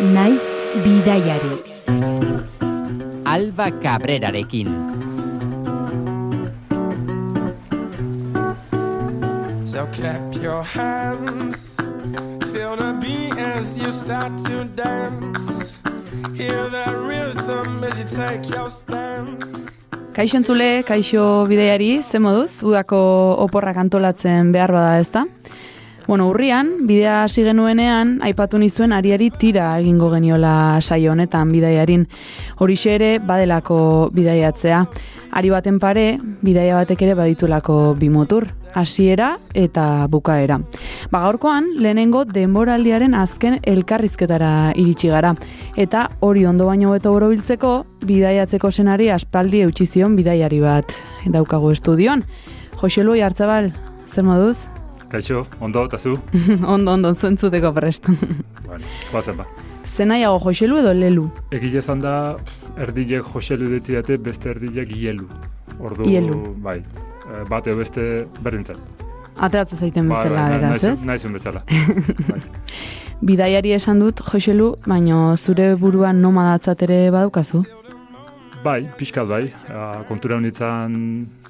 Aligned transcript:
naiz 0.00 0.42
bidaiari. 0.82 1.54
Alba 3.24 3.70
Cabrerarekin. 3.70 4.68
So 9.64 9.86
clap 9.92 10.34
your 10.42 10.62
hands, 10.62 11.78
feel 12.52 12.76
the 12.76 12.92
beat 13.00 13.36
as 13.38 13.78
you 13.78 13.90
start 13.92 14.32
to 14.46 14.64
dance. 14.64 15.78
Hear 16.34 16.70
that 16.70 16.94
rhythm 16.94 17.82
as 17.82 17.98
you 17.98 18.06
take 18.10 18.48
your 18.50 18.70
stance. 18.70 19.80
Kaixo 20.14 20.38
entzule, 20.38 20.84
kaixo 20.86 21.46
bideiari, 21.50 22.02
ze 22.02 22.20
moduz, 22.22 22.62
udako 22.62 22.98
oporrak 23.42 23.76
antolatzen 23.82 24.52
behar 24.54 24.70
bada 24.70 25.00
ezta? 25.02 25.24
Bueno, 26.06 26.28
urrian, 26.28 26.86
bidea 26.86 27.22
hasi 27.24 27.42
genuenean, 27.42 28.18
aipatu 28.22 28.58
nizuen 28.60 28.92
ariari 28.92 29.30
tira 29.30 29.70
egingo 29.80 30.10
geniola 30.12 30.78
saio 30.82 31.14
honetan 31.14 31.48
bidaiarin. 31.48 32.04
Horixe 32.60 32.92
ere, 32.98 33.08
badelako 33.24 34.10
bidaiatzea. 34.12 34.82
Ari 35.32 35.50
baten 35.50 35.78
pare, 35.80 36.18
bidaia 36.44 36.76
batek 36.76 37.06
ere 37.06 37.14
baditulako 37.16 37.94
bimotur. 37.96 38.50
Hasiera 38.74 39.30
eta 39.54 40.04
bukaera. 40.10 40.58
Ba 41.10 41.22
gaurkoan, 41.24 41.70
lehenengo 41.80 42.26
denboraldiaren 42.28 43.14
azken 43.14 43.60
elkarrizketara 43.62 44.74
iritsi 44.76 45.08
gara. 45.08 45.32
Eta 45.76 46.10
hori 46.20 46.44
ondo 46.44 46.68
baino 46.68 46.92
beto 46.92 47.14
borobiltzeko, 47.16 47.72
bidaiatzeko 48.04 48.70
senari 48.70 49.08
aspaldi 49.14 49.64
eutxi 49.64 49.86
zion 49.86 50.20
bidaiari 50.20 50.60
bat 50.60 50.92
daukagu 51.24 51.72
estudioan. 51.72 52.26
Joselu 52.82 53.16
Artzabal, 53.24 53.72
zer 54.04 54.28
moduz? 54.28 54.73
Kaixo, 55.14 55.44
ondo, 55.60 55.84
eta 55.86 55.98
zu? 55.98 56.16
ondo, 56.74 56.90
ondo, 56.90 57.12
zentzuteko 57.14 57.70
prest. 57.72 58.08
bueno, 58.66 58.84
guazen 59.12 59.36
ba. 59.38 59.44
Zenaiago 59.86 60.40
Joselu 60.42 60.80
edo 60.80 60.94
Lelu? 60.94 61.28
Egile 61.54 61.78
esan 61.78 62.00
da, 62.02 62.14
erdilek 62.82 63.28
Joselu 63.30 63.68
detiate, 63.76 64.16
beste 64.18 64.50
erdilek 64.50 64.90
Ielu. 64.96 65.28
Ordu, 65.78 66.08
Ielu. 66.10 66.40
bai, 66.64 66.80
eh, 66.80 67.44
bate 67.46 67.76
beste 67.78 68.24
berdintzen. 68.42 68.80
Ateratzen 69.38 69.78
zaiten 69.78 70.10
Bai, 70.10 70.24
bezala, 70.24 70.48
bai, 70.48 70.58
beraz, 70.58 70.82
ez? 70.90 71.06
Naizun 71.06 71.38
bezala. 71.38 71.62
bai. 72.32 72.40
Bidaiari 73.22 73.76
esan 73.78 74.02
dut, 74.02 74.18
Joselu, 74.32 74.72
baino 74.90 75.36
zure 75.36 75.76
buruan 75.78 76.18
nomadatzat 76.26 76.82
ere 76.88 76.98
badaukazu? 77.14 77.62
Bai, 78.66 78.80
pixkat 78.98 79.30
bai, 79.30 79.44
a, 79.70 80.02
kontura 80.10 80.40
honitzen 80.42 80.98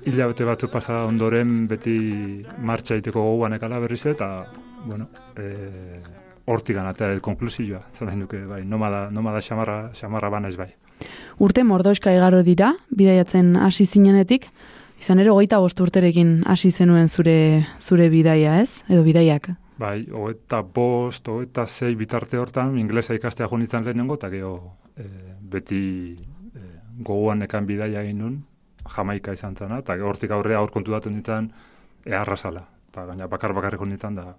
hilabete 0.06 0.44
batzuk 0.44 0.72
pasa 0.72 1.05
ondoren 1.08 1.64
beti 1.69 1.97
martxa 2.58 2.98
iteko 3.00 3.22
goguan 3.22 3.56
ekala 3.56 3.80
berriz 3.83 4.05
eta, 4.11 4.28
bueno, 4.84 5.08
e, 5.36 5.98
hortik 6.46 6.77
ganatea 6.77 7.20
konklusioa, 7.24 7.80
zer 7.94 8.08
nahi 8.08 8.20
nuke, 8.20 8.44
bai, 8.48 8.62
nomada, 8.69 9.08
nomada 9.11 9.41
xamarra, 9.42 9.78
xamarra 9.96 10.30
banaiz 10.30 10.56
bai. 10.61 10.70
Urte 11.42 11.64
mordoska 11.64 12.12
igaro 12.14 12.42
dira, 12.46 12.74
bidaiatzen 12.94 13.56
hasi 13.56 13.86
zinenetik, 13.86 14.46
izan 15.00 15.20
ere 15.24 15.33
hogeita 15.33 15.58
bost 15.62 15.80
urterekin 15.80 16.42
hasi 16.46 16.70
zenuen 16.70 17.08
zure 17.08 17.66
zure 17.80 18.08
bidaia, 18.12 18.61
ez? 18.61 18.84
Edo 18.89 19.02
bidaiak. 19.06 19.50
Bai, 19.80 20.05
hogeita 20.12 20.62
bost, 20.62 21.27
hogeita 21.28 21.66
zei 21.66 21.94
bitarte 21.98 22.39
hortan, 22.39 22.77
inglesa 22.78 23.16
ikastea 23.16 23.48
jo 23.50 23.58
nintzen 23.58 23.84
lehenengo, 23.89 24.20
eta 24.20 24.30
gero 24.30 24.55
e, 24.96 25.08
beti 25.55 25.84
e, 26.14 26.66
gogoan 27.02 27.42
ekan 27.48 27.66
bidaia 27.66 28.05
egin 28.05 28.20
nun, 28.22 28.42
jamaika 28.96 29.32
izan 29.32 29.56
zena, 29.56 29.78
eta 29.78 29.96
hortik 29.96 30.30
aurrea 30.30 30.58
aur 30.58 30.70
kontu 30.70 30.92
datu 30.92 31.10
nintzen 31.10 31.50
eharra 32.04 32.36
zala. 32.36 32.64
Eta 32.90 33.06
gaina 33.06 33.27
bakar 33.27 33.52
bakarrik 33.52 33.80
nintzen 33.80 34.14
da 34.14 34.34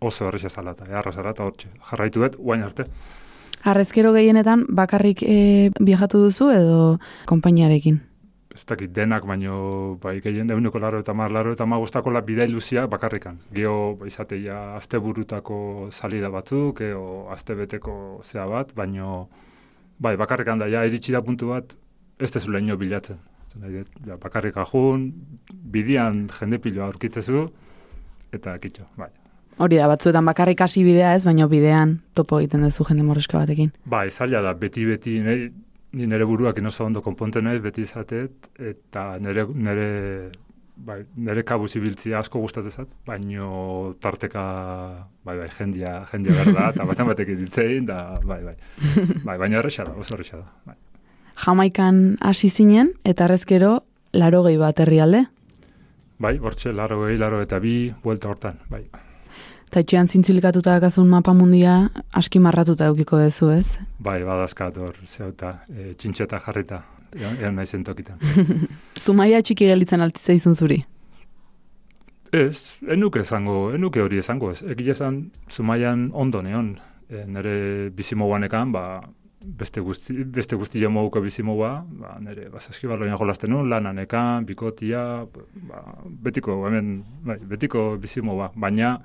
oso 0.00 0.28
erresa 0.28 0.50
zala, 0.50 0.72
eta 0.72 0.88
eharra 0.90 1.12
zala, 1.12 1.30
eta 1.30 1.44
hortxe, 1.44 1.68
jarraitu 1.90 2.24
dut, 2.24 2.36
guain 2.36 2.62
arte. 2.62 2.88
Arrezkero 3.62 4.10
gehienetan 4.12 4.64
bakarrik 4.74 5.22
e, 5.22 5.70
viajatu 5.78 6.24
duzu 6.24 6.48
edo 6.50 6.78
konpainiarekin? 7.30 8.00
Ez 8.52 8.64
dakit 8.68 8.90
denak, 8.92 9.24
baino 9.24 9.96
bai 10.02 10.18
gehien 10.20 10.50
euneko 10.50 10.80
laro 10.82 10.98
eta 11.00 11.14
mar 11.16 11.30
laro 11.32 11.54
eta 11.54 11.64
magostako 11.64 12.10
la 12.10 12.20
bida 12.20 12.44
ilusia 12.44 12.86
bakarrikan. 12.86 13.38
Geo 13.54 13.96
izateia 14.06 14.74
azte 14.76 14.98
burutako 14.98 15.88
salida 15.90 16.28
batzuk, 16.28 16.82
eo 16.84 17.30
azte 17.32 17.54
beteko 17.54 17.94
zea 18.24 18.44
bat, 18.50 18.74
baino 18.74 19.28
bai 19.98 20.16
bakarrikan 20.16 20.58
da, 20.58 20.68
ja 20.68 20.84
iritsi 20.84 21.14
da 21.14 21.22
puntu 21.22 21.54
bat, 21.54 21.76
ez 22.18 22.30
tezu 22.34 22.50
lehenio 22.50 22.76
bilatzen. 22.76 23.22
Ja, 24.06 24.16
bakarrik 24.20 24.56
ajun, 24.56 25.10
bidian 25.72 26.26
jende 26.38 26.58
piloa 26.62 26.88
aurkitzezu, 26.88 27.46
eta 28.32 28.56
kitxo, 28.62 28.86
bai. 28.96 29.10
Hori 29.60 29.76
da, 29.76 29.88
batzuetan 29.90 30.24
bakarrik 30.24 30.62
hasi 30.64 30.82
bidea 30.84 31.12
ez, 31.16 31.24
baina 31.28 31.46
bidean 31.48 31.98
topo 32.16 32.38
egiten 32.40 32.64
duzu 32.64 32.86
jende 32.88 33.04
morreska 33.04 33.38
batekin. 33.42 33.72
Bai, 33.84 34.08
zaila 34.10 34.40
da, 34.46 34.54
beti-beti, 34.58 35.18
ni, 35.26 35.34
ni 35.98 36.08
nire 36.08 36.24
buruak 36.28 36.58
inozo 36.58 36.86
ondo 36.86 37.02
konponten 37.04 37.44
naiz, 37.44 37.60
beti 37.62 37.84
izatet, 37.84 38.48
eta 38.72 39.04
nire, 39.20 39.44
nire, 39.52 39.88
bai, 40.76 41.02
nire 41.16 41.44
kabu 41.44 41.68
zibiltzia 41.68 42.22
asko 42.22 42.40
gustatzen 42.40 42.72
zat, 42.72 42.94
baino 43.06 43.92
tarteka, 44.00 44.46
bai, 45.22 45.36
bai, 45.42 45.50
jendia, 45.58 45.98
jendia 46.10 46.38
berda, 46.40 46.70
eta 46.72 46.88
batean 46.88 47.12
batek 47.12 47.34
ditzein, 47.44 47.84
da, 47.92 48.00
bai, 48.24 48.40
bai, 48.48 48.56
bai, 49.28 49.36
baina 49.36 49.60
erresa 49.60 49.84
da, 49.84 49.98
oso 50.00 50.16
erresa 50.16 50.40
da, 50.40 50.48
bai. 50.72 50.78
Jamaikan 51.42 52.18
hasi 52.20 52.50
zinen, 52.50 52.92
eta 53.04 53.24
arrezkero, 53.24 53.80
laro 54.14 54.42
gehi 54.46 54.58
bat 54.60 54.78
herrialde. 54.78 55.24
Bai, 56.22 56.36
hortxe, 56.38 56.70
laro 56.72 57.00
gehi, 57.02 57.16
laro 57.18 57.40
eta 57.42 57.58
bi, 57.58 57.92
buelta 58.04 58.30
hortan, 58.30 58.60
bai. 58.70 58.84
Eta 59.66 59.80
etxean 59.80 60.06
zintzilikatuta 60.06 60.76
dakazun 60.76 61.08
mapa 61.10 61.32
mundia 61.34 61.88
aski 62.14 62.38
marratuta 62.38 62.86
eukiko 62.92 63.18
dezu, 63.18 63.48
ez? 63.50 63.78
Bai, 63.98 64.20
badazkat 64.22 64.78
hor, 64.78 64.98
zeuta, 65.08 65.56
e, 65.72 65.94
txintxeta 65.98 66.38
jarrita, 66.44 66.82
ean 67.18 67.56
nahi 67.56 67.66
zentokitan. 67.66 68.20
Zumaia 69.04 69.40
txiki 69.42 69.66
gelitzen 69.66 70.04
altitza 70.04 70.54
zuri? 70.54 70.82
Ez, 72.32 72.78
enuke 72.86 73.20
esango, 73.20 73.72
enuke 73.74 74.00
hori 74.00 74.18
esango 74.22 74.52
ez. 74.52 74.62
Egia 74.62 74.92
esan, 74.92 75.32
Zumaian 75.50 76.10
ondo 76.12 76.42
neon, 76.42 76.76
e, 77.10 77.24
nire 77.26 77.90
bizimoguanekan, 77.96 78.70
ba, 78.72 79.02
beste 79.44 79.80
guzti, 79.80 80.14
beste 80.24 80.56
guzti 80.56 80.80
jamouko 80.80 81.20
bizimoa, 81.20 81.72
ba, 82.00 82.16
nire 82.20 82.48
basaski 82.52 82.86
baloian 82.90 83.18
jolasten 83.18 83.50
nun, 83.50 83.68
lananekan, 83.70 84.46
bikotia, 84.46 85.26
ba, 85.68 85.82
betiko, 86.24 86.62
hemen, 86.66 86.94
bai, 87.26 87.38
betiko 87.54 87.96
bizimoa, 88.02 88.52
baina, 88.56 88.96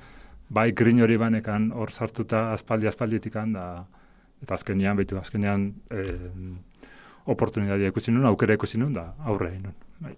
bai 0.50 0.72
grin 0.72 1.02
hori 1.02 1.18
banekan 1.20 1.72
hor 1.76 1.92
sartuta 1.92 2.52
aspaldi 2.54 2.88
aspalditikan 2.88 3.54
da 3.54 3.66
eta 4.44 4.56
azkenean 4.56 4.96
behitu 4.98 5.18
azkenean 5.20 5.72
eh, 5.92 6.30
oportunitatea 7.28 7.92
ikusi 7.92 8.12
nun, 8.12 8.26
aukera 8.26 8.56
ikusi 8.56 8.78
nun 8.78 8.94
da 8.94 9.10
aurre 9.26 9.52
nun. 9.60 9.74
Bai. 10.00 10.14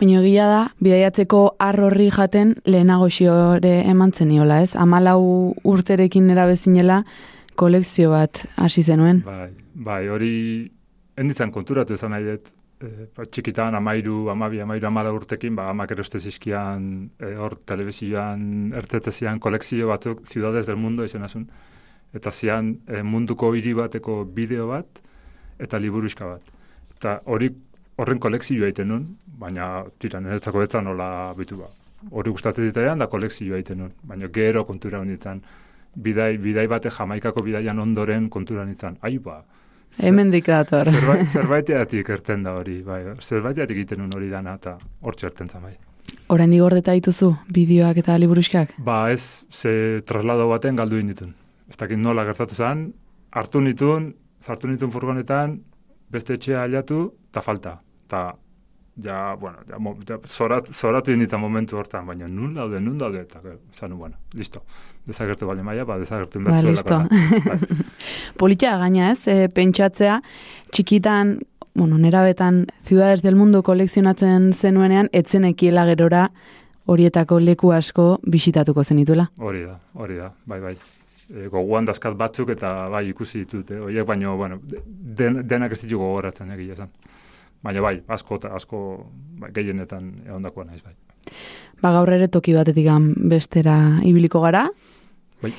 Baina 0.00 0.22
egia 0.22 0.46
da, 0.48 0.62
bidaiatzeko 0.82 1.42
arrorri 1.60 2.08
jaten 2.10 2.56
lehenago 2.66 3.08
xiore 3.12 3.74
eman 3.86 4.12
zeniola, 4.12 4.62
ez? 4.64 4.72
Amalau 4.74 5.54
urterekin 5.68 6.30
erabezinela 6.32 7.02
kolekzio 7.62 8.10
bat 8.10 8.42
hasi 8.58 8.82
zenuen. 8.82 9.22
Bai, 9.26 9.52
bai, 9.88 10.02
hori 10.10 10.34
enditzen 11.22 11.52
konturatu 11.54 11.94
esan 11.94 12.14
nahi 12.14 12.26
dut, 12.26 12.50
e, 12.82 13.08
txikitan 13.22 13.76
amairu, 13.78 14.24
amabi, 14.32 14.62
amairu 14.64 14.88
amala 14.88 15.12
urtekin, 15.14 15.54
ba, 15.58 15.68
amak 15.70 15.94
eroste 15.94 16.18
zizkian, 16.18 16.88
e, 17.20 17.34
hor 17.38 17.58
telebizioan, 17.68 18.72
ertetezian 18.82 19.40
kolekzio 19.42 19.90
batzuk, 19.92 20.24
Ciudades 20.32 20.66
del 20.66 20.80
Mundo 20.80 21.06
izan 21.06 21.28
asun, 21.28 21.46
eta 22.16 22.32
zian 22.32 22.74
e, 22.88 23.02
munduko 23.02 23.52
hiri 23.56 23.76
bateko 23.78 24.22
bideo 24.38 24.68
bat, 24.72 25.04
eta 25.62 25.78
liburuzka 25.78 26.32
bat. 26.34 26.50
Eta 26.96 27.20
hori 27.30 27.50
horren 28.02 28.20
kolekzioa 28.22 28.70
egiten 28.70 28.90
nun, 28.90 29.06
baina 29.42 29.84
tira, 30.02 30.20
niretzako 30.20 30.64
etzan 30.66 30.88
nola 30.88 31.08
bitu 31.38 31.60
ba. 31.60 31.70
Hori 32.10 32.32
gustatzen 32.34 32.66
ditaian 32.66 32.98
da 32.98 33.06
kolekzioa 33.10 33.60
egiten 33.60 33.84
nun, 33.84 33.92
baina 34.08 34.30
gero 34.34 34.64
kontura 34.66 35.02
honetan, 35.02 35.42
bidai, 35.94 36.36
bidai 36.38 36.66
bate 36.68 36.90
jamaikako 36.90 37.42
bidaian 37.42 37.78
ondoren 37.78 38.28
kontura 38.30 38.62
honetan, 38.62 38.98
ai 39.02 39.18
ba, 39.18 39.42
Hemen 40.00 40.30
dikator. 40.32 40.88
Zerbait, 40.88 41.26
zerbaiteatik 41.36 42.08
erten 42.14 42.46
da 42.46 42.54
hori, 42.56 42.78
bai. 42.86 43.02
Zerbaiteatik 43.20 43.76
egiten 43.82 44.06
hori 44.16 44.30
dana, 44.30 44.54
eta 44.56 44.78
hor 45.02 45.18
txerten 45.18 45.50
zan, 45.52 45.66
bai. 45.66 45.74
Horendi 46.32 46.58
gordeta 46.62 46.94
dituzu, 46.96 47.28
bideoak 47.52 48.00
eta 48.00 48.16
liburuskak? 48.18 48.72
Ba, 48.84 49.10
ez, 49.12 49.44
ze 49.52 50.00
traslado 50.08 50.48
baten 50.48 50.78
galdu 50.80 51.00
ditun. 51.02 51.34
Ez 51.68 51.76
dakit 51.76 52.00
nola 52.00 52.24
gertatu 52.24 52.56
zen, 52.56 52.86
hartu 53.30 53.60
nitun, 53.60 54.12
sartu 54.40 54.68
nitun 54.68 54.90
furgonetan, 54.92 55.58
beste 56.12 56.38
etxea 56.38 56.64
aliatu, 56.64 57.04
eta 57.30 57.44
falta. 57.44 57.76
Ta, 58.08 58.32
ja, 58.96 59.34
bueno, 59.34 59.58
ja, 59.68 59.78
mo, 59.78 59.96
ja, 60.08 60.18
zorat, 60.28 60.68
zoratu 60.72 61.14
nita 61.16 61.38
momentu 61.38 61.78
hortan, 61.78 62.06
baina 62.06 62.28
nun 62.28 62.54
daude, 62.54 62.80
nun 62.80 62.98
daude, 62.98 63.22
eta 63.22 63.40
zanu, 63.72 63.96
bueno, 63.96 64.16
listo. 64.32 64.62
Desagertu 65.06 65.46
bali 65.46 65.62
maia, 65.62 65.84
ba, 65.84 65.98
desagertu 65.98 66.40
Ba, 66.44 66.60
listo. 66.62 66.98
Bai. 66.98 67.58
Politia 68.40 68.76
gaina 68.78 69.12
ez, 69.12 69.20
e, 69.26 69.48
pentsatzea, 69.48 70.20
txikitan, 70.70 71.38
bueno, 71.74 71.98
nera 71.98 72.22
betan, 72.22 72.66
Ciudades 72.84 73.22
del 73.22 73.36
Mundo 73.36 73.62
kolekzionatzen 73.62 74.52
zenuenean, 74.52 75.08
etzen 75.12 75.44
ekiela 75.48 75.86
gerora 75.88 76.30
horietako 76.86 77.38
leku 77.40 77.72
asko 77.72 78.18
bisitatuko 78.26 78.84
zenituela. 78.84 79.30
Hori 79.38 79.62
da, 79.64 79.78
hori 79.94 80.18
da, 80.18 80.32
bai, 80.46 80.60
bai. 80.60 80.76
e, 81.32 81.48
gogoan 81.48 81.86
dazkat 81.88 82.16
batzuk 82.18 82.52
eta 82.54 82.72
bai 82.92 83.06
ikusi 83.10 83.44
ditut, 83.44 83.70
eh? 83.72 83.80
Oiek 83.88 84.06
baino, 84.08 84.36
bueno, 84.36 84.58
den, 85.20 85.42
denak 85.48 85.72
ez 85.76 85.82
ditu 85.84 86.00
gogoratzen 86.00 86.52
egia 86.56 86.76
esan. 86.76 86.92
Baina 87.62 87.80
bai, 87.80 87.96
asko 88.08 88.40
eta 88.40 88.52
asko 88.56 88.78
bai, 89.40 89.52
gehienetan 89.54 90.12
egondakoa 90.26 90.64
naiz 90.64 90.82
bai. 90.82 90.94
Ba 91.82 91.92
gaur 91.94 92.10
ere 92.14 92.28
toki 92.28 92.54
batetik 92.54 92.88
bestera 93.30 93.76
ibiliko 94.04 94.40
gara. 94.40 94.68
Bai. 95.42 95.52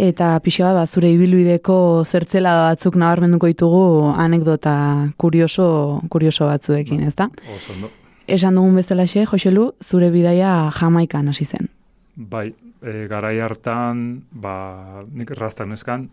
Eta 0.00 0.38
pixoa 0.40 0.72
ba, 0.72 0.86
zure 0.86 1.10
ibilbideko 1.12 2.04
zertzela 2.04 2.54
batzuk 2.70 2.94
nabarmenduko 2.96 3.48
ditugu 3.50 3.82
anekdota 4.14 4.74
kurioso, 5.18 6.00
kurioso 6.08 6.46
batzuekin, 6.46 7.02
ezta? 7.08 7.28
Oso 7.56 7.72
ondo. 7.74 7.90
Esan 8.30 8.54
dugun 8.54 8.76
bezalaxe, 8.78 9.24
Joselu, 9.26 9.72
zure 9.82 10.10
bidaia 10.14 10.70
Jamaikan 10.78 11.28
hasi 11.28 11.44
zen. 11.44 11.68
Bai, 12.14 12.52
e, 12.82 13.06
garai 13.10 13.40
hartan, 13.40 14.22
ba, 14.30 15.02
nik 15.10 15.32
rastan 15.34 15.72
eskan, 15.72 16.08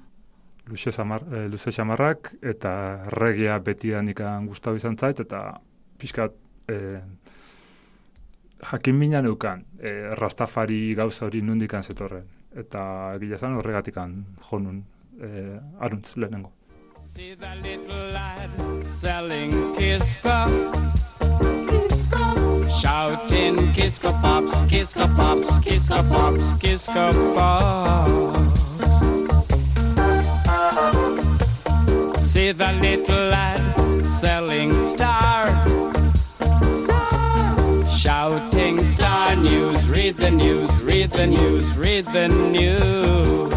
luze, 0.67 0.91
samar, 0.91 1.23
e, 1.31 1.47
luze 1.47 1.71
xamarrak, 1.71 2.33
eta 2.41 3.03
regia 3.13 3.59
beti 3.59 3.91
da 3.91 4.01
nikan 4.01 4.47
gustau 4.47 4.75
izan 4.75 4.97
zait, 4.97 5.19
eta 5.19 5.59
pixkat 5.97 6.35
e, 6.69 6.99
jakin 8.71 8.95
mina 8.95 9.21
neukan, 9.21 9.65
e, 9.79 10.15
rastafari 10.15 10.93
gauza 10.95 11.25
hori 11.25 11.41
nundikan 11.41 11.83
zetorren. 11.83 12.27
Eta 12.57 13.13
egia 13.15 13.37
esan 13.37 13.57
horregatikan 13.59 14.15
jonun 14.49 14.83
e, 15.21 15.59
aruntz 15.79 16.15
lehenengo. 16.17 16.53
See 17.01 17.35
that 17.35 17.57
little 17.63 18.09
lad 18.13 18.85
selling 18.85 19.51
Kiska. 19.77 20.45
Shouting 22.81 23.73
Kiska 23.73 24.11
Pops, 24.21 24.61
Kiska 24.69 25.07
Pops, 25.15 25.59
Kiska 25.59 26.03
Pops, 26.09 26.53
Kiska 26.59 27.11
Pops. 27.35 28.66
See 32.47 32.53
that 32.53 32.81
little 32.81 33.27
lad 33.27 34.05
selling 34.05 34.71
Star. 34.71 35.47
Shouting 37.85 38.79
Star 38.79 39.35
News, 39.35 39.89
read 39.91 40.15
the 40.15 40.31
news, 40.31 40.81
read 40.81 41.09
the 41.09 41.27
news, 41.27 41.77
read 41.77 42.05
the 42.05 42.29
news. 42.29 43.51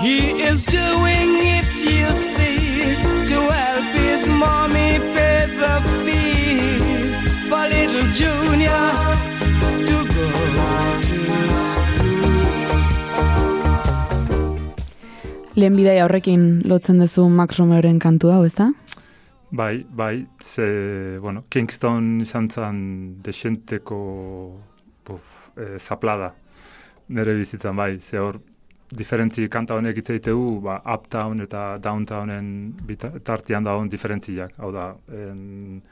He 0.00 0.42
is 0.42 0.64
doing 0.64 1.27
Lehen 15.58 15.74
bidaia 15.74 16.04
horrekin 16.06 16.42
lotzen 16.70 17.00
duzu 17.02 17.24
Max 17.34 17.56
Romeroren 17.58 17.96
kantu 17.98 18.28
hau, 18.30 18.44
ezta? 18.46 18.68
Bai, 19.50 19.80
bai, 19.90 20.20
ze, 20.44 20.66
bueno, 21.18 21.42
Kingston 21.50 22.20
izan 22.22 22.46
zen 22.46 22.76
desenteko 23.24 23.96
buf, 25.08 25.48
e, 25.58 25.80
zaplada 25.80 26.28
nire 27.08 27.34
bizitzan, 27.34 27.74
bai, 27.74 27.96
ze 27.98 28.20
hor, 28.22 28.38
diferentzi 29.00 29.48
kanta 29.50 29.74
honek 29.74 29.98
hitz 29.98 30.12
egiteu, 30.14 30.44
ba, 30.62 30.76
uptown 30.94 31.42
eta 31.42 31.64
downtownen 31.82 32.52
tartian 33.26 33.66
daun 33.66 33.90
diferentziak, 33.90 34.54
hau 34.62 34.70
da, 34.70 34.92
en, 35.10 35.82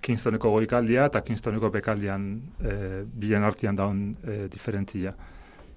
Kingstoneko 0.00 0.54
goikaldia 0.54 1.10
eta 1.10 1.20
Kingstoneko 1.26 1.68
bekaldian 1.74 2.30
e, 2.64 3.04
bien 3.04 3.44
artian 3.44 3.76
daun 3.76 4.00
e, 4.24 4.46
diferentzia. 4.48 5.12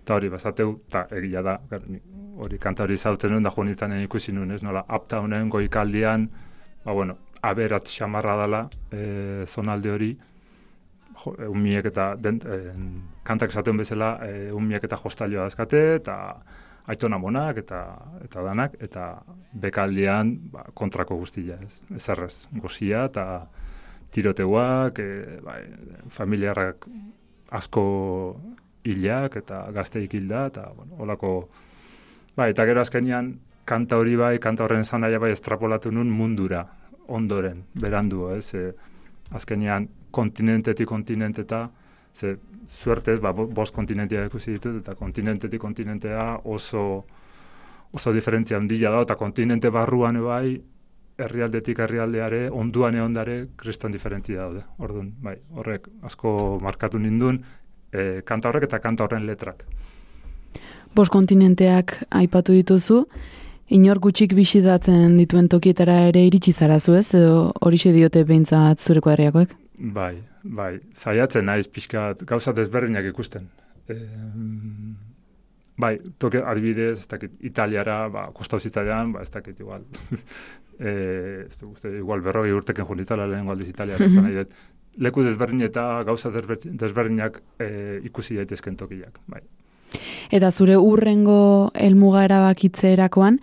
Eta 0.04 0.18
hori, 0.18 0.28
basateu, 0.28 0.74
eta 0.90 1.06
egia 1.16 1.42
da, 1.46 1.58
hori 2.44 2.58
kanta 2.60 2.84
hori 2.84 2.98
zautzen 2.98 3.32
nuen, 3.32 3.44
da 3.44 3.52
joan 3.56 4.02
ikusi 4.02 4.34
nuen, 4.36 4.52
ez 4.52 4.62
nola, 4.62 4.84
uptownen 4.92 5.50
goikaldian, 5.50 6.28
ba, 6.84 6.92
bueno, 6.92 7.16
aberat 7.44 7.88
xamarra 7.88 8.36
dela 8.42 8.62
e, 8.92 9.46
zonalde 9.48 9.92
hori, 9.92 10.12
jo, 11.24 11.36
e, 11.38 11.48
umiek 11.48 11.88
eta 11.92 12.14
den, 12.20 12.42
e, 12.44 12.60
kantak 13.24 13.52
esaten 13.52 13.80
bezala, 13.80 14.18
e, 14.28 14.52
umiek 14.52 14.84
eta 14.84 15.00
jostalioa 15.00 15.48
dazkate, 15.50 15.84
eta 16.02 16.18
aitona 16.92 17.20
monak 17.20 17.62
eta 17.64 17.82
eta 18.26 18.44
danak, 18.44 18.76
eta 18.84 19.08
bekaldian 19.66 20.34
ba, 20.52 20.66
kontrako 20.76 21.20
guztia, 21.22 21.60
ez, 21.64 21.74
ezarrez, 22.00 22.48
gozia 22.64 23.06
eta 23.12 23.28
tiroteuak, 24.12 25.00
e, 25.00 25.40
bai, 25.44 25.62
familiarrak 26.12 26.88
asko 27.54 27.86
hilak 28.84 29.38
eta 29.40 29.66
gazteik 29.72 30.14
hilda, 30.14 30.48
eta, 30.52 30.68
bueno, 30.76 30.96
holako, 31.00 31.34
bai, 32.36 32.52
eta 32.52 32.66
gero 32.66 32.82
azkenian, 32.82 33.34
kanta 33.66 33.98
hori 33.98 34.16
bai, 34.20 34.38
kanta 34.40 34.66
horren 34.66 34.82
esan 34.82 35.02
bai 35.02 35.32
estrapolatu 35.32 35.92
nun 35.92 36.10
mundura, 36.10 36.66
ondoren, 37.08 37.64
berandu, 37.74 38.30
ez, 38.36 38.54
e, 38.54 38.74
azkenean 39.32 39.88
kontinentetik 40.12 40.88
kontinenteta, 40.88 41.70
ze 42.14 42.38
suertez, 42.70 43.20
ba, 43.20 43.32
bo- 43.34 43.48
bost 43.48 43.74
kontinentia 43.74 44.26
ikusi 44.26 44.52
ditut, 44.52 44.82
eta 44.82 44.96
kontinentetik 44.96 45.62
kontinentea 45.62 46.40
oso 46.44 47.06
oso 47.94 48.12
diferentzia 48.12 48.58
handia 48.58 48.90
da, 48.90 49.02
eta 49.06 49.16
kontinente 49.16 49.70
barruan 49.70 50.18
bai, 50.24 50.62
herrialdetik 51.22 51.80
herrialdeare, 51.80 52.48
onduan 52.50 52.98
ondare, 53.00 53.36
kriston 53.58 53.94
diferentzia 53.94 54.40
daude. 54.42 54.64
Orduan, 54.82 55.12
bai, 55.22 55.36
horrek 55.54 55.88
asko 56.02 56.58
markatu 56.62 56.98
nindun, 57.00 57.44
e, 57.94 58.22
kanta 58.26 58.50
horrek 58.50 58.68
eta 58.70 58.82
kanta 58.84 59.06
horren 59.06 59.26
letrak. 59.30 59.64
Bos 60.94 61.10
kontinenteak 61.14 61.96
aipatu 62.22 62.54
dituzu, 62.54 63.04
inor 63.74 64.00
gutxik 64.04 64.36
bisitatzen 64.38 65.18
dituen 65.18 65.48
tokietara 65.50 66.04
ere 66.10 66.26
iritsi 66.28 66.54
zarazu 66.54 66.98
ez, 67.00 67.08
edo 67.18 67.52
horixe 67.66 67.94
diote 67.96 68.24
behintzat 68.30 68.82
zure 68.82 69.02
kuadriakoek? 69.02 69.56
Bai, 69.94 70.14
bai, 70.44 70.74
saiatzen 70.94 71.50
naiz 71.50 71.66
pixkat 71.68 72.22
gauza 72.30 72.54
desberdinak 72.54 73.08
ikusten. 73.10 73.48
E, 73.90 73.98
bai, 75.82 75.96
toke 76.22 76.44
adibidez, 76.46 77.00
ez 77.00 77.08
dakit, 77.10 77.34
Italiara, 77.50 78.04
ba, 78.14 78.28
kostau 78.36 78.60
zitzaidan, 78.60 79.16
ba, 79.16 79.24
ez 79.26 79.34
dakit, 79.34 79.58
igual, 79.66 79.88
e, 80.78 80.94
ez 81.48 81.58
du, 81.58 81.72
uste, 81.74 81.90
igual 81.98 82.22
berrogei 82.26 82.54
urteken 82.54 82.88
junitzala 82.90 83.26
lehen 83.32 83.50
aldiz 83.50 83.72
Italiara, 83.74 84.06
mm 84.06 84.22
nahi 84.28 84.40
dut, 84.44 84.54
leku 84.98 85.24
desberdin 85.24 85.62
eta 85.62 86.04
gauza 86.04 86.30
desber- 86.30 86.64
desberdinak 86.64 87.42
e, 87.60 88.00
ikusi 88.06 88.36
daitezken 88.36 88.78
tokiak, 88.78 89.20
bai. 89.28 89.42
Eta 90.32 90.52
zure 90.52 90.78
urrengo 90.78 91.72
helmuga 91.74 92.24
erabakitzerakoan, 92.26 93.40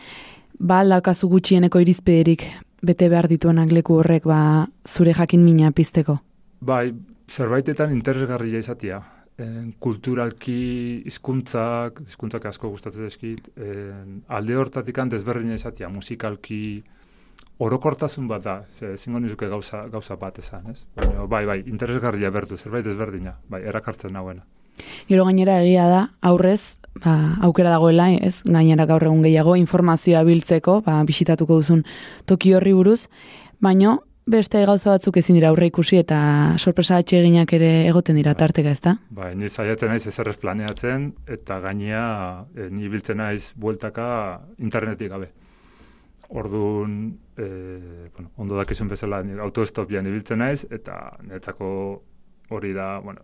ba 0.58 0.80
aldakazu 0.84 1.28
gutxieneko 1.28 1.80
irizpederik 1.80 2.44
bete 2.82 3.08
behar 3.12 3.28
dituenak 3.28 3.72
leku 3.72 4.00
horrek 4.00 4.26
ba 4.28 4.66
zure 4.88 5.14
jakin 5.14 5.44
mina 5.44 5.70
pizteko. 5.72 6.18
Bai, 6.60 6.92
zerbaitetan 7.30 7.92
interesgarria 7.92 8.58
izatea. 8.58 9.00
En, 9.40 9.72
kulturalki 9.80 11.02
hizkuntzak, 11.08 12.02
hizkuntzak 12.04 12.44
asko 12.50 12.68
gustatzen 12.68 13.06
dizkit, 13.08 13.46
en, 13.56 14.18
alde 14.28 14.56
hortatikan 14.60 15.08
desberdina 15.08 15.56
izatea, 15.56 15.88
musikalki 15.88 16.82
orokortasun 17.60 18.28
bat 18.28 18.44
da, 18.44 18.56
ezingo 18.94 19.20
nizuke 19.20 19.48
gauza, 19.48 19.84
gauza 19.92 20.16
bat 20.16 20.38
esan, 20.40 20.70
ez? 20.72 20.84
Baina, 20.96 21.26
bai, 21.28 21.44
bai, 21.46 21.58
interesgarria 21.68 22.30
bertu, 22.32 22.56
zerbait 22.56 22.84
desberdina, 22.86 23.36
bai, 23.52 23.62
erakartzen 23.68 24.14
nauena. 24.16 24.46
Gero 25.10 25.26
gainera 25.28 25.58
egia 25.60 25.86
da, 25.90 26.02
aurrez, 26.24 26.78
ba, 27.04 27.36
aukera 27.46 27.74
dagoela, 27.74 28.08
ez? 28.16 28.40
Gainera 28.48 28.86
gaur 28.88 29.04
egun 29.04 29.24
gehiago 29.26 29.56
informazioa 29.60 30.22
biltzeko, 30.24 30.80
ba, 30.86 31.02
bisitatuko 31.04 31.60
duzun 31.60 31.84
toki 32.26 32.54
horri 32.56 32.72
buruz, 32.76 33.02
baino 33.60 34.00
beste 34.30 34.62
gauza 34.64 34.94
batzuk 34.94 35.16
ezin 35.20 35.36
dira 35.36 35.50
aurre 35.50 35.66
ikusi 35.70 35.98
eta 36.00 36.20
sorpresa 36.58 37.00
atseginak 37.00 37.52
ere 37.56 37.70
egoten 37.88 38.16
dira 38.16 38.32
Bai. 38.34 38.38
tarteka, 38.44 38.70
ezta? 38.70 38.96
Bai, 39.10 39.34
ni 39.36 39.48
saiatzen 39.50 39.90
naiz 39.90 40.06
ezer 40.06 40.28
ez 40.28 40.36
planeatzen, 40.40 41.10
eta 41.26 41.60
gainea 41.60 42.04
e, 42.54 42.70
ni 42.70 42.88
biltzen 42.88 43.20
naiz 43.20 43.52
bueltaka 43.56 44.06
internetik 44.58 45.10
gabe. 45.10 45.32
Orduan, 46.30 47.18
e, 47.36 47.46
bueno, 48.14 48.30
ondo 48.36 48.56
dakizun 48.56 48.88
bezala 48.88 49.18
autoestopian 49.42 50.06
ibiltzen 50.06 50.38
naiz, 50.38 50.64
eta 50.70 51.16
niretzako 51.22 51.70
hori 52.54 52.72
da, 52.72 52.98
bueno, 53.02 53.22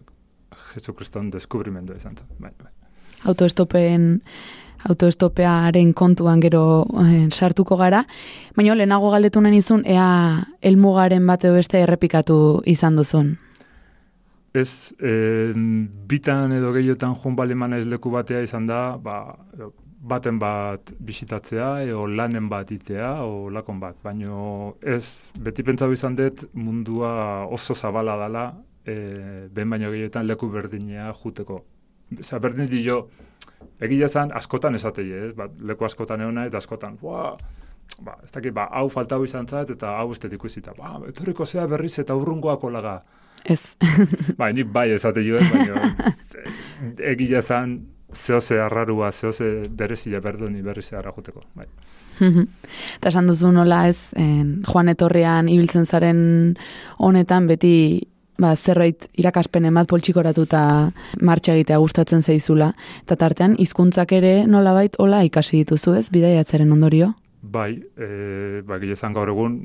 Jesukriston 0.75 1.31
deskubrimendu 1.31 1.95
izan 1.95 2.17
zen. 2.17 2.27
Bai, 2.39 2.51
bai. 2.63 2.73
autoestopen 3.25 4.21
autoestopearen 4.89 5.95
kontuan 5.95 6.41
gero 6.41 6.85
eh, 7.03 7.27
sartuko 7.33 7.77
gara, 7.77 8.05
baina 8.57 8.75
lehenago 8.77 9.11
galdetu 9.11 9.41
nahi 9.41 9.57
nizun 9.57 9.83
ea 9.87 10.45
helmugaren 10.63 11.27
bat 11.27 11.45
edo 11.45 11.57
beste 11.57 11.81
errepikatu 11.83 12.37
izan 12.67 12.97
duzun. 13.01 13.33
Ez, 14.55 14.93
e, 15.01 15.53
bitan 16.09 16.53
edo 16.57 16.73
gehiotan 16.73 17.17
joan 17.17 17.35
baleman 17.37 17.75
ez 17.77 17.85
leku 17.87 18.11
batea 18.11 18.41
izan 18.45 18.67
da, 18.67 18.97
ba, 18.97 19.37
baten 20.07 20.39
bat 20.39 20.93
bisitatzea, 21.03 21.71
eo 21.89 22.07
lanen 22.07 22.49
bat 22.51 22.71
itea, 22.73 23.11
o 23.27 23.51
lakon 23.53 23.81
bat. 23.83 23.99
Baina 24.05 24.73
ez, 24.83 25.05
beti 25.43 25.65
pentsatu 25.67 25.97
izan 25.97 26.17
dut 26.19 26.47
mundua 26.55 27.11
oso 27.53 27.75
zabala 27.75 28.17
dala, 28.21 28.47
e, 28.87 28.97
ben 29.53 29.71
baino 29.71 29.91
gehietan 29.95 30.27
leku 30.27 30.49
berdinea 30.53 31.13
juteko. 31.23 31.63
Osa, 32.21 32.39
berdin 32.39 32.71
dio, 32.71 33.01
egia 33.83 34.09
zan, 34.09 34.31
askotan 34.37 34.79
esatei, 34.79 35.09
ez? 35.11 35.33
Ba, 35.37 35.49
leku 35.71 35.89
askotan 35.89 36.23
egon 36.23 36.39
eta 36.45 36.63
askotan, 36.63 36.99
ba, 37.03 37.33
ba, 37.99 38.19
ez 38.23 38.31
dakit, 38.31 38.55
ba, 38.55 38.69
hau 38.79 38.87
faltau 38.93 39.25
izan 39.27 39.49
zait, 39.51 39.75
eta 39.75 39.97
hau 39.99 40.13
ez 40.13 40.33
ikusita, 40.33 40.75
ba, 40.79 41.01
etorriko 41.09 41.47
zea 41.47 41.67
berriz 41.67 41.99
eta 41.99 42.15
urrungoako 42.15 42.71
laga. 42.71 43.01
Ez. 43.45 43.77
Bai, 44.39 44.53
nik 44.55 44.71
bai 44.75 44.91
esate 44.95 45.23
jo, 45.23 45.39
baina 45.51 45.93
egia 47.13 47.43
zan, 47.43 47.79
zehose 48.15 48.61
arrarua, 48.61 49.11
zehose 49.13 49.69
berezia 49.71 50.21
berduni 50.21 50.63
berriz 50.63 50.93
ara 50.93 51.13
joteko. 51.13 51.43
Bai. 51.55 51.67
Eta 52.97 53.11
esan 53.11 53.27
duzu 53.29 53.53
nola 53.53 53.87
ez, 53.89 54.13
en, 54.17 54.63
joan 54.67 54.89
etorrean 54.93 55.49
ibiltzen 55.53 55.87
zaren 55.87 56.21
honetan 56.99 57.47
beti 57.51 57.77
ba, 58.39 58.55
zerbait 58.57 59.09
irakaspen 59.19 59.69
emat 59.69 59.89
poltsikoratu 59.91 60.47
eta 60.47 60.63
martxa 61.25 61.55
egitea 61.57 61.79
gustatzen 61.83 62.23
zaizula. 62.23 62.73
Eta 63.05 63.17
tartean, 63.21 63.57
hizkuntzak 63.59 64.13
ere 64.17 64.35
nolabait 64.47 64.97
hola 65.01 65.23
ikasi 65.27 65.63
dituzu 65.63 65.97
ez, 65.97 66.09
bidaiatzaren 66.13 66.73
ondorio? 66.73 67.15
Bai, 67.47 67.77
e, 67.79 68.63
ba, 68.67 68.81
gilezan 68.83 69.15
gaur 69.15 69.31
egun, 69.31 69.61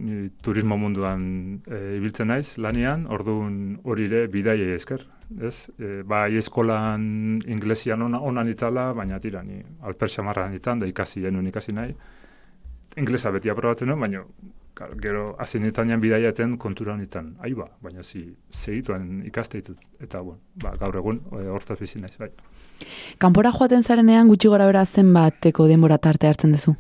turismo 0.45 0.77
munduan 0.77 1.23
e, 1.65 1.79
ibiltzen 1.97 2.29
naiz, 2.29 2.57
lanian, 2.61 3.07
orduan 3.09 3.79
hori 3.83 4.05
ere 4.11 4.27
bidaia 4.31 4.75
esker. 4.75 5.07
Ez? 5.39 5.69
E, 5.79 6.01
ba, 6.03 6.25
eskolan 6.27 7.41
inglesian 7.47 8.01
ona, 8.01 8.19
onan 8.19 8.49
itzala, 8.51 8.91
baina 8.97 9.19
tira, 9.19 9.43
ni 9.43 9.61
alpersa 9.81 10.23
marran 10.23 10.55
itzan, 10.55 10.79
da 10.79 10.89
ikasi 10.89 11.21
genuen 11.21 11.47
ikasi 11.47 11.75
nahi. 11.77 11.95
Inglesa 12.99 13.31
beti 13.31 13.49
aprobatzen 13.49 13.87
nuen, 13.87 14.01
baina 14.01 14.25
gero 15.01 15.35
hasi 15.39 15.59
nintzanean 15.59 16.01
bidaiatzen 16.01 16.57
kontura 16.57 16.93
honetan. 16.93 17.35
Ai 17.39 17.53
ba, 17.53 17.69
baina 17.81 18.03
zi, 18.03 18.25
segituan 18.49 19.21
ikaste 19.27 19.61
ditut. 19.61 19.79
Eta, 19.99 20.21
bueno, 20.21 20.41
ba, 20.55 20.75
gaur 20.79 20.97
egun, 20.99 21.21
e, 21.39 21.47
hortaz 21.47 21.79
bizi 21.79 22.01
naiz, 22.01 22.17
bai. 22.19 22.31
Kanpora 23.21 23.51
joaten 23.53 23.83
zarenean 23.83 24.27
gutxi 24.27 24.49
gora 24.49 24.65
bera 24.65 24.85
zenbateko 24.85 25.67
denbora 25.69 25.99
tarte 26.01 26.27
hartzen 26.27 26.57
duzu? 26.57 26.75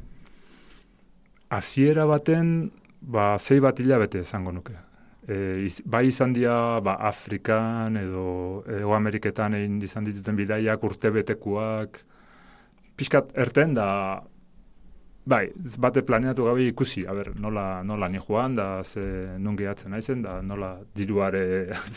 hasiera 1.51 2.05
baten, 2.07 2.71
ba, 3.01 3.35
zei 3.37 3.59
bat 3.59 3.79
hilabete 3.79 4.23
esango 4.23 4.53
nuke. 4.55 4.73
E, 5.27 5.65
iz, 5.67 5.81
bai 5.85 6.07
izan 6.09 6.33
dira, 6.33 6.79
ba, 6.81 6.95
Afrikan 7.05 7.97
edo 7.99 8.63
Ego 8.65 8.95
Ameriketan 8.97 9.53
egin 9.53 9.77
izan 9.85 10.07
dituten 10.07 10.37
bidaiak, 10.39 10.83
urte 10.83 11.11
betekuak, 11.13 12.01
pixkat 12.97 13.29
erten 13.37 13.75
da, 13.77 13.87
bai, 15.29 15.43
bate 15.77 16.01
planeatu 16.01 16.49
gabe 16.49 16.65
ikusi, 16.71 17.05
a 17.05 17.13
ber, 17.13 17.35
nola, 17.37 17.83
nola 17.85 18.09
ni 18.09 18.17
joan, 18.17 18.57
da, 18.57 18.83
ze 18.83 19.37
nun 19.37 19.55
gehatzen 19.59 19.93
naizen, 19.93 20.25
da, 20.25 20.39
nola 20.41 20.73
diruare 20.97 21.43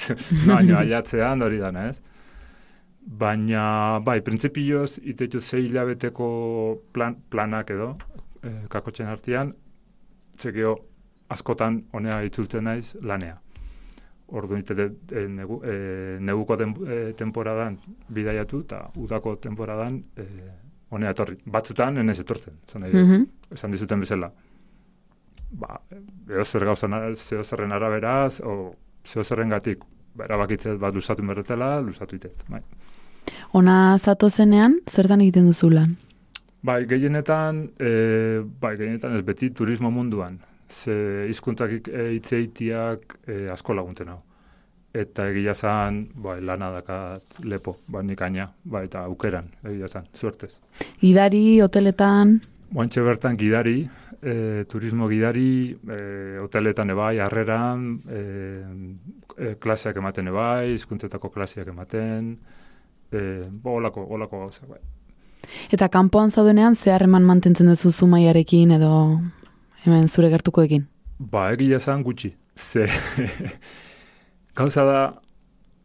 baino 0.48 0.76
aiatzean, 0.82 1.42
hori 1.42 1.64
dana, 1.64 1.88
ez? 1.88 2.02
Baina, 3.04 4.00
bai, 4.04 4.20
printzipioz, 4.24 4.98
itetu 5.00 5.40
zei 5.40 5.64
hilabeteko 5.66 6.26
plan, 6.92 7.16
planak 7.32 7.72
edo, 7.72 7.94
e, 8.44 8.58
kakotxen 8.72 9.08
artean, 9.08 9.56
txekio 10.36 10.76
askotan 11.28 11.82
honea 11.92 12.22
itzultzen 12.26 12.64
naiz 12.64 12.94
lanea. 13.02 13.38
Ordu 14.34 14.56
nite 14.56 14.74
e, 14.74 15.26
negu, 15.28 15.60
e, 15.64 16.18
neguko 16.20 16.56
den, 16.56 16.74
e, 16.88 16.98
temporadan 17.16 17.76
bidaiatu 18.08 18.60
eta 18.64 18.80
udako 18.96 19.36
temporadan 19.36 20.00
e, 20.16 20.26
honea 20.90 21.12
etorri. 21.14 21.36
Batzutan 21.46 21.98
enez 21.98 22.18
etortzen, 22.20 22.60
zan, 22.70 22.88
mm 22.90 23.26
esan 23.54 23.70
dizuten 23.70 24.00
bezala. 24.00 24.32
Ba, 25.54 25.76
edo 26.26 26.44
zer 26.44 26.64
gauzan, 26.66 26.96
zeo 27.14 27.44
zerren 27.44 27.72
araberaz, 27.72 28.40
o 28.40 28.74
zeo 29.06 29.22
zerren 29.22 29.52
gatik, 29.52 29.84
ba, 30.14 30.24
erabakitzet 30.24 30.80
bat 30.80 30.94
lusatu 30.94 31.22
merretela, 31.22 31.76
lusatu 31.84 32.16
itet. 32.16 32.42
Bai. 32.50 32.62
Ona 33.54 33.96
zato 33.98 34.30
zenean, 34.30 34.80
zertan 34.90 35.22
egiten 35.22 35.46
duzu 35.46 35.70
lan? 35.70 35.94
Bai, 36.64 36.80
gehienetan, 36.90 37.60
e, 37.78 38.42
bai, 38.60 38.74
gehienetan 38.80 39.14
ez 39.14 39.22
beti 39.22 39.52
turismo 39.54 39.92
munduan. 39.94 40.40
Ze 40.68 41.26
hizkuntzak 41.28 41.88
e, 41.88 42.14
itzeitiak 42.16 43.18
e, 43.26 43.48
asko 43.52 43.74
laguntzen 43.76 44.08
hau. 44.12 44.20
Eta 44.94 45.26
egia 45.32 45.54
zan, 45.54 46.04
bai, 46.14 46.38
lana 46.40 46.70
dakat 46.70 47.40
lepo, 47.42 47.78
bai, 47.90 48.04
nik 48.06 48.22
aina, 48.22 48.46
bai, 48.62 48.84
eta 48.86 49.02
aukeran, 49.08 49.48
egia 49.66 49.88
zan, 49.88 50.06
suertez. 50.14 50.52
Gidari, 51.00 51.60
hoteletan? 51.64 52.36
Boantxe 52.74 53.02
bertan 53.02 53.36
gidari, 53.36 53.80
e, 54.22 54.64
turismo 54.70 55.08
gidari, 55.10 55.74
e, 55.74 55.98
hoteletan 56.42 56.94
ebai, 56.94 57.18
harreran, 57.18 57.88
e, 58.06 58.22
e, 59.36 59.54
klaseak 59.58 59.98
ematen 59.98 60.30
ebai, 60.30 60.74
hizkuntzetako 60.76 61.32
klaseak 61.34 61.74
ematen, 61.74 62.36
e, 63.10 63.22
bo, 63.50 63.80
olako, 63.80 64.06
olako 64.14 64.46
gauzak, 64.46 64.68
bai. 64.76 64.82
Eta 65.74 65.88
kanpoan 65.92 66.30
zaudenean 66.30 66.76
ze 66.76 66.92
harreman 66.92 67.24
mantentzen 67.26 67.68
duzu 67.68 67.90
zumaiarekin 67.92 68.70
edo 68.78 68.92
hemen 69.84 70.08
zure 70.08 70.30
gertukoekin? 70.32 70.86
Ba, 71.18 71.50
egia 71.52 71.78
esan 71.82 72.02
gutxi. 72.02 72.34
Ze, 72.56 72.86
gauza 74.58 74.84
da, 74.84 74.98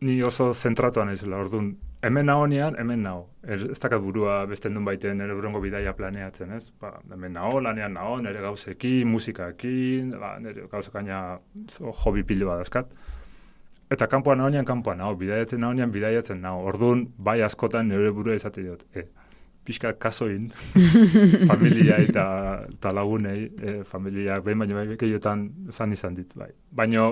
ni 0.01 0.21
oso 0.23 0.53
zentratuan 0.53 1.09
ez, 1.13 1.21
orduan, 1.23 1.73
hemen 2.01 2.31
nian, 2.49 2.75
hemen 2.77 3.03
naho. 3.03 3.27
Er, 3.43 3.71
ez 3.71 3.79
dakat 3.79 4.01
burua 4.01 4.45
beste 4.47 4.69
nun 4.69 4.85
baiten 4.85 5.17
nire 5.17 5.35
burengo 5.35 5.59
bidaia 5.59 5.93
planeatzen, 5.93 6.51
ez? 6.55 6.71
Ba, 6.79 6.99
hemen 7.11 7.33
naho, 7.33 7.59
lanean 7.61 7.93
naho, 7.93 8.19
nire 8.21 8.41
gauzekin, 8.41 9.07
musikakin, 9.07 10.11
ba, 10.19 10.37
nire 10.39 10.67
gauzekaina 10.71 11.39
hobi 12.03 12.23
pilo 12.23 12.47
badazkat. 12.47 12.91
Eta 13.91 14.07
kanpoan 14.07 14.43
nian, 14.51 14.65
kanpoan 14.65 14.99
naho, 15.01 15.15
bidaiatzen 15.17 15.59
naho 15.59 15.73
nian, 15.73 15.91
bidaiatzen 15.91 16.41
naho. 16.41 16.63
Orduan, 16.71 17.07
bai 17.17 17.41
askotan 17.41 17.89
nire 17.89 18.11
burua 18.13 18.37
izate 18.37 18.63
diot. 18.63 18.85
E, 18.93 19.07
pixka 19.69 19.93
kasoin, 20.01 20.49
familia 21.51 21.99
eta, 22.01 22.25
eta 22.65 22.93
lagunei, 22.97 23.51
e, 23.61 23.75
familia 23.85 24.39
behin 24.45 24.63
baino 24.65 24.79
bai 24.79 24.97
keiotan 24.97 25.45
zan 25.69 25.93
izan 25.93 26.17
dit, 26.17 26.31
bai. 26.33 26.49
Baina, 26.81 27.05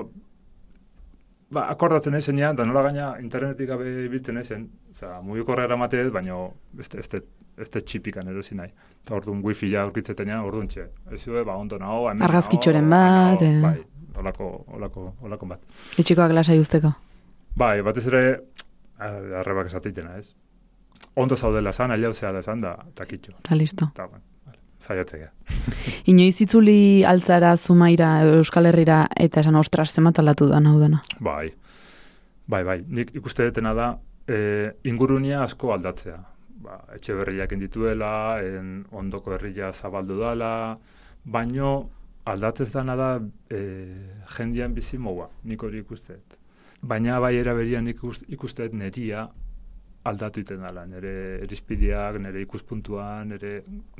ba, 1.54 1.68
akordatzen 1.70 2.18
ezen 2.18 2.42
da 2.58 2.66
nola 2.66 2.88
gaina 2.90 3.12
internetik 3.22 3.70
gabe 3.70 3.92
biltzen 4.10 4.42
ezen, 4.42 4.68
oza, 4.92 5.20
mugikorra 5.22 5.68
eramatez, 5.70 6.10
baina 6.14 6.48
ez 6.80 7.22
ez 7.58 7.70
txipikan 7.74 8.28
erosi 8.30 8.56
nahi. 8.56 8.70
Eta 9.04 9.16
orduan 9.18 9.42
wifi 9.46 9.72
ja 9.72 9.84
aurkitzetan 9.86 10.30
orduan 10.40 10.68
txe. 10.68 10.90
Ez 11.12 11.24
ba, 11.46 11.56
ondo 11.56 11.78
naho, 11.82 12.08
hemen 12.10 12.26
Argazkitxoren 12.28 12.90
bat, 12.90 13.42
eh. 13.42 13.62
Bai, 13.62 13.78
olako, 14.22 14.50
olako, 14.78 15.14
olako 15.22 15.50
bat. 15.54 15.64
Etxikoak 15.98 16.34
lasai 16.34 16.60
usteko. 16.62 16.94
Bai, 17.58 17.82
batez 17.82 18.06
ere, 18.12 18.24
arrebak 19.00 19.72
esateitena, 19.72 20.18
ez? 20.18 20.34
Ondo 21.18 21.36
zaudela 21.36 21.74
zan, 21.74 21.92
alia 21.92 22.12
da 22.12 22.42
zan, 22.42 22.62
da, 22.62 22.78
takitxo. 22.96 23.34
Ta 23.44 23.56
listo. 23.56 23.90
Ta, 23.96 24.06
bueno, 24.06 24.24
zaiatzea. 24.82 25.32
Inoiz 26.12 26.42
itzuli 26.42 27.04
altzara 27.04 27.56
zumaira 27.58 28.22
Euskal 28.38 28.70
Herrira 28.70 29.08
eta 29.16 29.42
esan 29.42 29.56
ostras 29.56 29.92
zemat 29.94 30.20
aldatu 30.20 30.48
da 30.48 30.60
nahu 30.60 30.80
dena. 30.80 31.02
Bai, 31.20 31.50
bai, 32.48 32.64
bai. 32.64 32.78
Nik 32.88 33.16
ikuste 33.18 33.50
detena 33.50 33.74
da, 33.74 33.92
e, 34.28 34.72
ingurunia 34.84 35.42
asko 35.44 35.74
aldatzea. 35.74 36.20
Ba, 36.62 36.78
etxe 36.94 37.18
berriak 37.18 37.52
indituela, 37.54 38.12
en 38.42 38.86
ondoko 38.92 39.34
herria 39.34 39.72
zabaldu 39.74 40.20
dala, 40.22 40.78
baino 41.26 41.90
aldatzez 42.28 42.72
dana 42.74 42.96
da 43.00 43.10
e, 43.50 43.60
jendian 44.38 44.74
bizi 44.74 44.98
moa, 45.02 45.30
nik 45.44 45.64
hori 45.64 45.82
ikusteet. 45.82 46.38
Baina 46.82 47.20
bai 47.20 47.36
eraberian 47.40 47.88
ikusteet 47.90 48.74
neria 48.78 49.28
aldatu 50.08 50.42
iten 50.42 50.64
dela, 50.64 50.86
nire 50.88 51.14
erizpideak, 51.46 52.20
nire 52.24 52.42
ikuspuntua, 52.44 53.08
nire 53.28 53.54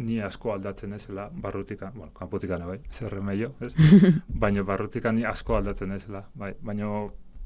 ni 0.04 0.20
asko 0.24 0.54
aldatzen 0.54 0.94
ezela, 0.98 1.28
barrutikan, 1.46 1.94
bueno, 1.96 2.12
kanpotikan 2.18 2.66
bai, 2.68 2.80
zer 2.92 3.20
meio, 3.22 3.54
ez? 3.62 3.74
baina 4.44 4.64
barrutikan 4.68 5.16
ni 5.18 5.26
asko 5.26 5.58
aldatzen 5.58 5.94
ezela, 5.98 6.24
bai, 6.36 6.54
baina 6.62 6.92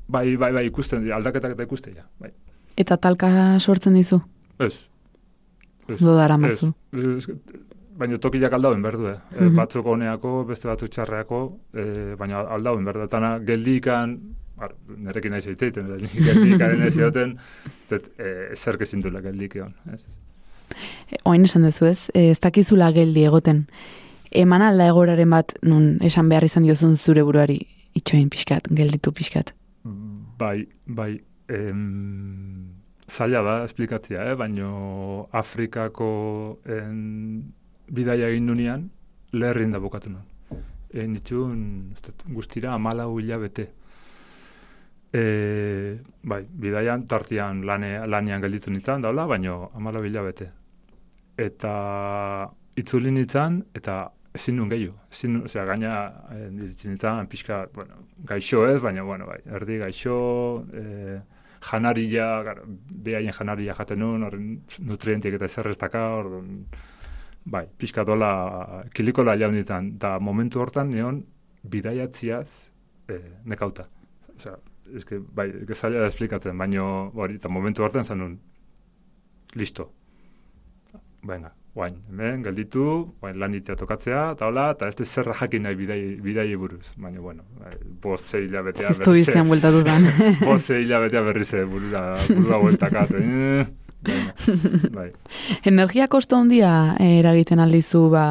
bai, 0.07 0.25
bai, 0.37 0.51
bai, 0.59 0.65
ikusten 0.69 1.05
dira, 1.05 1.17
aldaketak 1.17 1.55
eta 1.57 1.67
ikuste 1.67 1.95
ja, 1.95 2.05
bai. 2.19 2.31
Eta 2.79 2.97
talka 2.97 3.31
sortzen 3.59 3.97
dizu? 3.99 4.21
Ez. 4.59 4.73
Ez. 5.87 5.99
Dodara 5.99 6.37
mazu? 6.39 6.71
Baina 8.01 8.17
tokiak 8.21 8.53
aldauen 8.55 8.81
berdu, 8.81 9.07
eh? 9.11 9.17
Mm 9.17 9.39
-hmm. 9.39 9.55
batzuk 9.57 9.85
honeako, 9.85 10.43
beste 10.49 10.67
batzuk 10.67 10.89
txarreako, 10.89 11.41
eh, 11.73 12.15
baina 12.17 12.45
aldauen 12.57 12.85
berdu, 12.85 13.03
eta 13.09 13.39
geldikan, 13.45 14.19
ar, 14.61 14.73
nerekin 14.97 15.33
nahi 15.33 15.45
zeiteiten, 15.51 15.89
geldik 16.27 16.61
aren 16.61 16.83
ez 16.85 16.93
zioten, 16.95 17.37
e, 17.91 18.33
zer 18.55 18.77
kezin 18.81 19.01
duela 19.03 19.21
geldik 19.23 19.57
egon. 19.57 19.73
Ez? 19.93 20.03
E, 21.09 21.19
oin 21.29 21.47
esan 21.47 21.65
dezu 21.67 21.87
ez, 21.89 22.09
e, 22.13 22.29
ez 22.31 22.39
dakizula 22.43 22.91
geldi 22.95 23.25
egoten. 23.29 23.65
Eman 24.43 24.63
alda 24.63 24.87
egoraren 24.87 25.33
bat, 25.33 25.55
nun 25.67 25.97
esan 26.07 26.29
behar 26.31 26.45
izan 26.47 26.67
diozun 26.67 26.95
zure 26.95 27.25
buruari, 27.27 27.59
itxoin 27.97 28.29
pixkat, 28.31 28.69
gelditu 28.77 29.11
pixkat. 29.15 29.51
Bai, 30.41 30.63
bai, 30.87 31.11
em, 31.51 32.69
zaila 33.11 33.41
da 33.45 33.57
esplikatzia, 33.65 34.23
eh? 34.31 34.37
baino 34.39 35.27
Afrikako 35.35 36.11
en, 36.77 37.51
bidaia 37.91 38.31
egin 38.31 38.47
nunean, 38.47 38.87
leherrin 39.35 39.75
da 39.75 39.81
bukatu 39.83 40.13
nuen. 40.13 40.63
Egin 40.91 41.13
ditun, 41.19 41.59
guztira, 42.35 42.73
amala 42.75 43.09
huila 43.11 43.37
bete 43.41 43.69
E, 45.13 45.99
bai, 46.23 46.45
bidaian, 46.47 47.03
tartian 47.07 47.65
lane, 47.67 47.97
lanean 48.07 48.41
gelditu 48.41 48.71
nintzen, 48.71 49.03
daula, 49.03 49.25
baino 49.27 49.71
amala 49.75 49.99
bilabete. 49.99 50.47
Eta 51.37 51.73
itzuli 52.79 53.11
nintzen, 53.11 53.59
eta 53.75 54.05
ezin 54.33 54.55
nun 54.55 54.71
gehiu. 54.71 54.93
Ezin 55.11 55.41
osea, 55.43 55.65
gaina, 55.67 55.97
e, 56.31 56.47
iritsi 56.47 56.87
nintzen, 56.87 57.27
pixka, 57.27 57.65
bueno, 57.75 58.05
gaixo 58.31 58.63
ez, 58.69 58.79
baina, 58.81 59.03
bueno, 59.03 59.27
bai, 59.27 59.41
erdi 59.59 59.81
gaixo, 59.83 60.15
e, 60.71 61.19
janaria, 61.71 62.31
gara, 62.47 62.63
behaien 63.09 63.35
janaria 63.35 63.75
jaten 63.75 63.99
nun, 63.99 64.23
horren 64.23 64.49
nutrientik 64.87 65.35
eta 65.35 65.51
zerreztaka, 65.51 66.07
orduan, 66.23 66.65
bai, 67.43 67.65
pixka 67.67 68.07
dola, 68.07 68.33
kilikola 68.95 69.35
jaun 69.35 69.59
nintzen, 69.59 69.97
da 69.99 70.17
momentu 70.23 70.63
hortan, 70.63 70.95
neon, 70.95 71.25
bidaiatziaz, 71.67 72.71
e, 73.11 73.19
nekauta. 73.43 73.91
Osea, 74.37 74.55
eske, 74.97 75.21
bai, 75.35 75.49
eske 75.61 75.75
zaila 75.75 76.03
da 76.03 76.11
esplikatzen, 76.11 76.57
baino, 76.57 76.85
hori, 77.15 77.39
eta 77.41 77.49
momentu 77.49 77.85
hartan 77.85 78.05
zanun, 78.05 78.37
listo. 79.55 79.91
Venga, 81.27 81.51
guain, 81.75 81.99
hemen, 82.09 82.41
gelditu, 82.43 82.85
guain 83.21 83.37
lanitea 83.39 83.75
tokatzea, 83.79 84.23
eta 84.35 84.47
hola, 84.49 84.71
eta 84.75 84.89
ez 84.89 85.07
zerra 85.07 85.35
jakin 85.37 85.67
nahi 85.67 85.77
bidai, 85.79 85.99
bidai 86.23 86.47
buruz. 86.57 86.83
Baina, 86.97 87.21
bueno, 87.21 87.45
bai, 87.59 87.75
boz 88.01 88.21
ze 88.25 88.41
hilabetea 88.43 88.87
berrize. 88.87 88.97
Ziztu 88.97 89.13
bizian 89.15 89.47
bueltatu 89.47 89.83
zen. 89.83 90.09
boz 90.47 90.63
ze 90.65 90.81
hilabetea 90.81 91.21
berrize, 91.21 91.63
burura, 91.65 92.03
burura 92.27 92.59
bueltakat. 92.65 93.13
Eh, 93.21 93.65
bai. 94.91 95.11
Energia 95.71 96.07
kosto 96.07 96.41
handia 96.41 96.97
eh, 96.99 97.19
eragiten 97.19 97.61
aldizu, 97.61 98.07
ba, 98.09 98.25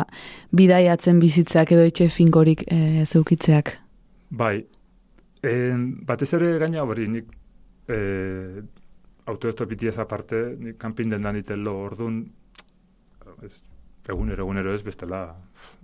bidaiatzen 0.56 1.22
bizitzak 1.22 1.72
edo 1.72 1.86
etxe 1.86 2.10
finkorik 2.10 2.66
eh, 2.66 3.06
zeukitzeak. 3.06 3.76
Bai, 4.30 4.66
En, 5.42 6.04
batez 6.04 6.32
ere 6.36 6.58
gaina 6.60 6.82
hori, 6.84 7.06
nik 7.08 7.30
e, 7.88 8.62
autoestopitiez 9.30 9.96
aparte, 10.02 10.40
nik 10.58 10.78
kanpin 10.80 11.14
den 11.14 11.22
daniten 11.24 11.62
lo 11.64 11.78
orduan, 11.86 12.20
ez, 13.46 13.54
egunero, 14.10 14.44
egunero 14.44 14.74
ez, 14.74 14.82
bestela, 14.84 15.22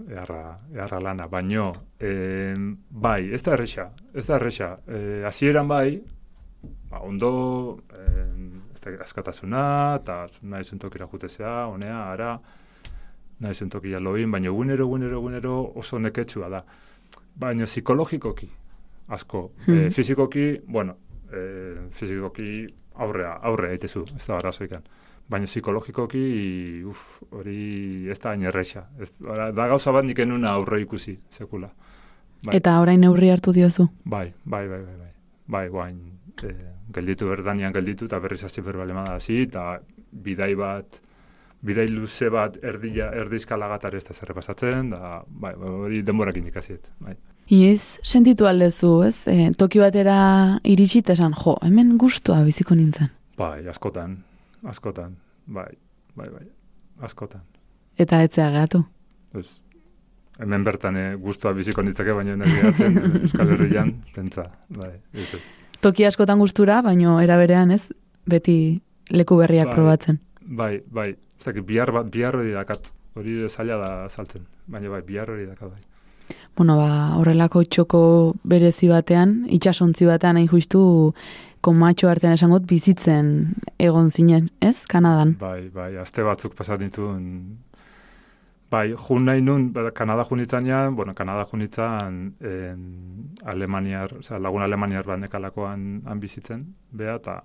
eharra, 0.09 0.59
eharra 0.75 1.01
lana, 1.01 1.29
baino, 1.33 1.71
e, 1.99 2.53
bai, 2.91 3.33
ez 3.33 3.43
da 3.47 3.55
erresa, 3.57 3.91
ez 4.13 4.27
da 4.27 4.37
erresa, 4.37 4.75
e, 4.87 5.23
azieran 5.25 5.69
bai, 5.69 6.03
ba, 6.91 7.01
ondo, 7.01 7.33
e, 7.89 8.27
askatasuna, 9.03 9.63
eta 10.03 10.19
nahi 10.43 10.65
zentokira 10.65 11.09
jutezea, 11.11 11.55
honea, 11.73 12.03
ara, 12.13 12.37
nahi 13.41 13.55
zentokira 13.55 14.01
loin, 14.01 14.31
baina 14.31 14.53
egunero, 14.53 14.85
egunero, 14.85 15.19
egunero 15.23 15.57
oso 15.81 15.99
neketsua 15.99 16.53
da. 16.53 16.63
Baina 17.37 17.67
psikologikoki, 17.67 18.49
asko. 19.09 19.53
Hmm. 19.67 19.87
E, 19.87 19.91
fizikoki, 19.91 20.47
bueno, 20.67 20.97
e, 21.33 21.89
fizikoki 21.91 22.67
aurrea, 22.95 23.37
aurrea 23.43 23.75
eitezu, 23.77 24.07
ez 24.17 24.25
da 24.27 24.39
arazoikan. 24.39 24.87
Baina 25.29 25.49
psikologikoki, 25.51 26.23
uf, 26.87 27.01
hori 27.35 28.07
ez 28.11 28.19
da 28.23 28.35
inerreixa. 28.37 28.85
Ez, 29.03 29.11
ora, 29.27 29.51
da 29.53 29.67
gauza 29.73 29.95
bat 29.95 30.07
nik 30.07 30.21
enuna 30.23 30.53
aurre 30.55 30.81
ikusi, 30.85 31.17
sekula. 31.31 31.73
Bai. 32.45 32.55
Eta 32.61 32.77
orain 32.83 33.01
neurri 33.03 33.33
hartu 33.33 33.55
diozu. 33.57 33.89
Bai, 34.05 34.29
bai, 34.45 34.67
bai, 34.69 34.83
bai, 34.85 34.97
bai. 35.01 35.13
Bai, 35.47 35.67
guain, 35.71 35.99
e, 36.43 36.53
gelditu 36.95 37.29
berdanian 37.31 37.75
gelditu, 37.75 38.07
eta 38.07 38.21
berriz 38.23 38.43
hasi 38.47 38.63
berbale 38.63 38.95
hasi, 39.07 39.43
eta 39.47 39.81
bidai 40.13 40.55
bat, 40.55 41.01
bidai 41.67 41.89
luze 41.89 42.29
bat 42.31 42.59
erdila, 42.63 43.11
erdizkala 43.15 43.69
gatare 43.69 43.99
ez 43.99 44.05
da 44.05 44.15
zer 44.15 44.35
pasatzen, 44.35 44.91
da, 44.91 45.23
bai, 45.27 45.55
hori 45.55 46.03
denborakin 46.03 46.47
ikasiet, 46.53 46.91
bai. 47.01 47.17
Inoiz, 47.47 48.01
sentitu 48.03 48.47
aldezu, 48.49 49.05
ez? 49.07 49.27
E, 49.31 49.51
toki 49.55 49.79
batera 49.79 50.17
iritsit 50.67 51.13
esan, 51.15 51.35
jo, 51.39 51.55
hemen 51.63 51.93
gustua 52.01 52.41
biziko 52.43 52.75
nintzen. 52.75 53.13
Bai, 53.39 53.61
askotan, 53.71 54.17
askotan, 54.67 55.15
bai, 55.47 55.69
bai, 56.19 56.27
bai, 56.33 56.43
askotan. 57.07 57.45
Eta 58.03 58.19
etzea 58.27 58.49
gehatu. 58.51 58.83
Ez, 59.39 59.47
hemen 60.43 60.67
bertan 60.67 60.99
eh, 60.99 61.07
gustua 61.23 61.55
biziko 61.55 61.85
nintzake, 61.87 62.17
baina 62.17 62.35
nire 62.41 62.67
gatzen 62.67 62.99
Euskal 63.23 63.55
Herrian, 63.55 63.95
pentsa, 64.17 64.49
bai, 64.69 64.97
ez 65.15 65.31
ez. 65.39 65.45
Toki 65.85 66.09
askotan 66.09 66.43
gustura, 66.43 66.81
baino 66.83 67.21
era 67.23 67.39
berean, 67.39 67.71
ez? 67.71 67.85
Beti 68.27 68.81
leku 69.15 69.39
berriak 69.39 69.71
Bai. 69.71 69.77
probatzen. 69.79 70.19
Bai, 70.43 70.73
bai, 70.91 71.13
ez 71.15 71.45
dakit, 71.47 71.63
bihar, 71.69 71.95
bihar 72.11 72.43
hori 72.43 72.57
dakat, 72.59 72.91
hori 73.15 73.45
zaila 73.49 73.79
da 73.85 73.93
saltzen, 74.11 74.49
baina 74.67 74.91
bai, 74.91 75.05
bihar 75.07 75.31
hori 75.31 75.47
dakat, 75.47 75.71
bai. 75.71 75.96
Bueno, 76.57 76.79
ba, 76.81 77.17
horrelako 77.19 77.65
txoko 77.65 78.01
berezi 78.49 78.89
batean, 78.89 79.43
itxasontzi 79.53 80.09
batean 80.09 80.41
hain 80.41 80.49
justu 80.49 80.81
komatxo 81.67 82.09
artean 82.09 82.37
esangot 82.37 82.65
bizitzen 82.71 83.31
egon 83.83 84.11
zinen, 84.11 84.49
ez? 84.63 84.87
Kanadan. 84.89 85.35
Bai, 85.41 85.69
bai, 85.75 85.97
aste 86.01 86.25
batzuk 86.25 86.55
pasat 86.57 86.81
dituen, 86.81 87.27
bai, 88.71 88.95
jun 89.09 89.27
nahi 89.29 89.43
nun, 89.43 89.71
ba, 89.75 89.91
Kanada 89.95 90.25
junitzanean, 90.25 90.97
bueno, 90.97 91.15
Kanada 91.15 91.45
junitzan 91.51 92.35
en, 92.41 92.81
Alemaniar, 93.45 94.17
oza, 94.21 94.39
lagun 94.39 94.63
Alemaniar 94.63 95.07
bat 95.07 95.21
nekalakoan 95.23 96.03
han 96.07 96.21
bizitzen, 96.21 96.67
beha, 96.93 97.19
eta 97.21 97.41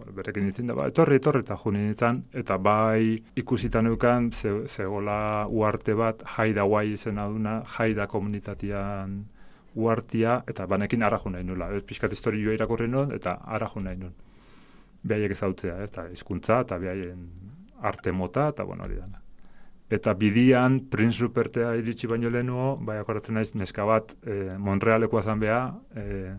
bueno, 0.00 0.12
berekin 0.16 0.46
ditzen 0.48 0.70
da, 0.70 0.74
ba, 0.78 0.86
etorri, 0.88 1.18
etorri, 1.20 1.42
eta 1.44 1.56
juni 1.60 1.82
nintzen, 1.84 2.22
eta 2.40 2.56
bai 2.56 3.18
ikusitan 3.42 3.90
eukan, 3.90 4.30
ze, 4.32 4.52
zegola 4.68 5.46
uarte 5.48 5.94
bat, 5.98 6.24
jaida 6.36 6.64
guai 6.64 6.86
izena 6.94 7.26
duna, 7.28 7.60
jaida 7.76 8.06
komunitatian 8.08 9.20
uartia, 9.74 10.40
eta 10.48 10.66
banekin 10.66 11.02
ara 11.02 11.20
nahi 11.30 11.44
nula. 11.44 11.70
Ez 11.76 11.84
pixkat 11.84 12.12
historioa 12.16 12.56
irakurri 12.56 12.88
nun, 12.88 13.12
eta 13.12 13.38
ara 13.44 13.70
nahi 13.76 13.96
nun. 13.96 14.14
Behaiek 15.04 15.36
ezautzea, 15.36 15.76
ez, 15.82 15.90
eta 15.90 16.08
hizkuntza 16.08 16.60
eta 16.60 16.78
behaien 16.78 17.28
arte 17.82 18.12
mota, 18.12 18.48
eta 18.48 18.64
bueno, 18.64 18.84
hori 18.84 18.96
dana. 18.96 19.20
Eta 19.90 20.14
bidian, 20.14 20.80
Prince 20.90 21.20
Rupertea 21.20 21.74
iritsi 21.74 22.06
baino 22.06 22.30
lehenuo, 22.30 22.76
bai 22.86 22.98
akoratzen 22.98 23.34
naiz, 23.34 23.50
neska 23.54 23.84
bat, 23.84 24.14
e, 24.24 24.56
Montrealekoa 24.58 25.22
zan 25.22 25.40
beha, 25.40 25.74
e, 25.96 26.34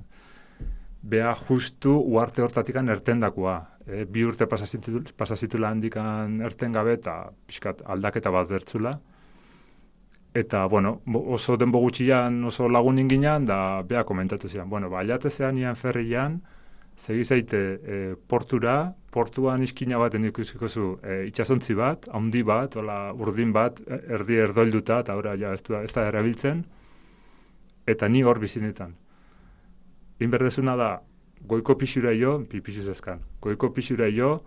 beha 1.01 1.33
justu 1.35 1.95
uarte 1.97 2.41
hortatikan 2.41 2.89
ertendakoa. 2.89 3.57
E, 3.85 4.05
bi 4.05 4.23
urte 4.23 4.45
pasazitula 4.45 5.15
pasazitu 5.17 5.63
handikan 5.65 6.41
erten 6.41 6.71
gabe 6.71 6.93
eta 6.93 7.31
pixkat 7.47 7.81
aldaketa 7.85 8.31
bat 8.31 8.47
bertzula. 8.49 8.99
Eta, 10.33 10.65
bueno, 10.67 11.01
oso 11.11 11.57
denbo 11.57 11.79
gutxian 11.79 12.45
oso 12.45 12.69
lagun 12.69 12.99
inginan, 12.99 13.45
da 13.45 13.81
beha 13.83 14.03
komentatu 14.03 14.47
zian. 14.47 14.69
Bueno, 14.69 14.89
ba, 14.89 15.01
aliatezean 15.01 15.57
ian 15.57 15.75
ferrian, 15.75 16.39
segi 16.95 17.25
zaite 17.25 17.59
e, 17.83 18.15
portura, 18.15 18.93
portuan 19.11 19.63
iskina 19.63 19.97
baten 19.99 20.29
ikusiko 20.29 20.69
zu 20.69 20.99
e, 21.03 21.25
itxasontzi 21.27 21.75
bat, 21.75 22.07
handi 22.13 22.43
bat, 22.47 22.77
ola 22.79 23.11
urdin 23.11 23.51
bat, 23.51 23.81
erdi 23.89 24.39
erdoilduta, 24.39 25.01
eta 25.03 25.17
ora 25.19 25.35
ja 25.35 25.51
ez, 25.51 25.63
du, 25.67 25.75
ez 25.75 25.91
da 25.91 26.07
erabiltzen, 26.07 26.63
eta 27.91 28.07
ni 28.07 28.23
hor 28.23 28.39
bizinetan. 28.39 29.00
Inberdezuna 30.25 30.75
da, 30.77 30.89
goiko 31.47 31.75
pixura 31.77 32.13
jo, 32.13 32.39
pi 32.49 32.61
pixuz 32.61 32.87
eskan, 32.93 33.21
goiko 33.41 33.71
pixura 33.73 34.09
jo, 34.13 34.41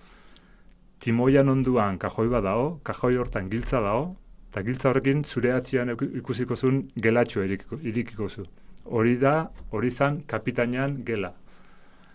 timoian 1.03 1.49
onduan 1.49 1.99
kajoi 1.99 2.29
bat 2.33 2.45
dao, 2.45 2.79
kajoi 2.87 3.17
hortan 3.21 3.51
giltza 3.51 3.81
dao, 3.85 4.17
eta 4.51 4.63
giltza 4.63 4.91
horrekin 4.91 5.25
zure 5.25 5.53
atzian 5.53 5.91
iku- 5.97 6.11
ikusiko 6.21 6.57
zuen 6.57 6.85
gelatxo 6.97 7.43
irikiko, 7.45 7.79
irikiko 7.83 8.29
zu. 8.29 8.45
Hori 8.85 9.17
da, 9.17 9.51
hori 9.73 9.91
zan 9.91 10.23
kapitainan 10.27 11.03
gela. 11.05 11.33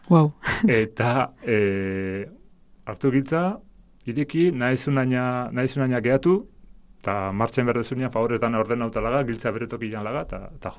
Wow. 0.09 0.31
Eta 0.81 1.33
e, 1.43 2.25
hartu 2.85 3.11
giltza, 3.11 3.59
iriki, 4.05 4.51
nahizunaina, 4.51 5.49
nahizunaina 5.51 5.99
gehatu, 6.01 6.39
eta 6.99 7.31
martxen 7.31 7.65
berdezunean 7.65 8.11
favoretan 8.11 8.55
ordenauta 8.59 9.01
laga, 9.01 9.23
giltza 9.27 9.51
beretokian 9.55 10.03
laga, 10.03 10.25
eta 10.27 10.49
ta 10.59 10.71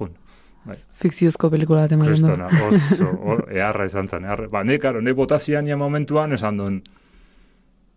jun. 0.66 0.77
Fikziozko 1.01 1.51
pelikula 1.51 1.81
bat 1.87 1.92
ematen 1.92 2.14
du. 2.14 2.27
Kristona, 2.27 2.46
oso, 2.68 3.09
o, 3.23 3.37
eharra 3.51 3.85
izan 3.87 4.09
zen, 4.09 4.25
eharra. 4.25 4.49
Ba, 4.49 4.62
ne, 4.64 4.79
karo, 4.79 5.01
ne 5.01 5.12
botazian 5.12 5.66
ja 5.66 5.77
momentuan 5.77 6.33
esan 6.33 6.57
duen, 6.57 6.83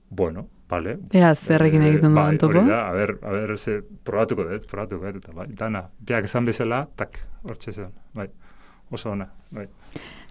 bueno, 0.10 0.47
vale. 0.69 0.97
Ea, 1.13 1.34
zerrekin 1.36 1.82
Eh, 1.82 1.89
egiten 1.89 2.13
bai, 2.15 2.23
duen 2.26 2.38
topo. 2.38 2.58
hori 2.60 2.69
da, 2.69 2.88
a 2.89 2.91
ber, 2.93 3.17
a 3.21 3.32
ber, 3.32 3.58
ze, 3.58 3.82
probatuko 4.04 4.43
dut, 4.43 4.67
probatuko 4.69 5.12
dut, 5.12 5.23
eta 5.26 5.34
bai, 5.34 5.47
dana, 5.58 5.84
biak 5.99 6.26
esan 6.26 6.45
bezala, 6.45 6.88
tak, 6.95 7.19
hortxe 7.43 7.71
zen, 7.73 7.91
bai, 8.13 8.28
oso 8.91 9.12
ona, 9.12 9.28
bai, 9.52 9.67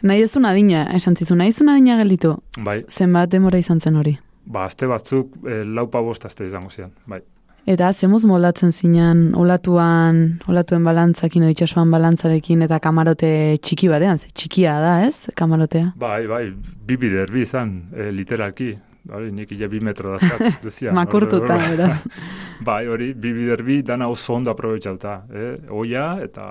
Nahi 0.02 0.22
ezun 0.24 0.44
adina, 0.44 0.86
esan 0.96 1.14
zizu, 1.14 1.36
nahi 1.38 1.52
ezun 1.52 1.68
adina 1.68 1.96
gelditu, 2.00 2.32
bai, 2.58 2.80
zenbat 2.90 3.30
demora 3.30 3.58
izan 3.58 3.78
zen 3.80 3.96
hori. 3.96 4.16
ba, 4.44 4.64
azte 4.64 4.86
batzuk, 4.86 5.36
e, 5.46 5.62
laupa 5.64 6.00
bost 6.02 6.24
azte 6.26 6.46
izango 6.46 6.70
zian, 6.70 6.90
bai. 7.06 7.20
Eta 7.62 7.92
zemuz 7.92 8.24
moldatzen 8.26 8.72
zinan 8.74 9.28
olatuan, 9.38 10.22
olatuen 10.50 10.82
balantzakin, 10.82 11.44
edo 11.46 11.54
itxasuan 11.54 11.92
balantzarekin, 11.94 12.64
eta 12.66 12.80
kamarote 12.82 13.28
txiki 13.62 13.90
batean, 13.90 14.18
ze 14.18 14.32
txikia 14.34 14.78
da, 14.82 14.94
ez, 15.06 15.28
kamarotea? 15.38 15.92
Bai, 16.00 16.24
bai, 16.26 16.48
bi 16.86 16.96
bider, 16.98 17.30
bi 17.30 17.44
izan, 17.46 17.76
e, 17.94 18.08
literalki, 18.10 18.72
bai, 19.06 19.28
nik 19.36 19.52
ia 19.54 19.68
bi 19.70 19.78
metro 19.78 20.16
dazkat, 20.16 20.58
duzia. 20.64 20.90
Makurtuta, 20.98 21.60
beraz. 21.68 22.00
Bai, 22.66 22.86
hori, 22.86 23.12
bi 23.14 23.32
bider 23.34 23.62
bi, 23.66 23.80
dana 23.82 24.06
oso 24.10 24.36
ondo 24.36 24.50
aprobetxauta. 24.52 25.14
Eh? 25.34 25.54
Oia, 25.74 26.04
eta 26.22 26.44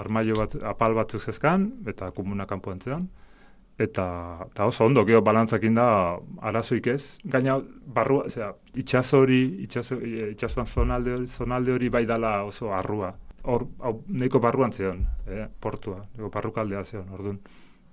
armaio 0.00 0.38
bat, 0.38 0.54
apal 0.64 0.94
batzuk 0.96 1.24
zezkan, 1.24 1.66
eta 1.88 2.12
komuna 2.16 2.46
kanpo 2.48 2.72
entzean. 2.72 3.08
Eta, 3.80 4.44
eta 4.50 4.66
oso 4.68 4.84
ondo, 4.84 5.06
geho 5.08 5.22
balantzakin 5.24 5.78
da 5.78 5.86
arazoik 6.44 6.90
ez. 6.92 7.18
Gaina, 7.24 7.56
barrua, 7.86 8.26
osea, 8.28 8.52
itxaso 8.76 9.22
hori, 9.24 9.40
itxaso, 9.64 9.96
itxasoan 10.04 10.66
zonalde, 10.66 11.14
hori- 11.16 11.28
zonalde 11.32 11.72
hori 11.72 11.88
bai 11.88 12.04
dala 12.06 12.42
oso 12.44 12.74
arrua. 12.76 13.14
Hor, 13.48 13.64
hau, 13.80 13.94
nahiko 14.08 14.40
barruan 14.40 14.72
zeon, 14.76 15.06
eh, 15.26 15.46
portua, 15.60 16.02
nahiko 16.12 16.28
barrukaldea 16.34 16.84
zeon, 16.84 17.08
orduan. 17.16 17.40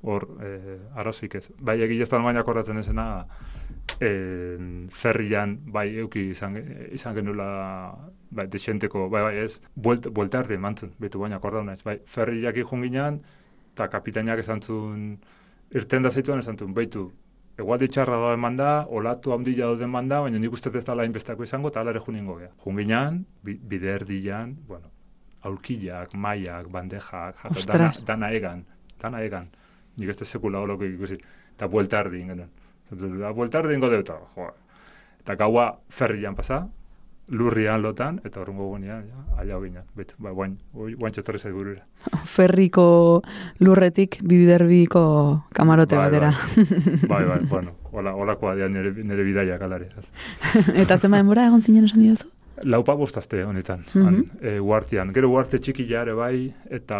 Hor, 0.03 0.27
eh, 0.43 0.77
arazoik 0.95 1.35
ez. 1.39 1.47
Bai, 1.59 1.79
egile 1.81 2.03
ez 2.03 2.09
da 2.09 2.19
baina 2.19 2.43
akordatzen 2.43 2.77
esena, 2.83 3.25
eh, 4.01 4.57
ferrian, 4.91 5.57
bai, 5.71 5.87
euki 6.03 6.27
izan, 6.35 6.59
izan 6.91 7.15
genula, 7.15 7.97
bai, 8.29 8.47
desenteko, 8.47 9.07
bai, 9.09 9.23
bai, 9.23 9.35
ez, 9.45 9.61
buelt, 9.73 10.11
bueltardi 10.11 10.57
mantzun, 10.57 10.91
betu 10.99 11.19
baina 11.23 11.39
akordau 11.39 11.63
naiz, 11.63 11.81
bai, 11.83 11.97
ferriak 12.05 12.57
ikun 12.57 12.83
ginean, 12.83 13.21
eta 13.73 13.87
kapitainak 13.87 14.39
esan 14.39 14.61
zuen, 14.61 15.19
irten 15.75 16.03
da 16.03 16.11
zaituan 16.11 16.39
esan 16.39 16.57
zuen, 16.57 16.73
baitu, 16.73 17.07
egualdi 17.59 17.89
txarra 17.91 18.19
da 18.21 18.33
eman 18.37 18.57
da, 18.59 18.69
olatu 18.89 19.33
handia 19.33 19.69
da 19.73 19.87
eman 19.87 20.09
da, 20.09 20.21
baina 20.25 20.39
nik 20.39 20.53
uste 20.53 20.71
ez 20.77 20.85
dala 20.85 21.05
inbestako 21.05 21.43
izango, 21.43 21.71
eta 21.73 21.81
alare 21.81 21.99
juningo 22.03 22.37
gea. 22.39 22.51
Junginan, 22.63 23.23
bi, 23.43 23.57
bide 23.57 23.91
erdian, 23.95 24.55
bueno, 24.67 24.91
aulkillak, 25.47 26.13
maiak, 26.13 26.69
bandejak, 26.71 27.41
jata, 27.43 27.65
dana, 27.71 27.91
dana 28.05 28.31
egan, 28.31 28.63
dana 29.01 29.23
egan. 29.25 29.49
Nik 29.97 30.13
ez 30.13 30.17
da 30.19 30.25
sekula 30.25 30.61
holoko 30.61 30.85
ikusi, 30.85 31.17
eta 31.55 31.67
bueltardi 31.67 32.21
ingenen. 32.21 32.49
Da, 32.91 33.33
bueltardi 33.35 33.73
ingo 33.75 33.89
deuta, 33.91 34.19
jo. 34.35 34.51
Eta 35.19 35.35
gaua 35.35 35.71
ferrian 35.89 36.35
pasa, 36.35 36.61
lurrian 37.29 37.81
lotan, 37.81 38.21
eta 38.23 38.39
horrengo 38.41 38.67
gunean, 38.69 39.03
ja, 39.09 39.39
aia 39.41 39.57
ginen. 39.59 39.83
Bet, 39.95 40.13
ba, 40.17 40.31
guain, 40.31 40.57
guain 40.73 41.11
txetorri 41.13 41.39
zait 41.39 41.53
burura. 41.53 41.83
Ferriko 42.35 43.21
lurretik 43.59 44.19
bibiderbiko 44.23 45.03
kamarote 45.53 45.97
Bai, 45.97 46.05
batera. 46.09 46.31
Bai, 47.07 47.23
bai, 47.25 47.39
bueno, 47.51 47.75
hola, 47.91 48.13
holakoa 48.15 48.55
dira 48.55 48.69
nire, 48.69 48.93
nire 49.03 49.23
bidaia 49.27 49.59
kalari. 49.59 49.89
Eta 50.83 50.97
zenba 50.97 51.17
denbora 51.19 51.47
egon 51.49 51.61
zinen 51.61 51.85
esan 51.89 51.99
didazu? 52.05 52.29
Laupa 52.63 52.95
bostazte 52.97 53.43
honetan, 53.45 53.83
Mhm. 53.93 54.05
han, 54.07 54.23
e, 54.41 54.59
uartian. 54.59 55.11
Gero 55.13 55.29
uarte 55.29 55.59
txiki 55.59 55.85
jare 55.87 56.13
bai, 56.17 56.47
eta 56.73 56.97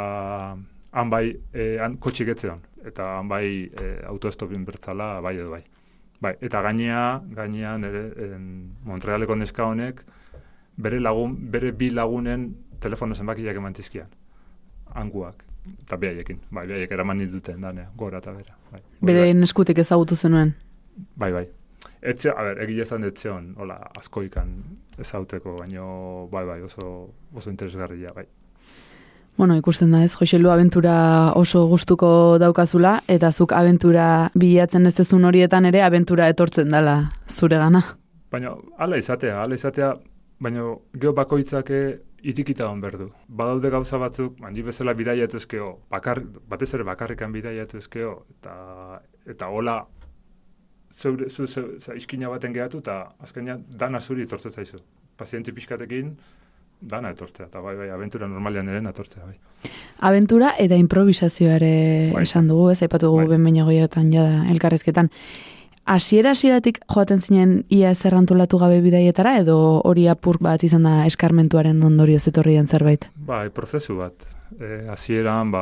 han 0.92 1.10
bai, 1.10 1.32
e, 1.54 1.78
han 1.82 1.96
kotxik 1.98 2.28
etzeon. 2.36 2.60
Eta 2.86 3.18
han 3.18 3.28
bai 3.28 3.48
e, 3.74 3.88
autoestopin 4.06 4.66
bertzala 4.66 5.20
bai 5.22 5.34
edo 5.40 5.50
bai. 5.56 5.63
Bai, 6.22 6.36
eta 6.42 6.62
gainea, 6.62 7.22
gainea 7.34 7.76
nire 7.78 8.04
en, 8.28 8.46
Montrealeko 8.86 9.36
neska 9.36 9.66
honek, 9.66 10.04
bere 10.78 11.00
lagun, 11.00 11.36
bere 11.52 11.72
bi 11.72 11.90
lagunen 11.90 12.56
telefono 12.80 13.16
zenbakiak 13.16 13.56
eman 13.56 13.74
tizkian. 13.74 14.08
Anguak. 14.96 15.44
Eta 15.84 15.98
behaiekin. 16.00 16.40
Bai, 16.52 16.66
behaiek 16.68 16.92
eraman 16.96 17.20
dituten 17.20 17.62
danea, 17.62 17.90
gora 17.98 18.22
eta 18.24 18.32
bera. 18.32 18.56
Bai, 18.72 18.82
Hori 18.82 19.06
Bere 19.12 19.20
bai. 19.26 19.44
eskutik 19.44 19.78
ezagutu 19.84 20.16
zenuen. 20.16 20.54
Bai, 21.16 21.32
bai. 21.34 21.48
Etxe, 22.02 22.30
a 22.30 22.44
ber, 22.44 22.62
egia 22.63 22.84
esan 22.84 23.04
etzeon, 23.04 23.54
hola, 23.58 23.76
askoikan 23.98 24.54
ezauteko, 25.00 25.58
baino, 25.60 26.28
bai, 26.32 26.46
bai, 26.46 26.62
oso, 26.62 27.13
oso 27.34 27.50
interesgarria, 27.50 28.13
bai. 28.13 28.26
Bueno, 29.38 29.56
ikusten 29.58 29.92
da 29.92 30.04
ez, 30.04 30.16
Joselu 30.18 30.50
abentura 30.50 31.34
oso 31.36 31.68
gustuko 31.68 32.38
daukazula, 32.42 33.04
eta 33.08 33.32
zuk 33.32 33.52
abentura 33.54 34.32
bilatzen 34.34 34.88
ez 34.88 34.96
dezun 34.98 35.26
horietan 35.26 35.66
ere 35.66 35.84
abentura 35.86 36.30
etortzen 36.30 36.70
dela 36.70 37.12
zure 37.30 37.58
gana. 37.58 37.84
Baina, 38.32 38.56
hala 38.78 38.98
izatea, 38.98 39.42
hala 39.44 39.56
izatea, 39.56 39.92
baina 40.39 40.63
geho 40.93 41.13
bakoitzake 41.13 41.82
irikita 42.28 42.67
hon 42.69 42.82
berdu. 42.82 43.12
Badaude 43.28 43.69
gauza 43.69 43.97
batzuk, 44.02 44.39
handi 44.43 44.63
bezala 44.65 44.93
bidaiatu 44.97 45.38
ezkeo, 45.38 45.69
bakar, 45.89 46.21
batez 46.50 46.73
ere 46.73 46.84
bakarrikan 46.88 47.32
bidaiatu 47.32 47.78
ezkeo, 47.78 48.13
eta, 48.38 49.02
eta 49.26 49.50
hola, 49.54 49.78
zeure, 50.93 51.30
zu, 51.30 51.47
zu, 51.47 51.67
zu, 51.80 51.93
iskina 51.95 52.30
baten 52.30 52.54
gehatu, 52.54 52.82
eta 52.84 53.13
azkenean 53.23 53.63
dana 53.69 54.02
zuri 54.02 54.26
etortzen 54.26 54.52
zaizu. 54.52 54.82
Pazienti 55.17 55.54
pixkatekin, 55.54 56.15
dana 56.82 57.12
etortzea, 57.13 57.47
eta 57.47 57.62
bai, 57.62 57.76
bai, 57.78 57.89
abentura 57.89 58.28
normalean 58.30 58.69
ere 58.69 58.82
etortzea, 58.89 59.26
bai. 59.26 59.71
Abentura 60.06 60.54
eta 60.62 60.78
improvisazioa 60.78 61.56
ere 61.58 61.73
Bai. 62.13 62.23
esan 62.23 62.47
dugu, 62.47 62.69
ez 62.71 62.82
aipatu 62.82 63.08
dugu 63.08 63.23
Bai. 63.23 63.28
ben 63.34 63.43
bainagoietan 63.43 64.12
jada 64.13 64.43
elkarrezketan. 64.52 65.10
Hasiera 65.88 66.34
hasieratik 66.36 66.82
joaten 66.91 67.21
zinen 67.23 67.52
ia 67.71 67.93
zerrantolatu 67.95 68.58
gabe 68.60 68.82
bidaietara 68.84 69.38
edo 69.39 69.56
hori 69.88 70.04
apur 70.12 70.36
bat 70.43 70.63
izan 70.67 70.84
da 70.84 71.06
eskarmentuaren 71.08 71.80
ondorioz 71.88 72.26
etorri 72.28 72.58
den 72.58 72.67
zerbait? 72.67 73.06
Bai, 73.30 73.47
prozesu 73.56 73.95
bat. 74.02 74.26
E, 74.60 74.82
hasieran 74.91 75.54
ba, 75.54 75.62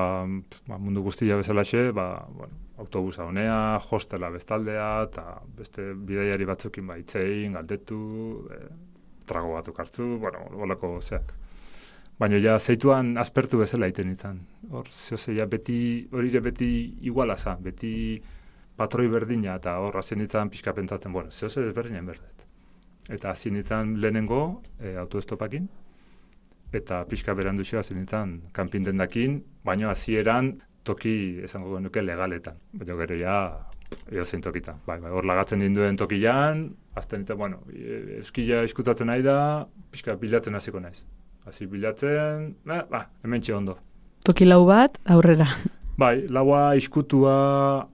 ba, 0.66 0.80
mundu 0.82 1.04
guztia 1.06 1.38
bezalaxe, 1.38 1.92
ba, 1.94 2.08
bueno, 2.40 2.58
autobusa 2.82 3.28
honea, 3.30 3.78
hostela 3.78 4.32
bestaldea, 4.34 4.88
eta 5.06 5.26
beste 5.60 5.92
bidaiari 5.94 6.48
batzukin 6.50 6.88
ba, 6.90 6.98
itzein, 6.98 7.54
galdetu, 7.54 8.00
e, 8.50 8.60
trago 9.30 9.54
batzuk 9.60 9.84
hartu, 9.84 10.08
bueno, 10.24 10.42
holako 10.58 10.96
zeak. 11.04 11.36
Baina 12.18 12.40
ja, 12.42 12.58
zeituan 12.58 13.14
aspertu 13.22 13.60
bezala 13.62 13.92
iten 13.94 14.16
izan. 14.16 14.42
Hor, 14.72 14.90
zehose, 14.90 15.36
ja, 15.38 15.46
beti, 15.46 16.08
hori 16.12 16.34
beti 16.50 16.72
iguala 17.06 17.38
za, 17.38 17.60
beti 17.62 17.94
patroi 18.78 19.08
berdina, 19.12 19.56
eta 19.60 19.78
hor, 19.80 19.98
hasi 20.00 20.16
nintzen 20.20 20.52
pixka 20.52 20.74
pentsatzen, 20.76 21.14
bueno, 21.14 21.32
zehose 21.32 21.64
desberdinen 21.64 22.06
berdet. 22.06 22.46
Eta 23.10 23.32
hasi 23.32 23.52
nintzen 23.52 23.96
lehenengo 24.02 24.62
e, 24.80 24.96
autoestopakin, 25.00 25.68
eta 26.76 27.04
pixka 27.10 27.36
berandu 27.38 27.64
xo 27.64 27.80
hasi 27.80 27.96
nintzen 27.96 28.40
kanpin 28.54 28.84
dendakin, 28.88 29.40
baina 29.64 29.92
hasieran 29.94 30.56
toki 30.84 31.16
esango 31.46 31.78
genuke 31.78 32.04
legaletan. 32.04 32.60
Baina 32.74 32.98
gero 33.02 33.20
ja, 33.20 33.38
edozein 34.12 34.44
tokitan. 34.44 34.82
Bai, 34.88 35.00
bai, 35.00 35.12
hor 35.12 35.26
lagatzen 35.26 35.62
ninduen 35.64 35.98
tokian, 35.98 36.68
azten 37.00 37.24
nintzen, 37.24 37.40
bueno, 37.40 37.64
e, 37.72 38.20
eskila 38.22 38.64
iskutatzen 38.68 39.12
nahi 39.12 39.24
da, 39.26 39.38
pixka 39.92 40.18
bilatzen 40.20 40.58
hasiko 40.58 40.84
naiz. 40.84 41.00
Hasi 41.46 41.70
bilatzen, 41.70 42.56
ba, 42.66 42.84
ba, 42.90 43.06
hemen 43.24 43.44
ondo. 43.54 43.78
Toki 44.26 44.46
lau 44.46 44.66
bat, 44.66 44.98
aurrera. 45.06 45.46
Bai, 45.98 46.26
laua 46.28 46.76
iskutua 46.76 47.88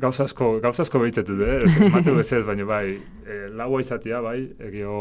gauzasko, 0.00 0.58
gauzasko 0.62 1.00
behitetu, 1.02 1.36
eh? 1.44 1.60
Matu 1.94 2.16
bezez, 2.16 2.42
baina 2.46 2.66
bai, 2.68 2.96
e, 3.26 3.38
laua 3.52 3.80
izatea, 3.82 4.20
bai, 4.24 4.38
egio 4.68 4.94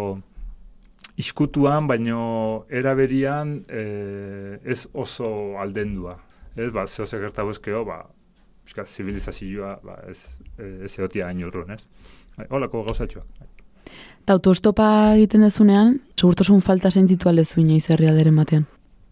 iskutuan, 1.21 1.87
baino 1.87 2.65
eraberian 2.69 3.59
e, 3.69 3.83
ez 4.63 4.85
oso 4.93 5.57
aldendua. 5.61 6.17
Ez, 6.55 6.71
ba, 6.75 6.85
zehose 6.87 7.19
gertabu 7.21 7.53
ezkeo, 7.55 7.85
ba, 7.87 8.01
pixka, 8.65 8.85
zibilizazioa, 8.85 9.77
ba, 9.85 10.01
ez, 10.11 10.19
e, 10.57 10.87
ez 10.87 10.93
egotia 10.97 11.29
hain 11.29 11.43
urrun, 11.47 11.71
ez? 11.77 11.83
Bai, 12.37 12.47
holako 12.49 12.83
gauzatxoak. 12.89 13.47
Eta 14.21 14.35
autostopa 14.37 14.87
egiten 15.15 15.43
dezunean, 15.45 15.95
segurtasun 16.19 16.61
falta 16.61 16.91
sentitu 16.91 17.29
alezu 17.29 17.59
inoiz 17.63 17.87
herrialderen 17.89 18.37
batean. 18.37 18.67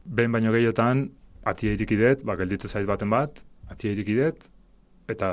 Behin 0.06 0.32
baino 0.36 0.54
gehiotan, 0.54 1.08
atia 1.50 1.74
irikidet, 1.74 2.22
ba, 2.26 2.36
gelditu 2.40 2.70
zait 2.70 2.88
baten 2.88 3.10
bat, 3.12 3.42
atia 3.72 3.92
irikidet, 3.96 4.44
eta 5.10 5.30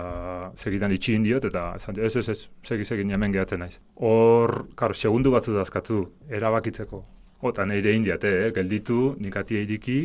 segitan 0.56 0.92
itxin 0.94 1.24
diot, 1.26 1.44
eta 1.50 1.66
esan, 1.76 1.98
ez, 2.00 2.14
ez, 2.16 2.28
ez, 2.32 2.38
segi, 2.66 2.86
segi, 2.88 3.06
hemen 3.12 3.34
gehatzen 3.34 3.60
naiz. 3.60 3.78
Hor, 4.08 4.66
karo, 4.78 4.96
segundu 4.96 5.32
batzu 5.34 5.54
dazkatu, 5.56 6.00
erabakitzeko. 6.32 7.02
Ota 7.46 7.66
nire 7.68 7.92
indiate, 7.94 8.32
eh, 8.46 8.52
gelditu, 8.56 9.14
nik 9.20 9.36
atia 9.36 9.60
iriki, 9.66 10.00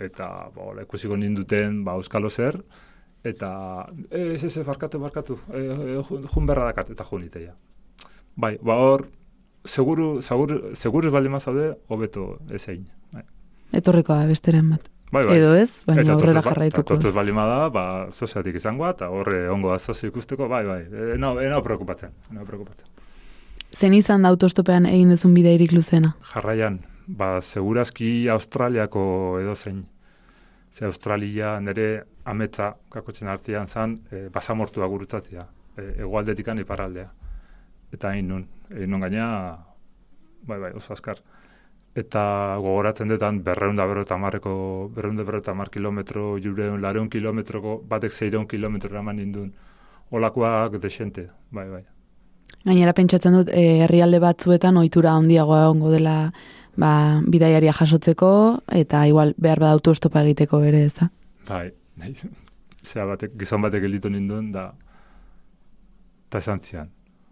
eta, 0.00 0.28
ba, 0.54 0.70
hola, 0.70 0.86
ikusiko 0.88 1.18
ninduten, 1.20 1.82
ba, 1.84 1.98
euskalo 2.00 2.30
zer, 2.30 2.56
eta, 3.24 3.86
"Eh, 4.10 4.34
ez, 4.34 4.44
ez, 4.44 4.56
ez, 4.56 4.66
barkatu, 4.66 4.98
barkatu, 4.98 5.38
e, 5.52 5.60
e, 5.60 6.02
jun, 6.34 6.46
berra 6.46 6.64
dakat, 6.64 6.90
eta 6.90 7.04
jun 7.04 7.24
iteia. 7.24 7.54
Bai, 8.36 8.56
ba, 8.62 8.76
hor, 8.76 9.08
seguru, 9.64 10.22
seguru, 10.22 10.74
seguru 10.74 11.10
baldin 11.10 11.32
mazaude, 11.32 11.74
hobeto 11.88 12.38
ezein. 12.50 12.88
Bai, 13.12 13.24
Etorriko 13.72 14.14
da 14.14 14.26
besteren 14.26 14.70
bat. 14.70 14.88
Bai. 15.12 15.24
bai. 15.26 15.36
Edo 15.38 15.54
ez, 15.54 15.82
baina 15.86 16.02
Eta 16.02 16.12
aurrera 16.12 16.40
ba- 16.40 16.50
jarraituko. 16.50 16.94
eta 16.94 17.10
baldin 17.14 17.34
bada, 17.36 17.68
ba, 17.68 17.84
soziatik 18.12 18.54
izango 18.56 18.88
eta 18.88 19.08
horre 19.10 19.48
ongo 19.50 19.70
da 19.72 19.78
sozio 19.78 20.08
ikusteko, 20.08 20.48
bai, 20.48 20.64
bai, 20.66 20.82
e, 20.90 21.14
enau, 21.14 21.38
enau 21.40 21.62
preokupatzen, 21.62 22.10
enau 22.30 22.44
preokupatzen. 22.46 22.86
Zen 23.76 23.94
izan 23.94 24.22
da 24.22 24.28
autostopean 24.28 24.86
egin 24.86 25.10
dezun 25.10 25.34
bidairik 25.34 25.72
luzena. 25.72 26.14
Jarraian, 26.32 26.80
ba, 27.06 27.40
segurazki 27.40 28.28
Australiako 28.28 29.38
edo 29.40 29.54
zein. 29.54 29.84
Ze 30.74 30.84
Australia 30.86 31.58
nire 31.60 32.04
ametza 32.24 32.74
kakotzen 32.90 33.28
artean 33.28 33.66
zan, 33.66 34.00
e, 34.10 34.28
basamortua 34.32 34.86
gurutatzea, 34.86 35.46
e, 35.76 35.82
egualdetikan 36.02 36.58
iparraldea. 36.58 37.08
Eta 37.92 38.08
hain 38.08 38.28
nun, 38.28 38.46
egin 38.70 38.90
nun 38.90 39.00
gaina, 39.00 39.58
bai, 40.46 40.58
bai, 40.60 40.72
oso 40.78 40.92
azkar. 40.92 41.18
Eta 41.98 42.22
gogoratzen 42.62 43.10
detan 43.10 43.40
berreun 43.42 43.76
da 43.76 43.86
berro 43.86 44.04
eta 44.06 44.16
marreko, 44.16 44.52
berreun 44.94 45.16
da 45.18 45.24
berro 45.26 45.40
eta 45.42 45.54
mar 45.58 45.70
kilometro, 45.74 46.36
jureun, 46.38 46.80
lareun 46.82 47.08
kilometroko, 47.10 47.80
batek 47.88 48.12
zeireun 48.12 48.46
kilometro 48.46 48.90
eraman 48.90 49.16
nindun. 49.16 49.50
Olakoak 50.10 50.78
desente, 50.82 51.28
bai, 51.50 51.66
bai. 51.68 51.82
Gainera 52.64 52.92
pentsatzen 52.94 53.34
dut, 53.34 53.48
eh, 53.48 53.82
herrialde 53.84 54.20
batzuetan 54.22 54.76
ohitura 54.76 55.16
handiagoa 55.18 55.64
egongo 55.64 55.90
dela 55.90 56.32
ba, 56.76 57.20
bidaiaria 57.26 57.72
jasotzeko, 57.72 58.30
eta 58.82 59.06
igual 59.06 59.34
behar 59.38 59.60
bada 59.62 59.72
autostopa 59.78 60.22
egiteko 60.22 60.62
ere, 60.66 60.84
ez 60.84 60.94
da? 60.94 61.10
Bai, 61.48 61.70
zea 62.90 63.06
batek, 63.06 63.34
gizon 63.38 63.66
batek 63.66 63.82
gelditu 63.86 64.10
ninduen, 64.10 64.52
da, 64.52 64.70
eta 66.28 66.38
esan 66.38 66.62
zian, 66.62 66.90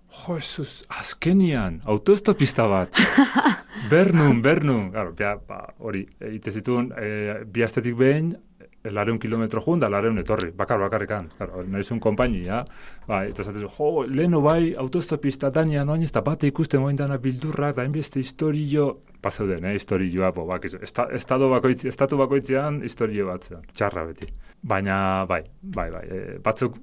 Jo, 0.08 0.38
Jesus, 0.38 0.84
azkenian, 0.88 1.82
autostopista 1.84 2.64
bat. 2.68 2.96
bernun, 3.90 4.40
bernun. 4.42 4.90
Claro, 4.90 5.12
bia, 5.12 5.34
ba, 5.36 5.66
hori, 5.84 6.06
egite 6.30 6.52
zituen, 6.52 6.88
e, 6.96 7.42
bi 7.44 7.62
astetik 7.62 7.96
behin, 7.98 8.30
e, 8.58 8.90
lareun 8.90 9.18
kilometro 9.20 9.60
jun, 9.60 9.82
da 9.84 9.90
lareun 9.92 10.18
etorri, 10.22 10.48
bakar, 10.56 10.80
bakarrekan. 10.80 11.28
Claro, 11.36 11.62
nahi 11.68 11.84
zuen 11.84 12.00
kompainia, 12.00 12.62
ba, 13.06 13.22
eta 13.28 13.44
zaten, 13.44 13.68
jo, 13.68 13.92
leheno 14.08 14.40
bai, 14.40 14.72
autostopista 14.80 15.52
dania, 15.52 15.84
noain 15.84 16.08
ez 16.08 16.12
da 16.14 16.24
bate 16.24 16.48
ikusten 16.48 16.80
moin 16.80 16.96
dana 16.96 17.20
bildurrak, 17.20 17.76
da 17.76 17.84
enbeste 17.84 18.24
historio, 18.24 18.90
pasau 19.20 19.46
den, 19.46 19.68
eh, 19.68 19.76
historioa, 19.76 20.32
bo, 20.32 20.48
bak, 20.48 20.70
esta, 20.80 21.10
estado 21.12 21.52
bakoitz, 21.52 21.84
estatu 21.84 22.16
bakoitzean 22.16 22.80
historio 22.82 23.28
bat, 23.28 23.50
txarra 23.74 24.08
beti. 24.08 24.32
Baina, 24.62 25.26
bai, 25.28 25.44
bai, 25.60 25.90
bai, 25.92 26.06
e, 26.08 26.38
batzuk 26.42 26.80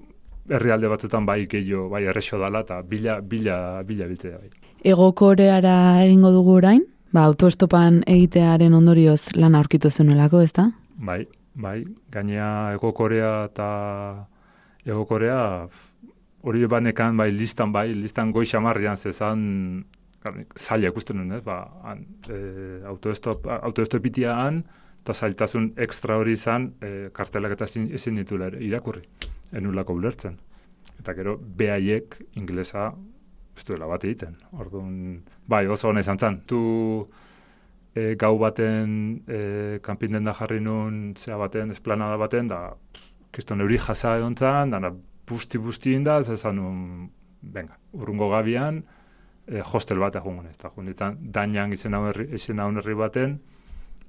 herrialde 0.50 0.90
batzutan 0.90 1.26
bai 1.26 1.46
gehiago, 1.50 1.88
bai 1.90 2.04
errexo 2.06 2.38
dala, 2.40 2.62
eta 2.66 2.82
bila, 2.82 3.20
bila, 3.22 3.84
bila 3.84 4.08
biltzea 4.10 4.38
bai. 4.38 4.50
Ego 4.86 5.12
Koreara 5.18 6.04
egingo 6.04 6.32
dugu 6.32 6.60
orain? 6.60 6.84
Ba, 7.14 7.24
autoestopan 7.26 8.04
egitearen 8.12 8.74
ondorioz 8.76 9.36
lan 9.40 9.56
aurkitu 9.56 9.90
zenuelako, 9.90 10.42
ezta? 10.46 10.70
Bai, 10.98 11.24
bai, 11.56 11.80
gainea 12.12 12.74
Ego 12.76 12.94
Korea 12.94 13.46
eta 13.50 13.68
Ego 14.86 15.06
Korea 15.10 15.68
hori 16.46 16.66
banekan, 16.70 17.18
bai, 17.18 17.32
listan, 17.34 17.72
bai, 17.74 17.90
listan 17.94 18.32
goi 18.32 18.46
xamarrian 18.46 18.98
zezan 18.98 19.86
zaila 20.58 20.90
ikusten 20.90 21.22
nuen, 21.22 21.42
ba, 21.46 21.60
an, 21.86 22.04
e, 22.30 22.38
autoestop, 22.90 23.46
autoestopitia 23.62 24.36
han, 24.42 24.64
eta 25.02 25.14
zailtasun 25.14 25.72
ekstra 25.86 26.18
hori 26.18 26.34
izan, 26.38 26.72
e, 26.82 27.10
kartelak 27.14 27.58
eta 27.58 27.70
ezin 27.70 28.22
ditu 28.22 28.42
irakurri 28.42 29.06
enulako 29.56 29.96
ulertzen. 30.00 30.38
Eta 31.00 31.14
gero, 31.18 31.36
behaiek 31.38 32.18
inglesa 32.40 32.92
ez 33.56 33.64
duela 33.68 33.88
bat 33.88 34.04
egiten. 34.04 34.36
Orduan, 34.60 35.22
bai, 35.48 35.66
oso 35.72 35.90
hona 35.90 36.04
izan 36.04 36.20
zan. 36.20 36.42
Tu 36.50 36.60
e, 37.96 38.16
gau 38.20 38.36
baten 38.40 38.96
e, 39.28 39.40
kanpin 39.86 40.20
da 40.24 40.34
jarri 40.36 40.60
nun, 40.62 41.14
zea 41.18 41.38
baten, 41.40 41.72
esplanada 41.72 42.18
baten, 42.22 42.50
da, 42.52 42.62
kiston 43.36 43.64
euri 43.64 43.80
jasa 43.80 44.18
egon 44.20 44.36
zan, 44.36 44.76
da, 44.76 44.92
busti-busti 45.28 45.96
inda, 45.96 46.22
zezan 46.24 46.60
nun, 46.60 47.10
venga, 47.42 47.80
urrungo 47.94 48.30
gabian, 48.34 48.84
e, 49.48 49.62
hostel 49.62 50.04
bat 50.04 50.20
egun 50.20 50.42
gune. 50.42 50.52
Eta 50.58 50.72
junditan, 50.76 51.18
dainan 51.22 51.74
izen 51.74 51.96
herri 51.96 52.94
baten, 52.94 53.40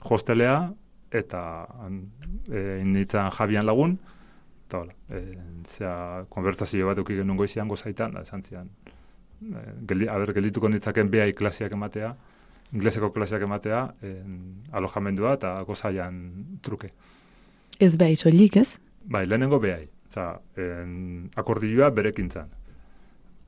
hostelea, 0.02 0.58
eta 1.10 1.40
e, 2.50 2.80
initzen 2.82 3.30
jabian 3.38 3.66
lagun, 3.66 3.98
eta 4.66 4.80
hola, 4.82 4.94
e, 5.08 5.20
zera, 5.70 6.24
konbertazio 6.32 6.88
bat 6.90 6.98
eukigen 6.98 7.26
nungo 7.30 7.46
izan 7.46 7.68
gozaitan, 7.70 8.16
da, 8.16 8.24
esan 8.26 8.42
zian, 8.42 8.70
e, 9.40 9.62
geldi, 9.88 10.08
aber, 10.10 10.32
geldituko 10.36 10.70
nitzaken 10.72 11.10
behai 11.12 11.32
klasiak 11.38 11.76
ematea, 11.78 12.14
ingleseko 12.74 13.12
klasiak 13.14 13.46
ematea, 13.46 13.82
en, 14.02 14.38
alojamendua 14.74 15.36
eta 15.38 15.54
gozaian 15.68 16.20
truke. 16.62 16.90
Ez 17.78 17.94
behai 17.96 18.16
soilik, 18.16 18.56
ez? 18.62 18.78
Bai, 19.06 19.26
lehenengo 19.26 19.60
behai, 19.62 19.86
za, 20.10 20.32
en, 20.58 21.28
akordioa 21.38 21.92
berekintzan. 21.94 22.50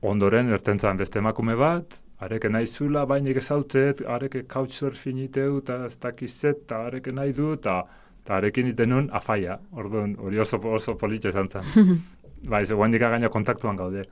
Ondoren, 0.09 0.53
ertentzan 0.55 0.99
beste 1.01 1.19
emakume 1.19 1.57
bat, 1.59 1.97
areke 2.23 2.51
nahi 2.51 2.67
zula, 2.67 3.03
bainik 3.07 3.41
ezautzet, 3.41 4.05
areke 4.07 4.45
couchsurfing 4.47 5.19
iteu, 5.25 5.57
eta 5.59 5.81
ez 5.87 5.97
dakizet, 5.99 6.63
eta 6.63 6.85
areke 6.87 7.11
nahi 7.11 7.35
du, 7.35 7.51
eta 7.57 7.81
eta 8.23 8.37
arekin 8.37 8.67
iten 8.71 8.89
nun 8.89 9.09
afaia, 9.11 9.59
orduan 9.71 10.15
hori 10.19 10.39
oso, 10.39 10.59
oso 10.69 10.97
politxe 10.97 11.29
esan 11.29 11.49
zen. 11.49 12.01
ba, 12.49 12.61
ez 12.61 12.71
guan 12.71 12.91
gaina 12.91 13.29
kontaktuan 13.29 13.75
gaude, 13.75 14.05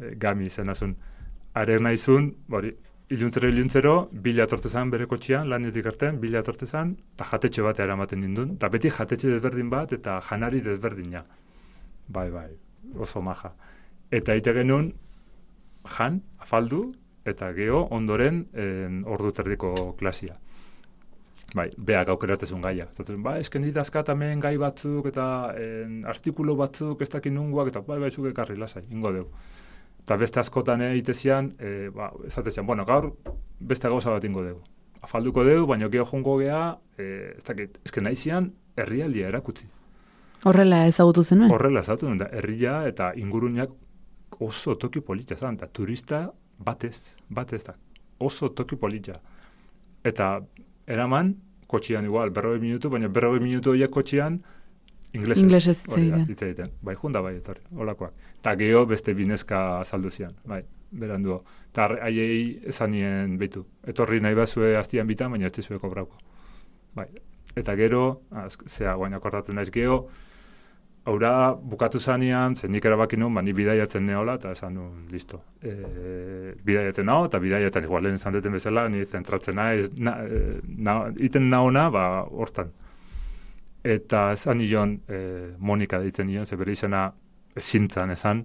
e, 0.00 0.14
gami 0.16 0.50
zen 0.50 0.68
azun. 0.68 0.94
Arek 1.54 1.80
nahi 1.80 1.98
zun, 1.98 2.30
hori, 2.50 2.72
iluntzero 3.10 3.48
iluntzero, 3.48 3.94
bila 4.12 4.44
atortezan 4.44 4.90
bere 4.90 5.06
kotxian, 5.06 5.48
lanetik 5.50 5.86
artean, 5.86 6.20
bila 6.20 6.40
atortezan, 6.44 6.96
eta 7.14 7.26
jatetxe 7.32 7.62
bat 7.62 7.80
eramaten 7.80 8.20
nindun, 8.20 8.54
eta 8.54 8.68
beti 8.68 8.90
jatetxe 8.90 9.32
desberdin 9.34 9.70
bat, 9.70 9.92
eta 9.92 10.20
janari 10.28 10.60
desberdina. 10.60 11.24
Bai, 12.08 12.30
bai, 12.30 12.50
oso 12.98 13.22
maja. 13.22 13.52
Eta 14.10 14.34
ite 14.38 14.54
genuen, 14.54 14.92
jan, 15.96 16.22
afaldu, 16.38 16.92
eta 17.24 17.50
geho 17.52 17.82
ondoren 17.90 18.46
en, 18.54 19.02
ordu 19.06 19.32
terdiko 19.36 19.74
klasia 19.98 20.38
bai, 21.54 21.68
beak 21.76 22.08
aukeratezun 22.12 22.62
gaia. 22.64 22.86
Zaten, 22.96 23.22
ba, 23.22 23.36
esken 23.42 23.64
dit 23.66 23.76
azkatamen 23.76 24.40
gai 24.42 24.56
batzuk 24.60 25.06
eta 25.10 25.24
en, 25.58 26.02
artikulo 26.08 26.56
batzuk 26.58 27.02
ez 27.02 27.08
dakin 27.10 27.34
nunguak 27.34 27.72
eta 27.72 27.82
bai, 27.86 27.98
bai, 28.02 28.10
zuk 28.10 28.30
ekarri 28.30 28.56
lasai, 28.58 28.84
ingo 28.90 29.12
deu. 29.14 29.26
Eta 30.00 30.16
beste 30.20 30.40
askotan 30.40 30.82
egitezian, 30.90 31.52
e, 31.58 31.90
ba, 31.94 32.10
ezatezian, 32.26 32.66
bueno, 32.66 32.86
gaur 32.88 33.12
beste 33.60 33.88
gauza 33.88 34.14
bat 34.14 34.24
ingo 34.24 34.44
deu. 34.46 34.56
Afalduko 35.02 35.44
deu, 35.44 35.66
baina 35.66 35.88
geho 35.92 36.06
jungo 36.08 36.38
gea, 36.40 36.62
e, 36.96 37.34
ez 37.36 37.44
dakit, 37.46 37.78
esken 37.84 38.06
nahizian, 38.08 38.50
herrialdia 38.76 39.28
erakutzi. 39.28 39.68
Horrela 40.44 40.86
ezagutu 40.88 41.24
zenuen? 41.24 41.52
Horrela 41.52 41.84
ezagutu 41.84 42.08
zenuen, 42.08 42.26
herria 42.32 42.80
eta 42.88 43.12
ingurunak 43.16 43.74
oso 44.40 44.76
toki 44.80 45.02
polita 45.04 45.36
zan, 45.36 45.58
eta 45.60 45.68
turista 45.68 46.24
batez, 46.64 47.16
batez 47.28 47.62
da, 47.66 47.74
oso 48.18 48.50
toki 48.56 48.76
polita. 48.80 49.18
Eta 50.04 50.38
eraman, 50.86 51.34
kotxian 51.66 52.04
igual, 52.04 52.30
berroge 52.30 52.60
minutu, 52.60 52.90
baina 52.90 53.08
berroge 53.08 53.40
minutu 53.40 53.70
horiek 53.74 53.90
kotxian, 53.90 54.40
inglesez. 55.12 55.44
Inglesez 55.44 55.76
hitz 55.86 56.42
egiten. 56.42 56.72
Bai, 56.82 56.96
junda 56.98 57.22
bai, 57.22 57.36
etorri, 57.38 57.62
holakoak. 57.76 58.14
Ta 58.42 58.54
geho 58.56 58.84
beste 58.86 59.14
binezka 59.14 59.84
saldu 59.84 60.10
zian, 60.10 60.34
bai, 60.44 60.62
berandu. 60.90 61.40
Ta 61.72 61.88
haiei 62.02 62.60
esanien 62.66 63.36
betu. 63.38 63.66
Etorri 63.86 64.20
nahi 64.20 64.34
bazue 64.34 64.76
hastian 64.76 65.06
bitan, 65.06 65.30
baina 65.30 65.46
ez 65.46 65.54
dizue 65.54 65.78
kobrauko. 65.78 66.18
Bai, 66.94 67.06
eta 67.56 67.76
gero, 67.78 68.22
az, 68.30 68.56
zea, 68.66 68.94
guaina 68.94 69.18
akordatu 69.22 69.54
naiz 69.54 69.70
geho, 69.70 70.08
Haura, 71.08 71.54
bukatu 71.54 71.98
zanean, 72.00 72.54
zen 72.56 72.74
nik 72.74 72.84
erabaki 72.84 73.16
nuen, 73.16 73.32
ba, 73.34 73.40
ni 73.42 73.54
bidaiatzen 73.56 74.04
neola, 74.04 74.34
eta 74.36 74.50
esan 74.52 74.74
nuen, 74.76 75.06
listo. 75.08 75.38
E, 75.64 75.72
bidaiatzen 76.66 77.08
nao, 77.08 77.24
eta 77.24 77.40
bidaiatzen, 77.40 77.86
igual 77.88 78.04
lehen 78.04 78.18
izan 78.20 78.36
deten 78.36 78.52
bezala, 78.52 78.84
ni 78.92 79.06
zentratzen 79.06 79.56
nahi, 79.56 79.86
na, 79.96 80.18
e, 80.20 80.58
na, 80.76 80.96
iten 81.16 81.48
naona, 81.48 81.86
ba, 81.94 82.04
hortan. 82.28 82.74
Eta 83.80 84.26
esan 84.36 84.60
nion, 84.60 84.98
e, 85.08 85.22
Monika 85.58 86.02
ditzen 86.04 86.28
nion, 86.28 86.44
ze 86.44 86.60
bere 86.60 86.76
izena 86.76 87.06
ezintzan 87.56 88.12
esan, 88.12 88.44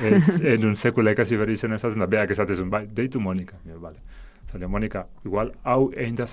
ez, 0.00 0.40
enun 0.54 0.80
sekula 0.80 1.12
ikasi 1.12 1.36
bere 1.36 1.52
izena 1.52 1.76
esaten, 1.76 2.00
da 2.00 2.08
beak 2.08 2.32
esatezun, 2.32 2.72
bai, 2.72 2.86
deitu 2.88 3.20
Monika. 3.20 3.60
Ja, 3.68 3.76
vale. 3.76 4.00
Zale, 4.48 4.66
Monika, 4.66 5.06
igual, 5.28 5.52
hau 5.62 5.92
egin 5.92 6.16
da 6.16 6.26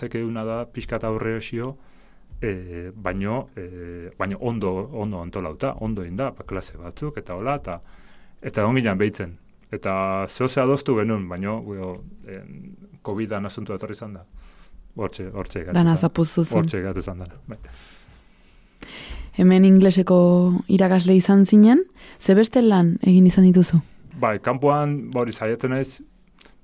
da, 0.45 0.65
pixka 0.71 0.95
eta 0.95 1.11
horre 1.11 1.35
e, 2.41 2.91
baino, 2.95 3.49
e, 3.55 4.11
baino 4.17 4.37
ondo, 4.39 4.71
ondo 4.93 5.21
antolauta, 5.21 5.73
ondo 5.79 6.05
inda, 6.05 6.31
ba, 6.31 6.45
klase 6.47 6.77
batzuk, 6.77 7.17
eta 7.17 7.35
hola, 7.35 7.55
eta 7.59 7.79
eta 8.41 8.65
onginan 8.65 8.97
behitzen. 8.97 9.37
Eta 9.71 10.25
zehose 10.27 10.61
adostu 10.61 10.95
genuen, 10.97 11.27
baino, 11.29 11.59
guio, 11.61 11.93
en, 12.27 12.75
COVID-an 13.05 13.45
asuntu 13.45 13.75
etorri 13.75 13.95
izan 13.97 14.15
da. 14.17 14.25
Hortxe, 14.99 15.29
hortxe 15.29 15.63
gatu 15.67 15.77
Dana 15.77 15.95
zapuzu 15.97 16.43
zen. 16.43 16.57
Hortxe 16.57 16.81
gatu 16.83 17.03
izan 17.03 17.21
dara. 17.23 17.37
Bai. 17.47 17.59
Hemen 19.39 19.65
ingleseko 19.65 20.17
irakasle 20.67 21.15
izan 21.15 21.45
zinen, 21.45 21.83
ze 22.19 22.35
beste 22.35 22.61
lan 22.61 22.97
egin 23.07 23.27
izan 23.27 23.45
dituzu? 23.47 23.79
Bai, 24.19 24.39
kanpoan, 24.43 25.11
ba, 25.13 25.21
hori 25.21 25.35
zaiatzen 25.35 25.77
ez, 25.77 26.01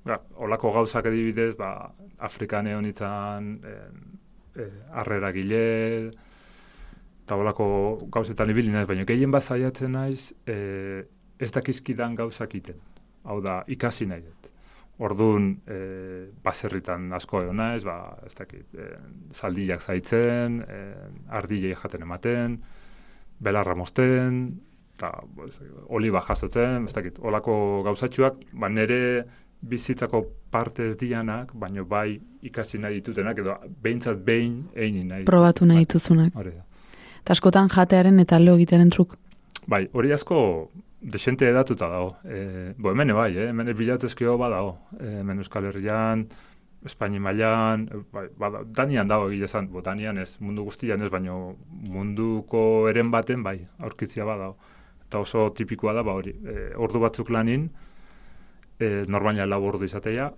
ba, 0.04 0.18
olako 0.36 0.74
gauzak 0.74 1.06
edibidez, 1.08 1.54
ba, 1.56 1.92
Afrikan 2.18 2.66
egon 2.66 2.88
izan, 2.88 3.54
eh, 4.56 4.70
arrera 4.92 5.32
gile, 5.32 5.62
eta 7.24 7.36
bolako 7.36 7.66
gauzetan 8.12 8.50
ibili 8.50 8.70
naiz, 8.70 8.86
baina 8.88 9.04
gehien 9.04 9.30
bat 9.34 9.42
zaiatzen 9.42 9.92
naiz, 9.92 10.32
eh, 10.46 11.04
ez 11.38 11.50
dakizkidan 11.52 12.14
gauzak 12.14 12.54
iten. 12.54 12.78
Hau 13.26 13.40
da, 13.42 13.62
ikasi 13.66 14.06
nahi 14.06 14.22
dut. 14.22 14.50
Orduan, 14.98 15.50
eh, 15.68 16.30
baserritan 16.44 17.10
asko 17.12 17.42
edo 17.42 17.52
naiz, 17.52 17.82
ba, 17.84 18.16
ez 18.24 18.32
dakit, 18.34 18.74
eh, 18.78 18.96
zaldiak 19.32 19.82
zaitzen, 19.82 20.62
eh, 20.68 21.08
ardilei 21.28 21.74
jaten 21.74 22.02
ematen, 22.02 22.62
belarra 23.40 23.74
mosten, 23.74 24.60
eta 24.96 25.10
oliba 25.88 26.22
jasotzen, 26.24 26.86
ez 26.88 26.94
dakit, 26.94 27.18
olako 27.18 27.82
gauzatxuak, 27.84 28.40
ba, 28.52 28.68
nere 28.68 29.26
bizitzako 29.60 30.22
parte 30.50 30.86
ez 30.86 30.96
dianak, 30.96 31.52
baino 31.54 31.84
bai 31.84 32.20
ikasi 32.42 32.78
nahi 32.78 33.00
ditutenak, 33.00 33.38
edo 33.38 33.56
behintzat 33.82 34.18
behin 34.24 34.64
egin 34.74 35.08
nahi. 35.08 35.24
Probatu 35.24 35.66
nahi 35.66 35.82
bai. 35.82 35.84
dituzunak. 35.84 36.34
Hori 36.36 36.54
da. 36.54 36.64
Eta 37.20 37.34
askotan 37.34 37.68
jatearen 37.68 38.20
eta 38.22 38.38
lo 38.38 38.54
egitearen 38.54 38.90
truk. 38.90 39.16
Bai, 39.66 39.88
hori 39.92 40.12
asko 40.14 40.70
desente 41.00 41.48
edatuta 41.48 41.88
dago. 41.90 42.16
E, 42.24 42.74
bo, 42.78 42.92
hemen 42.92 43.14
bai, 43.14 43.32
eh? 43.36 43.48
hemen 43.50 43.72
bilatu 43.76 44.06
eskio 44.06 44.36
ba 44.38 44.50
dago. 44.50 44.76
E, 45.00 45.20
hemen 45.20 45.42
Euskal 45.42 45.66
Herrian, 45.70 46.26
Espaini 46.86 47.18
mailan, 47.18 47.88
eh, 47.90 48.00
bai, 48.12 48.28
bada, 48.38 48.62
Danian 48.64 49.08
dago 49.08 49.30
egia 49.30 49.48
esan, 49.50 49.68
bo, 49.72 49.82
Danian 49.82 50.18
ez, 50.22 50.36
mundu 50.40 50.64
guztian 50.68 51.02
ez, 51.02 51.10
baino 51.10 51.56
munduko 51.90 52.62
eren 52.90 53.10
baten, 53.10 53.42
bai, 53.42 53.58
aurkitzia 53.78 54.24
badago. 54.24 54.56
Eta 55.06 55.22
oso 55.22 55.48
tipikoa 55.50 55.94
da, 55.94 56.02
ba 56.06 56.14
hori, 56.18 56.34
e, 56.46 56.70
ordu 56.76 57.02
batzuk 57.02 57.30
lanin, 57.30 57.68
e, 58.78 59.04
normalia 59.08 59.46
lau 59.46 59.62
ordu 59.64 59.84
izatea, 59.84 60.30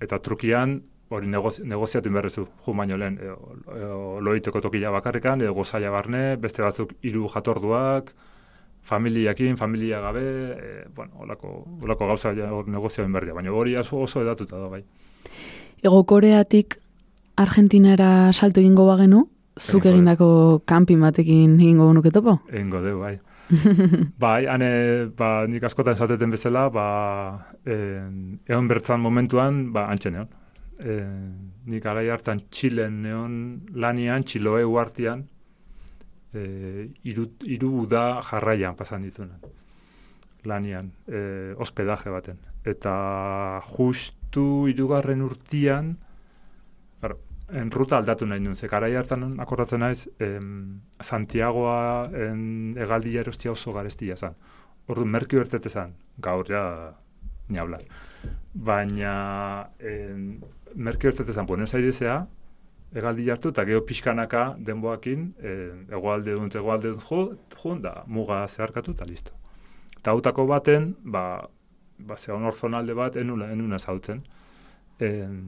eta 0.00 0.18
trukian, 0.22 0.80
hori 1.08 1.28
negozi, 1.30 1.62
negoziatu 1.64 2.10
inberrezu, 2.10 2.46
ju 2.64 2.74
baino 2.74 2.96
lehen, 2.96 3.18
e, 3.18 3.34
e, 3.76 3.90
loiteko 4.20 4.60
tokila 4.60 4.90
bakarrikan, 4.94 5.42
edo 5.42 5.54
gozaia 5.54 5.90
barne, 5.90 6.36
beste 6.36 6.62
batzuk 6.62 6.96
hiru 7.02 7.28
jatorduak, 7.32 8.12
familiakin, 8.86 9.56
familia 9.56 10.00
gabe, 10.00 10.24
e, 10.24 10.84
bueno, 10.94 11.12
olako, 11.26 11.52
olako 11.82 12.06
gauza 12.12 12.34
ja, 12.34 12.50
hor 12.54 12.68
negozio 12.68 13.04
inberdia, 13.04 13.34
baina 13.34 13.52
hori 13.52 13.76
oso, 13.76 14.00
oso 14.06 14.22
edatuta 14.22 14.58
da, 14.58 14.68
bai. 14.68 14.84
Ego 15.82 16.04
Koreatik 16.04 16.78
Argentinara 17.36 18.32
salto 18.32 18.60
egingo 18.60 18.86
bagenu, 18.88 19.26
zuk 19.60 19.86
egindako 19.88 20.28
kanpin 20.64 21.00
batekin 21.00 21.58
egingo 21.60 21.90
genuke 21.90 22.12
topo? 22.14 22.38
Egingo 22.52 22.80
deu, 22.84 22.98
bai. 23.00 23.16
bai, 24.22 24.46
hane, 24.50 24.70
ba, 25.16 25.46
nik 25.46 25.64
askotan 25.68 25.94
esateten 25.94 26.32
bezala, 26.34 26.66
ba, 26.72 26.86
en, 27.64 28.40
egon 28.48 28.68
bertzan 28.70 29.02
momentuan, 29.02 29.66
ba, 29.72 29.86
antxe 29.92 30.12
neon. 30.14 30.28
Nik 31.66 31.86
arai 31.88 32.08
hartan 32.12 32.42
Txilen 32.50 33.00
neon 33.02 33.36
lanian, 33.80 34.26
Txiloe 34.26 34.64
uartian, 34.68 35.24
e, 36.36 36.88
iru, 37.08 37.30
iru 37.48 37.86
da 37.90 38.20
jarraian 38.26 38.76
pasan 38.76 39.06
ditunan. 39.06 39.40
Lanian, 40.46 40.90
e, 41.08 41.54
hospedaje 41.58 42.12
baten. 42.12 42.38
Eta 42.66 42.96
justu 43.72 44.66
irugarren 44.70 45.22
urtian, 45.26 45.94
en 47.48 47.70
ruta 47.70 47.98
aldatu 47.98 48.26
nahi 48.26 48.40
nuen, 48.40 48.56
ze 48.56 48.68
garai 48.68 48.94
hartan 48.96 49.38
akordatzen 49.40 49.80
naiz, 49.80 50.08
em, 50.18 50.80
Santiagoa 51.00 52.10
en 52.12 52.74
egaldia 52.76 53.20
erostia 53.20 53.52
oso 53.52 53.72
garestia 53.72 54.16
zan. 54.16 54.34
Ordu 54.88 55.04
merkio 55.04 55.40
ertete 55.40 55.70
zan, 55.70 55.94
gaur 56.18 56.46
ja 56.48 56.94
ni 57.48 57.58
hablar. 57.58 57.82
Baina 58.54 59.70
en, 59.78 60.42
merkio 60.74 61.10
ertete 61.10 61.32
zan 61.32 61.46
Buenos 61.46 61.74
Airesea, 61.74 62.26
egaldi 62.94 63.30
hartu, 63.30 63.50
eta 63.54 63.64
geho 63.64 63.84
pixkanaka 63.86 64.56
denboakin, 64.58 65.28
en, 65.42 65.86
egoalde 65.90 66.34
dunt, 66.34 66.54
egoalde 66.54 66.94
dunt 66.94 67.06
jo, 67.08 67.36
jo, 67.62 67.78
da 67.78 68.02
muga 68.06 68.46
zeharkatu 68.48 68.96
eta 68.96 69.06
listo. 69.06 69.32
Eta 69.98 70.10
hautako 70.10 70.46
baten, 70.46 70.96
ba, 71.02 71.48
ba 71.98 72.16
zegoen 72.16 72.44
orzonalde 72.44 72.94
bat, 72.94 73.16
enula, 73.16 73.50
enuna 73.52 73.78
zautzen. 73.78 74.22
En, 74.98 75.40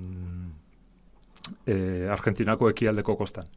e, 1.66 2.06
Argentinako 2.10 2.70
ekialdeko 2.70 3.16
kostan. 3.16 3.48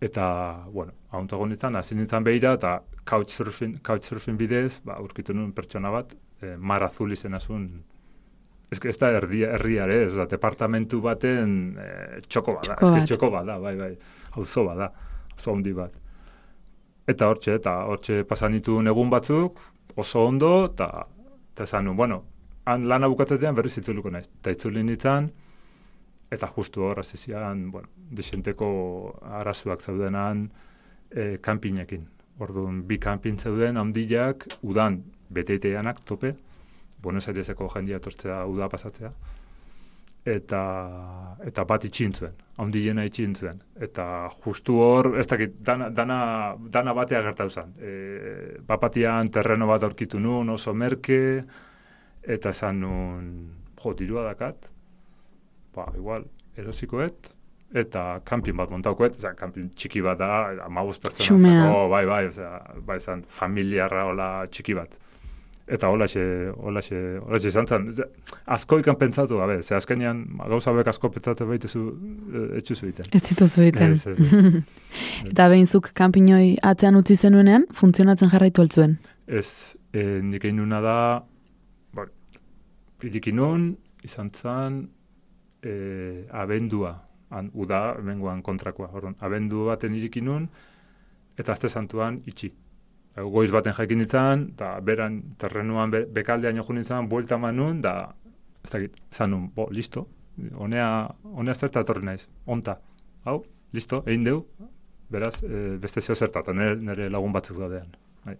Eta, 0.00 0.26
bueno, 0.72 0.92
hauntago 1.16 1.46
nintzen, 1.48 1.76
hasi 1.76 1.96
nintzen 1.96 2.24
behira, 2.24 2.52
eta 2.58 2.82
couchsurfing, 3.08 3.78
couchsurfing 3.86 4.36
bidez, 4.36 4.80
ba, 4.84 4.98
urkitu 5.00 5.34
nuen 5.34 5.52
pertsona 5.56 5.90
bat, 5.94 6.12
e, 6.42 6.56
mar 6.56 6.84
azul 6.84 7.12
izena 7.16 7.40
zuen, 7.40 7.70
ez, 8.70 8.78
ez 8.84 8.96
da 9.00 9.14
herria, 9.16 9.54
herriare, 9.56 10.02
ez 10.08 10.12
da, 10.18 10.26
departamentu 10.28 11.00
baten 11.00 11.56
e, 11.80 11.88
txoko 12.28 12.58
bada, 12.58 12.76
Txoko 12.76 12.92
bat. 12.92 13.08
txoko 13.08 13.30
bada, 13.32 13.58
bai, 13.62 13.74
bai, 13.80 13.92
auzo 14.36 14.66
bada, 14.68 14.90
auzo 15.32 15.54
handi 15.56 15.72
bat. 15.72 15.96
Eta 17.08 17.30
hortxe, 17.30 17.56
eta 17.62 17.78
hortxe 17.88 18.22
pasan 18.28 18.52
nituen 18.52 18.92
egun 18.92 19.10
batzuk, 19.10 19.62
oso 19.96 20.26
ondo, 20.26 20.54
eta 20.74 21.06
esan 21.64 21.86
nuen, 21.88 21.96
bueno, 21.96 22.24
han 22.66 22.88
lana 22.90 23.08
bukatzetean 23.08 23.54
berriz 23.56 23.78
itzuluko 23.78 24.10
naiz. 24.10 24.26
Eta 24.42 24.52
itzuli 24.52 24.82
nintzen, 24.84 25.30
eta 26.36 26.48
justu 26.56 26.84
hor, 26.86 27.00
hasi 27.00 27.18
zian, 27.18 27.70
bueno, 27.72 27.88
desenteko 28.20 28.68
arazuak 29.40 29.82
zeudenan 29.82 30.46
e, 31.10 31.38
kanpinekin. 31.40 32.06
Orduan, 32.38 32.82
bi 32.86 32.98
kanpin 33.00 33.38
zeuden, 33.38 33.80
handiak, 33.80 34.46
udan, 34.62 35.00
beteiteanak 35.32 36.04
tope, 36.04 36.36
Buenos 37.02 37.28
Aireseko 37.28 37.68
jendia 37.72 38.00
etortzea 38.00 38.38
uda 38.48 38.68
pasatzea, 38.68 39.10
eta, 40.26 40.60
eta 41.46 41.64
bat 41.68 41.84
itxintzuen, 41.86 42.34
handiena 42.60 43.04
itxintzuen. 43.06 43.60
Eta 43.86 44.06
justu 44.44 44.80
hor, 44.82 45.12
ez 45.20 45.26
dakit, 45.30 45.58
dana, 45.64 45.88
dana, 45.94 46.18
dana 46.72 46.94
batea 46.96 47.22
gertau 47.28 47.48
zen. 47.50 47.74
E, 47.78 47.92
bapatian 48.66 49.30
terreno 49.32 49.68
bat 49.70 49.86
aurkitu 49.86 50.20
nun, 50.20 50.50
oso 50.56 50.74
merke, 50.74 51.20
eta 52.22 52.52
esan 52.56 52.82
nun, 52.82 53.30
jo, 53.82 53.94
dirua 53.94 54.26
dakat, 54.26 54.70
ba, 55.76 55.86
igual, 55.96 56.26
erosikoet, 56.56 57.32
eta 57.76 58.04
kanpin 58.26 58.56
bat 58.56 58.70
montaukoet, 58.72 59.18
oza, 59.18 59.32
kanpin 59.38 59.70
txiki 59.76 60.02
bat 60.04 60.20
da, 60.20 60.30
amabuz 60.66 60.96
pertsona. 61.02 61.56
Oh, 61.72 61.88
bai, 61.92 62.04
bai, 62.08 62.26
oza, 62.30 62.52
bai, 62.86 63.00
esan, 63.02 63.24
familiarra 63.40 64.06
hola 64.10 64.30
txiki 64.52 64.76
bat. 64.78 64.94
Eta 65.66 65.88
holaxe, 65.90 66.22
holaxe, 66.62 66.98
holaxe 67.24 67.50
izan 67.50 67.66
zen. 67.66 67.88
Ze, 67.90 68.04
Asko 68.54 68.78
ikan 68.78 68.94
pentsatu 69.00 69.40
gabe, 69.40 69.56
ze 69.66 69.74
azkenean 69.74 70.20
gauza 70.38 70.70
bek 70.76 70.92
asko 70.92 71.10
pentsatu 71.10 71.48
baitezu 71.48 71.80
e, 71.90 72.42
etxuzu 72.60 72.86
egiten. 72.86 73.08
Ez 73.10 73.22
dituzu 73.26 73.64
egiten. 73.64 73.96
Ez, 73.96 74.06
ez, 74.06 74.36
ez. 74.36 74.60
Eta 75.32 75.48
behinzuk 75.50 75.90
kanpinoi 75.98 76.54
atzean 76.70 77.00
utzi 77.00 77.16
zenuenean, 77.18 77.66
funtzionatzen 77.74 78.30
jarraitu 78.30 78.62
altzuen. 78.62 78.94
Ez, 79.26 79.74
e, 79.90 80.04
nik 80.22 80.46
egin 80.46 80.62
nuna 80.62 80.78
da, 80.84 80.98
ba, 81.98 82.06
iriki 83.02 83.34
nun, 83.34 83.72
izan 84.06 84.30
zen, 84.38 84.84
e, 85.66 86.26
abendua, 86.30 86.94
han, 87.30 87.50
uda, 87.54 87.80
bengoan 88.06 88.42
kontrakoa, 88.46 88.90
orduan, 88.94 89.16
abendu 89.20 89.66
baten 89.66 89.96
iriki 89.98 90.22
nun, 90.22 90.46
eta 91.38 91.56
azte 91.56 91.68
santuan 91.68 92.20
itxi. 92.30 92.52
E, 93.16 93.24
Goiz 93.34 93.50
baten 93.54 93.74
jakin 93.76 94.04
ditzan, 94.04 94.46
da 94.58 94.76
beran 94.80 95.18
terrenuan 95.40 95.90
be, 95.90 96.04
bekaldean 96.18 96.62
jo 96.62 96.66
nintzen, 96.72 97.10
buelta 97.10 97.40
eman 97.40 97.56
nun, 97.56 97.82
da, 97.82 97.96
ez 98.62 98.70
dakit, 98.70 98.96
zan 99.12 99.34
nun, 99.34 99.50
bo, 99.54 99.68
listo, 99.72 100.06
honea, 100.54 100.88
honea 101.34 101.54
zerta 101.54 101.82
etorri 101.82 102.06
naiz, 102.06 102.26
onta, 102.46 102.78
hau, 103.24 103.42
listo, 103.72 104.02
egin 104.06 104.24
deu, 104.24 104.40
beraz, 105.10 105.36
e, 105.42 105.76
beste 105.82 106.00
zeo 106.00 106.14
zerta, 106.14 106.44
eta 106.44 106.54
nire, 106.54 106.76
nire 106.76 107.10
lagun 107.10 107.34
batzuk 107.34 107.58
daudean. 107.62 107.92
Bai. 108.26 108.36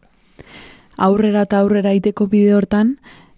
Aurrera 1.06 1.42
eta 1.44 1.60
aurrera 1.60 1.92
iteko 1.92 2.26
bide 2.32 2.54
hortan, 2.56 2.96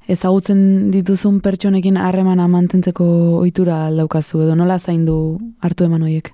ezagutzen 0.09 0.91
dituzun 0.93 1.41
pertsonekin 1.45 1.99
harremana 2.01 2.49
mantentzeko 2.49 3.07
ohitura 3.39 3.89
daukazu 3.95 4.43
edo 4.47 4.55
nola 4.57 4.79
zaindu 4.79 5.17
hartu 5.61 5.85
eman 5.85 6.07
hoiek? 6.07 6.33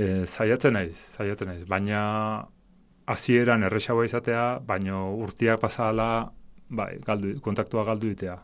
E, 0.00 0.24
zaiatzen 0.26 0.74
naiz, 0.74 0.96
zaiatzen 1.16 1.52
naiz, 1.52 1.62
baina 1.68 2.00
hasieran 3.10 3.66
erresagoa 3.68 4.06
izatea, 4.08 4.44
baina 4.66 5.04
urtiak 5.24 5.60
pasala, 5.60 6.08
bai, 6.68 6.92
galdu, 7.06 7.34
kontaktua 7.44 7.84
galdu 7.84 8.10
ditea. 8.12 8.36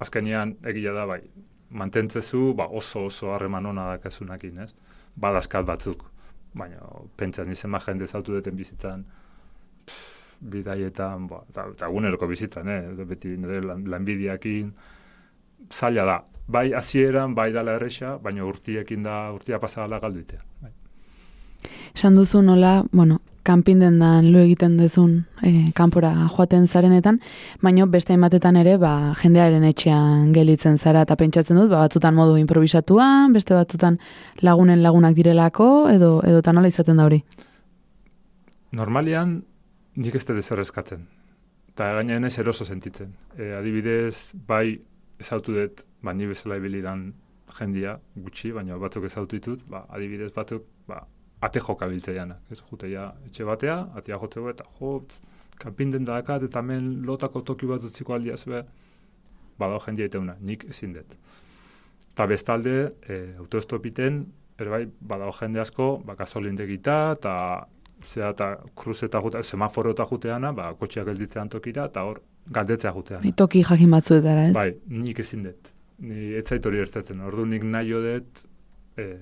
Azkenean, 0.00 0.56
egia 0.72 0.94
da, 0.96 1.06
bai, 1.06 1.20
mantentzezu, 1.70 2.54
ba, 2.58 2.66
oso 2.80 3.06
oso 3.10 3.34
harreman 3.34 3.66
ona 3.70 3.90
dakazunakin, 3.94 4.62
ez? 4.64 4.70
Badazkat 5.20 5.66
batzuk, 5.66 6.04
baina 6.54 6.80
pentsan 7.16 7.50
izen 7.52 7.76
jende 7.86 8.06
zautu 8.06 8.34
duten 8.34 8.56
bizitzan, 8.56 9.04
bidaietan, 10.40 11.26
ba, 11.28 11.42
eta, 11.50 11.66
eta 11.74 11.88
eguneroko 11.88 12.26
bizitzan, 12.30 12.68
eh? 12.68 13.06
Beti 13.06 13.36
nire 13.36 13.60
lan, 13.64 13.84
lanbidiakin, 13.90 14.72
zaila 15.70 16.04
da. 16.08 16.18
Bai 16.50 16.72
hasieran, 16.74 17.34
bai 17.34 17.52
dala 17.52 17.76
erresa, 17.78 18.16
baina 18.18 18.44
urtiekin 18.44 19.04
da, 19.06 19.30
urtia 19.32 19.60
pasala 19.62 20.00
galdu 20.00 20.24
ditea. 20.24 20.40
Bai. 20.62 20.72
Esan 21.94 22.16
duzu 22.16 22.40
nola, 22.42 22.80
bueno, 22.92 23.20
kanpin 23.42 23.80
dendan 23.80 24.32
lo 24.32 24.40
egiten 24.44 24.76
duzun 24.78 25.12
e, 25.42 25.70
kanpora 25.74 26.12
joaten 26.34 26.66
zarenetan, 26.66 27.20
baino 27.62 27.86
beste 27.86 28.14
ematetan 28.14 28.56
ere, 28.60 28.76
ba, 28.78 29.14
jendearen 29.20 29.64
etxean 29.64 30.32
gelitzen 30.36 30.78
zara 30.78 31.04
eta 31.06 31.16
pentsatzen 31.16 31.58
dut, 31.58 31.70
ba, 31.70 31.84
batzutan 31.84 32.14
modu 32.14 32.36
improvisatuan, 32.40 33.32
beste 33.36 33.54
batzutan 33.54 33.98
lagunen 34.42 34.82
lagunak 34.82 35.16
direlako, 35.16 35.70
edo 35.92 36.18
edo 36.26 36.42
ta 36.42 36.52
nola 36.52 36.68
izaten 36.68 37.00
da 37.00 37.08
hori. 37.08 37.22
Normalian, 38.76 39.40
nik 39.96 40.14
ez 40.14 40.24
dut 40.24 40.38
ezer 40.38 40.60
eskatzen. 40.62 41.06
Eta 41.70 41.92
gaina 41.98 42.26
ez 42.26 42.38
eroso 42.38 42.64
sentitzen. 42.64 43.14
E, 43.36 43.52
adibidez, 43.56 44.32
bai 44.46 44.80
ezautu 45.20 45.54
dut, 45.54 45.84
ba, 46.02 46.14
ni 46.14 46.26
bezala 46.26 46.58
ibilidan 46.60 47.10
jendia 47.58 47.96
gutxi, 48.16 48.52
baina 48.52 48.78
batzuk 48.78 49.06
ezautu 49.08 49.38
ditut, 49.38 49.64
ba, 49.70 49.84
adibidez 49.88 50.30
batzuk, 50.34 50.66
ba, 50.88 51.02
ate 51.40 51.60
joka 51.60 51.88
biltzeianak. 51.88 52.42
Ez 52.50 52.60
jute 52.70 52.90
ja 52.90 53.10
etxe 53.26 53.46
batea, 53.48 53.78
atea 53.96 54.18
jotzeko 54.20 54.50
eta 54.52 54.66
jo, 54.78 55.00
kanpinden 55.60 56.06
dakat 56.08 56.44
eta 56.46 56.60
hemen 56.60 57.02
lotako 57.06 57.42
toki 57.42 57.68
bat 57.68 57.84
utziko 57.84 58.14
aldia 58.14 58.36
zue, 58.36 58.62
badao 59.60 59.80
jendia 59.86 60.08
iteuna, 60.08 60.36
nik 60.40 60.64
ezin 60.70 60.94
dut. 60.96 61.16
Eta 62.12 62.26
bestalde, 62.26 62.76
e, 63.08 63.20
autoestopiten, 63.40 64.24
ere 64.60 64.72
bai, 64.72 64.84
badao 65.12 65.32
jende 65.40 65.60
asko, 65.60 65.90
ba, 66.04 66.16
gasolindegita, 66.18 66.96
eta 67.18 67.34
zera 68.04 68.30
eta 68.34 68.50
kruzeta 68.76 69.20
jute, 69.20 69.42
semaforo 69.42 69.92
eta 69.96 70.06
juteana, 70.08 70.52
ba, 70.52 70.72
kotxeak 70.78 71.06
gelditzean 71.10 71.48
tokira, 71.48 71.86
eta 71.90 72.04
hor, 72.04 72.22
galdetzea 72.50 72.92
jutean. 72.92 73.22
Bai, 73.24 73.32
Toki 73.36 73.62
jakin 73.66 73.90
batzuetara, 73.90 74.48
ez? 74.48 74.54
Bai, 74.54 74.70
nik 74.88 75.18
ezin 75.18 75.44
dut. 75.48 75.74
ni 76.00 76.32
etzait 76.32 76.64
hori 76.64 76.80
ertzatzen. 76.80 77.20
Ordu 77.28 77.44
nik 77.44 77.64
nahi 77.64 77.90
dut 77.92 78.44
eh, 78.96 79.18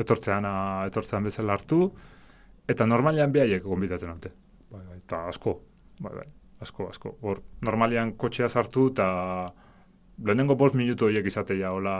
etortzean, 0.00 0.46
etortzean 0.86 1.24
bezala 1.28 1.52
hartu, 1.58 1.90
eta 2.68 2.86
normalean 2.86 3.32
behaiek 3.32 3.62
gonbidatzen 3.64 4.12
haute. 4.12 4.32
Bai, 4.70 4.80
bai, 4.86 5.00
eta 5.02 5.26
asko, 5.28 5.58
bai, 6.00 6.14
bai, 6.14 6.28
asko, 6.64 6.88
asko. 6.88 7.16
Hor, 7.20 7.42
normalean 7.66 8.14
kotxea 8.16 8.48
sartu, 8.48 8.88
eta 8.94 9.52
lehenengo 10.24 10.56
bost 10.56 10.76
minutu 10.78 11.08
horiek 11.08 11.26
izatea, 11.28 11.72
hola, 11.72 11.96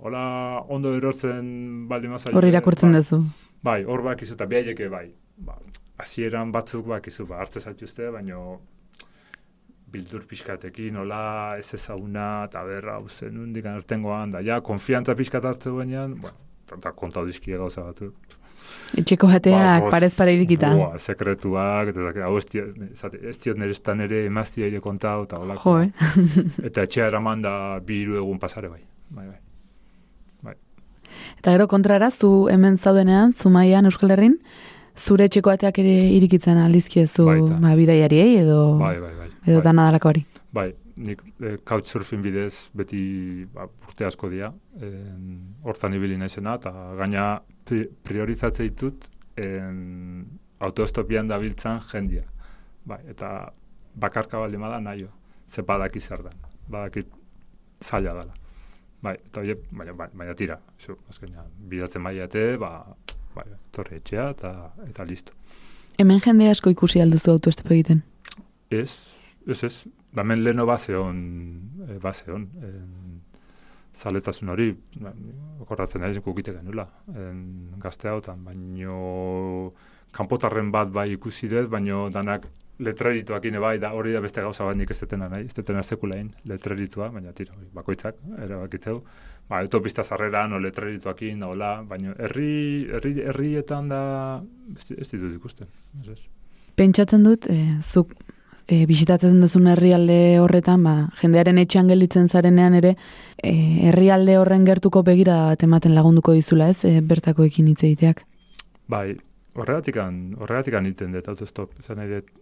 hola 0.00 0.24
ondo 0.72 0.94
erortzen 0.96 1.88
baldin 1.88 2.16
mazai. 2.16 2.34
Hor 2.34 2.48
irakurtzen 2.48 2.92
bai, 2.92 3.02
duzu. 3.02 3.22
Bai, 3.66 3.80
hor 3.84 4.04
bakizu, 4.06 4.36
eta 4.38 4.48
behaieke 4.48 4.88
bai. 4.92 5.10
Ba, 5.36 5.58
hasieran 6.00 6.52
batzuk 6.52 6.86
bakizu, 6.88 7.26
ba, 7.28 7.40
hartze 7.42 7.60
zaituzte, 7.60 8.08
baino 8.14 8.60
bildur 9.92 10.24
pixkatekin, 10.28 10.96
hola, 11.02 11.56
ez 11.60 11.68
ezaguna, 11.76 12.46
eta 12.48 12.64
berra, 12.66 12.96
hau 12.98 13.08
zen, 13.08 13.36
hundik 13.44 13.68
anertengoan, 13.68 14.34
da, 14.34 14.42
ja, 14.44 14.60
konfiantza 14.64 15.14
pixkat 15.18 15.44
hartze 15.44 15.72
guenean, 15.72 16.16
bueno, 16.24 16.48
eta 16.76 16.92
kontau 16.96 17.24
dizkie 17.28 17.56
gauza 17.60 17.86
batzuk. 17.86 18.36
Etxeko 18.98 19.28
jateak 19.30 19.84
Ba, 19.84 19.90
parez 19.92 20.12
pare 20.18 20.32
irikita. 20.34 20.72
Boa, 20.74 20.98
sekretuak, 20.98 21.92
eta 21.92 22.26
hau 22.26 22.36
ez 22.40 22.46
diot, 22.50 23.56
nire 23.60 23.70
estan 23.70 24.02
ere 24.02 24.24
emaztia 24.26 24.66
ere 24.66 24.82
kontau, 24.82 25.26
eta 25.28 25.38
holako. 25.42 25.76
Jo, 25.76 25.86
eh? 25.86 26.46
Eta 26.70 26.86
etxea 26.88 27.10
eraman 27.12 27.44
da 27.44 27.56
bi 27.86 28.02
hiru 28.02 28.18
egun 28.22 28.40
pasare 28.42 28.72
bai. 28.72 28.82
Bai, 29.10 29.28
bai. 29.28 29.40
Eta 31.38 31.52
gero 31.54 31.66
kontrara, 31.70 32.10
zu 32.10 32.48
hemen 32.50 32.76
zaudenean, 32.76 33.32
zumaian 33.32 33.86
Euskal 33.86 34.10
Herrin, 34.14 34.38
zure 34.96 35.26
etxeko 35.28 35.50
ateak 35.52 35.78
ere 35.82 35.94
irikitzen 36.16 36.58
aldizkiezu 36.58 37.26
ba, 37.60 37.74
bidaiariei 37.76 38.38
edo, 38.42 38.78
Bai, 38.80 38.96
bai, 39.00 39.12
bai. 39.18 39.28
edo 39.46 39.58
bai. 39.60 39.64
dana 39.64 39.86
dalako 39.90 40.08
hori. 40.08 40.24
Bai, 40.56 40.70
nik 40.96 41.20
e, 41.40 41.56
couchsurfing 41.68 42.22
bidez 42.24 42.68
beti 42.74 43.44
ba, 43.52 43.66
urte 43.88 44.06
asko 44.08 44.30
dira, 44.32 44.52
en, 44.80 45.36
hortan 45.62 45.94
ibili 45.94 46.16
naizena, 46.16 46.54
eta 46.56 46.72
gaina 46.96 47.26
pri, 47.64 47.84
priorizatze 48.04 48.62
ditut 48.64 49.04
en, 49.36 50.24
autoestopian 50.60 51.28
dabiltzan 51.28 51.80
jendia. 51.90 52.24
Bai, 52.86 53.02
eta 53.12 53.52
bakarka 53.94 54.38
baldin 54.40 54.60
bada 54.64 54.80
naio, 54.80 55.10
ze 55.46 55.62
badaki 55.62 56.00
zer 56.00 56.22
dan, 56.24 56.40
badakit 56.68 57.06
zaila 57.84 58.14
dela. 58.22 58.32
Bai, 59.02 59.14
eta 59.26 59.40
horiek, 59.42 59.66
baina, 59.70 59.92
baina, 59.92 60.12
baina 60.16 60.34
tira, 60.34 60.56
zu, 60.80 60.96
azkenean, 61.10 61.50
bidatzen 61.68 62.02
baiate, 62.02 62.56
ba, 62.56 62.70
bai, 63.36 63.46
torre 63.76 64.00
etxea, 64.00 64.30
eta, 64.34 64.52
eta 64.88 65.06
listo. 65.08 65.36
Hemen 66.00 66.20
jende 66.24 66.48
asko 66.50 66.72
ikusi 66.72 67.00
alduzu 67.00 67.36
autoestopo 67.36 67.74
egiten. 67.76 68.02
Ez, 68.70 68.90
ez, 69.46 69.62
ez. 69.64 69.74
Hemen 70.16 70.42
leheno 70.44 70.66
base 70.68 70.96
hon, 70.96 71.18
e, 71.86 71.98
base 72.02 72.30
hon, 72.32 72.48
en, 72.64 73.20
zaletasun 73.96 74.52
hori, 74.52 74.70
ba, 75.00 75.12
okorratzen 75.64 76.04
naiz 76.04 76.18
kukite 76.24 76.54
genula, 76.56 76.88
en, 77.14 77.42
gazte 77.80 78.08
hautan, 78.12 78.44
baino 78.44 79.72
kanpotarren 80.16 80.72
bat 80.72 80.92
bai 80.92 81.10
ikusi 81.14 81.48
dut, 81.52 81.68
baino 81.72 82.06
danak 82.12 82.48
letrerituak 82.78 83.44
ine 83.48 83.60
bai, 83.62 83.78
da 83.80 83.92
hori 83.96 84.12
da 84.12 84.20
beste 84.20 84.42
gauza 84.44 84.66
bat 84.66 84.76
nik 84.76 84.90
ez 84.92 84.98
detena 85.00 85.30
nahi, 85.32 85.46
ez 85.48 85.54
detena 85.56 85.82
sekulain, 85.82 86.28
letreritua, 86.48 87.08
baina 87.14 87.32
tira, 87.36 87.56
bakoitzak, 87.74 88.18
erabakitzeu, 88.44 89.00
ba, 89.48 89.60
autopista 89.62 90.04
zarreran, 90.04 90.52
o 90.52 90.60
letrerituakin, 90.60 91.40
da 91.40 91.50
hola, 91.52 91.72
baina 91.88 92.14
herri, 92.18 92.86
herri, 92.98 93.14
herrietan 93.30 93.88
da, 93.92 94.00
ez, 94.76 95.08
ditut 95.08 95.32
ikusten, 95.38 95.72
ez 96.02 96.16
ez. 96.16 96.20
Pentsatzen 96.76 97.24
dut, 97.24 97.48
e, 97.48 97.78
zuk 97.80 98.12
e, 98.68 98.82
bisitatzen 98.88 99.40
duzun 99.40 99.70
herrialde 99.72 100.38
horretan, 100.42 100.84
ba, 100.84 100.96
jendearen 101.22 101.62
etxean 101.62 101.88
gelditzen 101.88 102.28
zarenean 102.28 102.76
ere, 102.76 102.96
e, 103.40 103.54
herrialde 103.88 104.36
horren 104.42 104.66
gertuko 104.68 105.00
begira 105.06 105.54
ematen 105.62 105.96
lagunduko 105.96 106.36
dizula, 106.36 106.68
ez, 106.74 106.82
e, 106.84 107.00
bertakoekin 107.00 107.72
hitz 107.72 107.82
egiteak. 107.88 108.26
Bai, 108.92 109.16
horregatikan, 109.56 110.34
horregatikan 110.36 110.86
iten 110.90 111.16
dut 111.16 111.32
autostop, 111.32 111.72
esan 111.80 112.02
nahi 112.02 112.18
dut, 112.18 112.34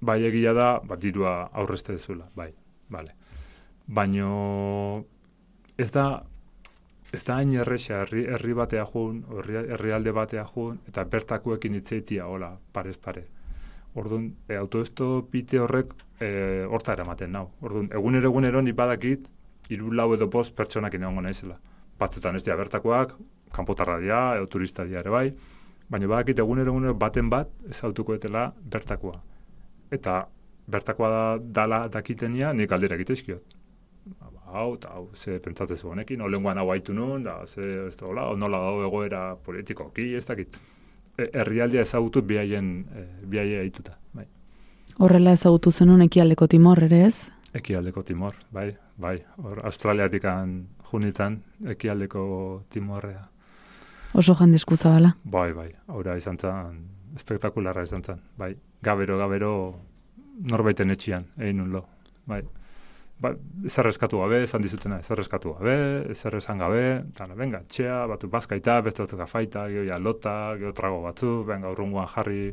bai 0.00 0.22
egia 0.24 0.52
da, 0.52 0.68
bat 0.84 1.00
dirua 1.00 1.50
aurrezte 1.52 1.92
dezula, 1.92 2.28
bai, 2.36 2.52
bale. 2.90 3.14
Baino, 3.86 5.04
ez 5.76 5.90
da, 5.92 6.24
ez 7.12 7.22
da 7.24 7.38
hain 7.38 7.54
erresa, 7.54 8.00
herri, 8.02 8.24
herri 8.26 8.56
batea 8.56 8.84
jun, 8.92 9.22
herri, 9.38 9.60
herrialde 9.76 10.12
batea 10.16 10.44
jun, 10.54 10.80
eta 10.88 11.04
bertakoekin 11.04 11.78
hitzeitia, 11.80 12.26
hola, 12.26 12.54
parez 12.72 12.96
pare. 12.96 13.26
Orduan, 13.94 14.32
e, 14.48 14.56
autoesto 14.58 15.28
pite 15.30 15.60
horrek 15.62 15.92
e, 16.18 16.64
horta 16.66 16.96
eramaten 16.96 17.32
nau. 17.32 17.46
Orduan, 17.62 17.90
egunero 17.94 18.32
egunero 18.32 18.62
ni 18.62 18.72
badakit, 18.72 19.28
hiru 19.70 19.92
lau 19.94 20.10
edo 20.14 20.28
post 20.30 20.56
pertsonakin 20.56 21.06
egongo 21.06 21.22
naizela. 21.22 21.60
Batzutan 21.98 22.36
ez 22.36 22.42
dira 22.42 22.56
bertakoak, 22.58 23.14
kanpotarra 23.54 24.00
dira, 24.02 24.24
edo 24.38 24.48
turista 24.50 24.84
dira 24.84 25.04
ere 25.04 25.14
bai, 25.14 25.28
baina 25.88 26.10
badakit 26.10 26.42
egunero 26.42 26.72
egunero 26.74 26.96
baten 26.98 27.30
bat 27.30 27.52
ez 27.70 27.78
autuko 27.86 28.16
etela 28.18 28.48
bertakoa. 28.58 29.20
Eta 29.94 30.24
bertakoa 30.70 31.10
da, 31.12 31.24
dala 31.60 31.80
dakitenia 31.92 32.52
nik 32.52 32.72
aldera 32.72 32.98
egitezkiot. 32.98 33.58
Hau, 34.54 34.68
eta 34.76 34.92
hau, 34.94 35.08
ze 35.16 35.40
pentsatzen 35.42 35.76
zu 35.76 35.90
honekin, 35.90 36.20
olenguan 36.22 36.58
hau 36.58 36.68
haitu 36.70 36.94
nun, 36.94 37.24
da, 37.24 37.40
ze, 37.46 37.88
ez 37.88 37.96
da, 37.96 38.06
hola, 38.06 38.28
nola 38.38 38.60
dago 38.62 38.84
egoera 38.86 39.22
politikoki, 39.42 40.12
ez 40.14 40.26
dakit. 40.28 40.58
E, 41.18 41.26
herrialdea 41.40 41.82
ezagutu 41.82 42.22
bihaien, 42.22 42.68
e, 42.94 43.04
bihaia 43.26 43.64
haituta, 43.64 43.96
bai. 44.14 44.28
Horrela 45.02 45.32
ezagutu 45.34 45.72
zenun 45.72 46.04
ekialdeko 46.06 46.46
timor 46.50 46.84
ere 46.86 47.00
ez? 47.08 47.16
Ekialdeko 47.54 48.02
Timor, 48.02 48.34
bai, 48.50 48.76
bai. 48.98 49.20
Hor, 49.38 49.60
Australiatikan 49.66 50.56
junitan, 50.90 51.38
ekialdeko 51.70 52.24
Timorrea. 52.70 53.28
Oso 54.14 54.34
jandesku 54.34 54.76
zabala. 54.76 55.12
Bai, 55.24 55.52
bai, 55.54 55.68
aura 55.88 56.16
izan 56.18 56.38
zen, 56.38 56.80
espektakularra 57.14 57.84
izan 57.86 58.02
zen, 58.02 58.20
bai. 58.38 58.54
Gabero, 58.84 59.16
gabero, 59.18 59.54
norbaiten 60.50 60.92
etxian, 60.94 61.26
egin 61.38 61.62
nun 61.62 61.72
lo, 61.72 61.84
bai. 62.28 62.42
Ba, 63.22 63.30
ezer 63.64 63.86
eskatu 63.88 64.18
gabe, 64.20 64.40
esan 64.44 64.64
dizutena, 64.64 64.98
ezer 65.00 65.20
eskatu 65.22 65.54
gabe, 65.54 65.76
ezer 66.12 66.34
esan 66.40 66.58
gabe, 66.60 66.82
eta 67.14 67.28
venga, 67.38 67.62
txea, 67.70 68.00
batu 68.10 68.28
bazkaita, 68.28 68.80
beste 68.84 69.04
batzuk 69.04 69.22
afaita, 69.22 69.68
geho 69.70 69.84
ja 69.86 70.00
lota, 70.02 70.34
geho 70.60 70.72
trago 70.76 71.00
batzu, 71.04 71.36
venga, 71.46 71.70
urrunguan 71.70 72.10
jarri, 72.10 72.50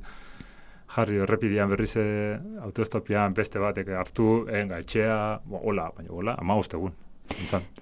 jarri 0.95 1.21
errepidian 1.25 1.71
berriz 1.71 1.95
eh, 1.99 2.37
autoestopian 2.61 3.33
beste 3.33 3.59
batek 3.59 3.89
hartu, 3.97 4.43
venga, 4.51 4.79
etxea, 4.85 5.17
hola, 5.63 5.89
baina 5.97 6.13
hola, 6.13 6.37
ama 6.39 6.59
egun. 6.61 6.93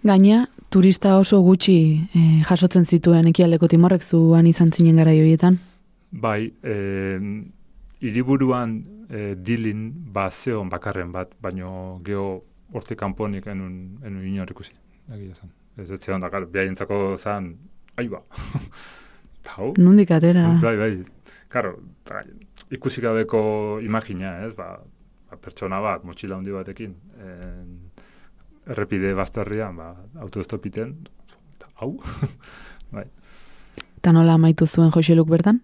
Gaina, 0.05 0.43
turista 0.69 1.17
oso 1.17 1.41
gutxi 1.41 1.77
eh, 2.15 2.41
jasotzen 2.47 2.85
zituen 2.85 3.27
ekialdeko 3.27 3.67
timorrek 3.67 4.03
zuan 4.03 4.47
izan 4.47 4.71
zinen 4.71 4.95
gara 5.01 5.13
joietan. 5.13 5.57
Bai, 6.11 6.53
eh, 6.63 7.19
iriburuan 8.01 8.77
eh, 9.09 9.35
dilin 9.35 9.91
ba 10.13 10.29
zeon 10.31 10.69
bakarren 10.69 11.11
bat, 11.11 11.33
baino 11.41 11.99
geho 12.05 12.43
hortik 12.73 12.99
kanponik 12.99 13.47
enun, 13.47 13.99
enun 14.05 14.27
inor 14.27 14.51
ikusi. 14.51 14.75
Egia 15.09 15.35
zan. 15.35 15.51
Ez 15.77 15.89
ez 15.91 15.99
zeon, 15.99 16.21
dakar, 16.21 16.45
behaientzako 16.45 17.17
zan, 17.17 17.53
aiba. 17.97 18.21
Hau? 19.55 19.73
Nundik 19.83 20.11
atera. 20.11 20.45
Bai, 20.61 20.75
bai. 20.77 20.91
Karo, 21.49 21.75
ta, 22.05 22.21
ikusi 22.69 23.01
gabeko 23.01 23.79
imagina, 23.81 24.35
ez? 24.45 24.53
Ba, 24.57 24.75
ba, 25.29 25.39
pertsona 25.41 25.79
bat, 25.81 26.05
motxila 26.05 26.37
handi 26.37 26.53
batekin, 26.53 26.93
en, 27.25 27.71
errepide 28.69 29.15
bazterrian, 29.17 29.79
ba, 29.79 29.93
autoestopiten, 30.21 30.93
eta 31.57 31.71
hau, 31.81 31.95
bai. 32.95 33.07
Eta 33.99 34.13
nola 34.15 34.37
amaitu 34.37 34.67
zuen 34.67 34.93
Joseluk 34.93 35.27
bertan? 35.31 35.63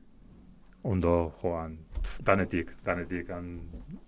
Ondo 0.86 1.36
joan, 1.42 1.78
danetik, 2.26 2.72
danetik, 2.86 3.30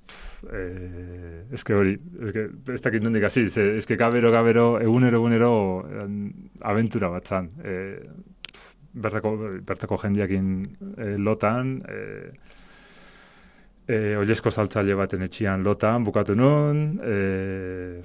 pf, 0.08 0.44
eh, 0.54 1.42
eske 1.54 1.76
hori, 1.76 1.96
eske, 2.28 2.48
ez 2.74 2.82
dakit 2.82 3.04
nondik 3.04 3.24
hasi, 3.28 3.48
eske 3.78 3.98
gabero, 4.00 4.32
gabero, 4.32 4.68
egunero, 4.82 5.22
egunero, 5.22 5.54
en, 6.04 6.20
aventura 6.62 7.10
bat 7.14 7.28
zan, 7.28 7.50
pf, 7.58 8.68
bertako, 8.98 9.34
bertako 9.66 9.98
jendiakin 10.04 10.54
eh, 10.98 11.18
lotan, 11.18 11.76
eh, 11.90 12.32
eh, 13.88 14.16
oilesko 14.20 14.52
saltzaile 14.52 14.96
baten 14.98 15.26
etxian 15.28 15.64
lotan, 15.64 16.04
bukatu 16.08 16.36
nun, 16.36 16.88
eh, 17.04 18.02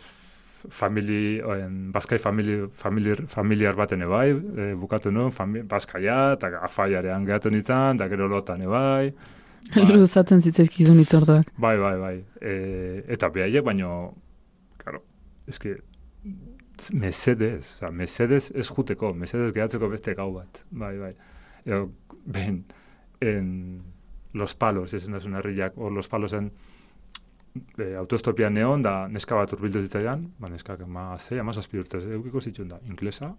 famili, 0.70 1.40
oen, 1.42 1.90
baskai 1.92 2.18
famili, 2.22 2.68
familiar, 2.78 3.24
familiar 3.28 3.74
baten 3.74 4.02
ebai, 4.06 4.28
e, 4.30 4.66
bukatu 4.78 5.10
nun, 5.10 5.32
fami, 5.34 5.64
baskaia, 5.66 6.34
eta 6.36 6.52
afaiarean 6.68 7.26
gehatu 7.26 7.50
nintzen, 7.50 7.98
da 7.98 8.08
gero 8.08 8.28
lotan 8.30 8.62
ebai. 8.62 9.12
Bai. 9.70 9.86
Luzatzen 9.88 10.42
zitzaizkizun 10.42 11.00
itzorduak. 11.00 11.52
Bai, 11.60 11.76
bai, 11.80 11.94
bai. 12.00 12.16
E, 12.40 12.52
eta 13.14 13.30
behaiek, 13.32 13.64
baino, 13.64 13.92
claro, 14.82 15.02
eske, 15.48 15.76
mesedez, 16.92 17.76
oza, 17.76 17.92
mesedez 17.94 18.50
ez 18.58 18.66
juteko, 18.68 19.12
mesedez 19.14 19.52
gehatzeko 19.54 19.88
beste 19.92 20.16
gau 20.18 20.32
bat. 20.34 20.64
Bai, 20.70 20.96
bai. 20.98 21.12
Eo, 21.66 21.86
ben, 22.26 22.64
en 23.22 23.48
Los 24.34 24.54
Palos, 24.54 24.92
ezen 24.94 25.12
da 25.16 25.38
herriak, 25.38 25.78
o 25.78 25.90
Los 25.90 26.08
Palosen, 26.08 26.50
e, 27.78 27.94
autostopian 28.00 28.54
neon, 28.54 28.82
da 28.82 29.06
neska 29.08 29.36
bat 29.36 29.52
urbildu 29.52 29.82
zitzaidan, 29.86 30.26
ba, 30.40 30.50
neska, 30.52 30.76
ma, 30.86 31.12
zei, 31.18 31.38
ama 31.40 31.52
zazpi 31.52 31.78
urtez, 31.78 32.04
eukiko 32.18 32.40
zituen 32.40 32.68
da, 32.74 32.80
inglesa, 32.88 33.34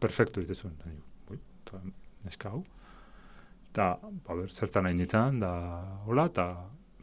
perfecto 0.00 0.40
dituzun. 0.40 0.74
Neska 2.24 2.50
hau. 2.50 2.64
Ta, 3.76 3.90
ba, 4.00 4.34
ber, 4.38 4.48
zertan 4.48 4.86
nahi 4.88 4.94
nintzen, 4.96 5.40
da, 5.42 5.50
hola, 6.08 6.24
eta, 6.30 6.46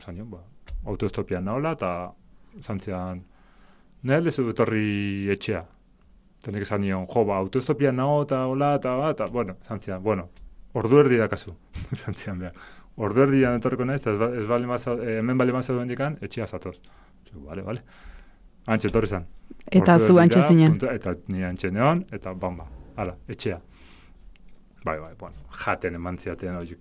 zaino, 0.01 0.25
ba, 0.31 0.39
autostopian 0.89 1.45
nahola, 1.45 1.75
eta, 1.77 1.89
zantzian, 2.65 3.19
nahi 4.09 4.23
lezu 4.25 4.47
etorri 4.49 5.29
etxea. 5.35 5.61
Eta 6.41 6.51
nik 6.51 6.65
esan 6.65 6.81
nion, 6.83 7.05
jo, 7.13 7.23
ba, 7.29 7.37
autostopian 7.43 7.95
naho, 8.01 8.23
eta, 8.25 8.45
hola, 8.49 8.71
eta, 8.79 8.95
ba, 8.99 9.11
eta, 9.13 9.27
bueno, 9.31 9.55
zantzian, 9.67 10.01
bueno, 10.03 10.29
ordu 10.73 10.97
erdi 11.03 11.19
dakazu, 11.21 11.53
zantzian 12.01 12.39
behar. 12.41 12.57
Ordu 12.97 13.23
erdi 13.27 13.43
etorriko 13.49 13.85
nahi, 13.85 14.01
eta 14.01 14.11
ez, 14.13 14.17
ba- 14.19 14.31
ez 14.41 14.47
bali 14.49 14.67
maza, 14.69 14.93
eh, 14.97 15.19
hemen 15.21 15.37
bali 15.37 15.53
maza 15.53 15.73
duen 15.77 15.87
dikan, 15.93 16.17
etxea 16.21 16.47
zatoz. 16.47 16.75
Zu, 17.29 17.39
Bale, 17.45 17.61
bale. 17.65 17.81
Antxe 18.69 18.87
etorri 18.89 19.07
zan. 19.09 19.25
Eta 19.71 19.97
zu 19.99 20.17
antxe 20.21 20.41
zinen. 20.47 20.71
puntu- 20.77 20.89
Eta 20.93 21.13
ni 21.27 21.41
antxe 21.43 21.69
neon, 21.71 22.05
eta 22.11 22.33
bamba, 22.33 22.65
hala, 22.95 23.15
etxea. 23.27 23.57
Bai, 24.83 24.99
bai, 24.99 25.13
bueno, 25.19 25.35
jaten 25.63 25.95
eman 25.95 26.17
ziaten, 26.17 26.55
oi, 26.59 26.77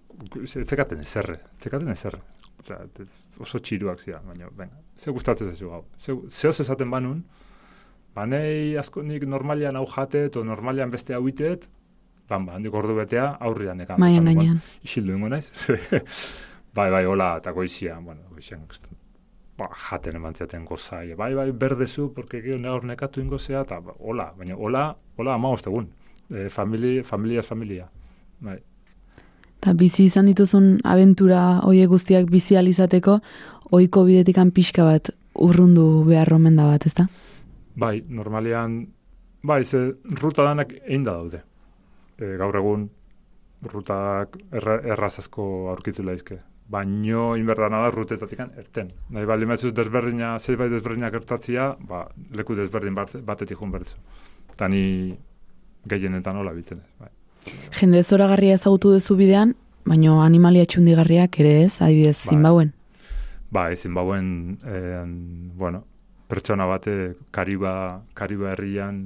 zekaten 0.67 1.01
ezerre, 1.05 1.37
zekaten 1.63 1.93
ezerre. 1.93 2.19
Osea, 2.59 2.81
te- 2.95 3.07
oso 3.43 3.59
txiruak 3.63 4.01
zira, 4.03 4.21
baina, 4.27 4.49
venga, 4.59 4.81
ze 4.99 5.11
gustatzen 5.15 5.53
zaizu 5.53 5.71
hau. 5.71 5.85
Ze, 5.99 6.17
zehoz 6.31 6.59
esaten 6.61 6.91
banun, 6.91 7.23
banei 8.15 8.77
asko 8.79 9.03
nik 9.07 9.25
normalian 9.27 9.79
hau 9.79 9.87
jatet, 9.87 10.37
o 10.37 10.45
normalian 10.45 10.91
beste 10.91 11.15
hau 11.15 11.23
itet, 11.31 11.69
bamba, 12.29 12.57
handik 12.59 12.75
ordu 12.75 12.97
betea, 12.99 13.29
aurrian 13.41 13.81
ekan. 13.87 14.01
Maian 14.03 14.27
Esan, 14.27 14.35
gainean. 14.35 14.61
Isildu 14.83 15.15
ingo 15.15 15.31
naiz. 15.31 15.47
bai, 16.77 16.91
bai, 16.91 17.05
hola, 17.07 17.37
eta 17.39 17.55
goizian, 17.55 18.05
bueno, 18.05 18.27
goizian, 18.35 18.67
ba, 19.59 19.69
jaten 19.89 20.19
eman 20.19 20.35
ziaten 20.35 20.65
gozai, 20.67 21.15
bai, 21.15 21.35
bai, 21.39 21.51
berdezu, 21.53 22.13
porque 22.15 22.43
gero 22.43 22.81
nekatu 22.83 23.21
ingo 23.21 23.39
zea, 23.39 23.63
eta 23.63 23.81
ba, 23.81 23.95
hola, 24.01 24.33
baina 24.37 24.57
hola, 24.57 24.89
hola 25.17 25.35
ama 25.35 25.55
egun. 25.55 25.93
E, 26.31 26.49
famili, 26.49 27.03
familia, 27.03 27.43
familia. 27.43 27.89
Bai. 28.41 28.59
Eta 29.63 29.73
bizi 29.79 30.09
izan 30.11 30.27
dituzun 30.27 30.81
abentura 30.85 31.61
hoiek 31.63 31.89
guztiak 31.91 32.31
bizi 32.31 32.57
ahal 32.57 32.71
izateko, 32.71 33.21
ohiko 33.71 34.05
bidetikan 34.09 34.51
pixka 34.51 34.85
bat 34.85 35.13
urrundu 35.39 36.05
behar 36.09 36.33
omen 36.35 36.57
da 36.59 36.67
bat, 36.67 36.87
ezta? 36.87 37.07
Bai, 37.79 38.03
normalean, 38.09 38.81
bai, 39.43 39.63
ze 39.65 39.93
ruta 40.21 40.45
danak 40.45 40.75
egin 40.83 41.05
da 41.05 41.15
daude. 41.15 41.43
E, 42.19 42.35
gaur 42.41 42.59
egun, 42.59 42.89
rutak 43.73 44.37
erra, 44.53 44.81
erraz 44.95 45.19
asko 45.23 45.45
aurkitu 45.73 46.03
laizke. 46.03 46.41
Baino, 46.73 47.33
inberdana 47.37 47.83
da, 47.85 47.91
rutetatik 47.95 48.41
erten. 48.41 48.93
Nahi 49.13 49.29
bali 49.29 49.47
metzuz 49.47 49.73
desberdina, 49.77 50.39
zerbait 50.39 50.73
desberdina 50.73 51.11
gertatzia, 51.11 51.73
ba, 51.89 52.07
leku 52.35 52.57
desberdin 52.59 52.95
bat, 52.97 53.15
batetik 53.27 53.61
jun 53.61 53.73
bertzu. 53.73 53.99
Eta 54.53 54.69
ni 54.69 55.15
gehienetan 55.89 56.37
hola 56.37 56.53
bitzen 56.53 56.79
ez. 56.79 56.91
Bai. 57.01 57.11
Jende 57.79 58.03
zoragarria 58.03 58.55
ezagutu 58.55 58.93
duzu 58.95 59.17
bidean, 59.19 59.55
baino 59.89 60.21
animalia 60.23 60.67
txundigarriak 60.67 61.41
ere 61.43 61.57
ez, 61.65 61.81
adibidez, 61.81 62.17
Bai. 62.27 62.35
Zimbabuen. 62.35 62.73
Ba, 63.53 63.67
ezin 63.73 63.93
bauen, 63.95 64.57
eh, 64.65 65.03
bueno, 65.59 65.85
pertsona 66.29 66.65
bate, 66.65 67.17
Kariba, 67.31 68.03
Kariba 68.15 68.53
herrian, 68.55 69.03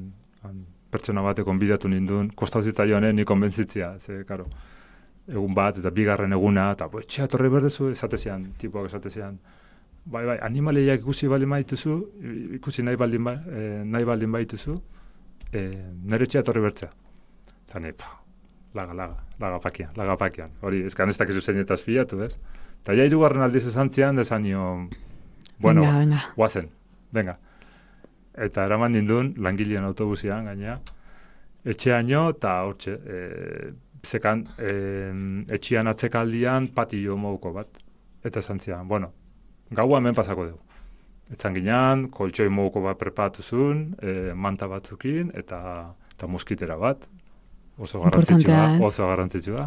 pertsona 0.91 1.23
bate 1.23 1.43
konbidatu 1.43 1.89
nindun, 1.91 2.31
kostau 2.31 2.63
zitzaionen 2.63 3.17
ni 3.17 3.25
konbentzitzia, 3.25 3.97
ze, 3.99 4.23
karo, 4.29 4.47
egun 5.27 5.55
bat, 5.55 5.81
eta 5.83 5.91
bigarren 5.91 6.33
eguna, 6.37 6.71
eta, 6.77 6.87
bo, 6.93 7.03
etxea 7.03 7.27
torre 7.33 7.51
berdezu, 7.51 7.91
esatezian, 7.91 8.53
tipuak 8.61 8.87
esatezian, 8.87 9.41
bai, 10.05 10.23
bai, 10.29 10.39
animaliak 10.47 11.03
ikusi 11.03 11.27
baldin 11.33 11.51
baituzu, 11.57 11.97
ikusi 12.61 12.87
nahi 12.87 13.01
baldin, 13.03 13.27
ba, 13.27 13.35
eh, 13.51 13.83
nahi 13.83 14.07
baldin 14.07 14.31
baituzu, 14.39 14.79
eh, 15.53 15.93
nire 16.05 16.27
etxea 16.27 16.43
torre 16.47 16.63
bertzea. 16.65 16.91
Eta 17.67 17.81
ni, 17.83 17.93
pa, 17.93 18.13
laga, 18.75 18.95
laga, 18.95 19.17
laga 19.41 19.61
pakian, 19.63 19.91
laga 19.97 20.17
pakian. 20.21 20.53
Hori, 20.63 20.85
eskan 20.91 21.11
ez 21.11 21.17
dakizu 21.19 21.43
zeinetaz 21.43 21.81
fiatu, 21.83 22.21
ez? 22.27 22.37
Eta 22.83 22.95
ja 22.95 23.07
irugarren 23.09 23.43
aldiz 23.43 23.65
esan 23.67 23.91
zian, 23.91 24.17
desan 24.17 24.45
nio, 24.47 24.67
bueno, 25.59 25.83
venga, 25.83 25.99
venga. 25.99 26.21
guazen, 26.37 26.71
venga. 27.13 27.39
Eta 28.37 28.67
eraman 28.69 28.93
nindun, 28.93 29.33
langilean 29.43 29.87
autobusian, 29.89 30.45
gaina, 30.51 30.79
etxeaino, 31.65 32.29
eta 32.37 32.53
hortxe, 32.69 32.95
e, 32.95 33.73
zekan, 34.07 34.45
e, 34.59 34.75
etxian 35.57 35.89
atzekaldian 35.91 36.69
patio 36.77 37.17
moduko 37.17 37.55
bat. 37.57 37.83
Eta 38.27 38.43
esan 38.45 38.61
zian, 38.61 38.87
bueno, 38.89 39.13
gaua 39.71 39.99
hemen 39.99 40.15
pasako 40.15 40.47
dugu. 40.51 40.66
Etzan 41.33 41.57
ginean, 41.57 42.07
koltsoi 42.15 42.49
moduko 42.49 42.85
bat 42.85 42.99
prepatu 43.01 43.43
zuen, 43.43 43.89
e, 43.99 44.33
manta 44.35 44.69
batzukin, 44.71 45.33
eta, 45.35 45.59
eta 46.15 46.29
moskitera 46.31 46.77
bat. 46.79 47.09
Oso 47.79 48.01
garrantzitsua, 48.05 48.61
eh? 48.77 48.81
oso 48.87 49.09
garrantzitsua. 49.11 49.67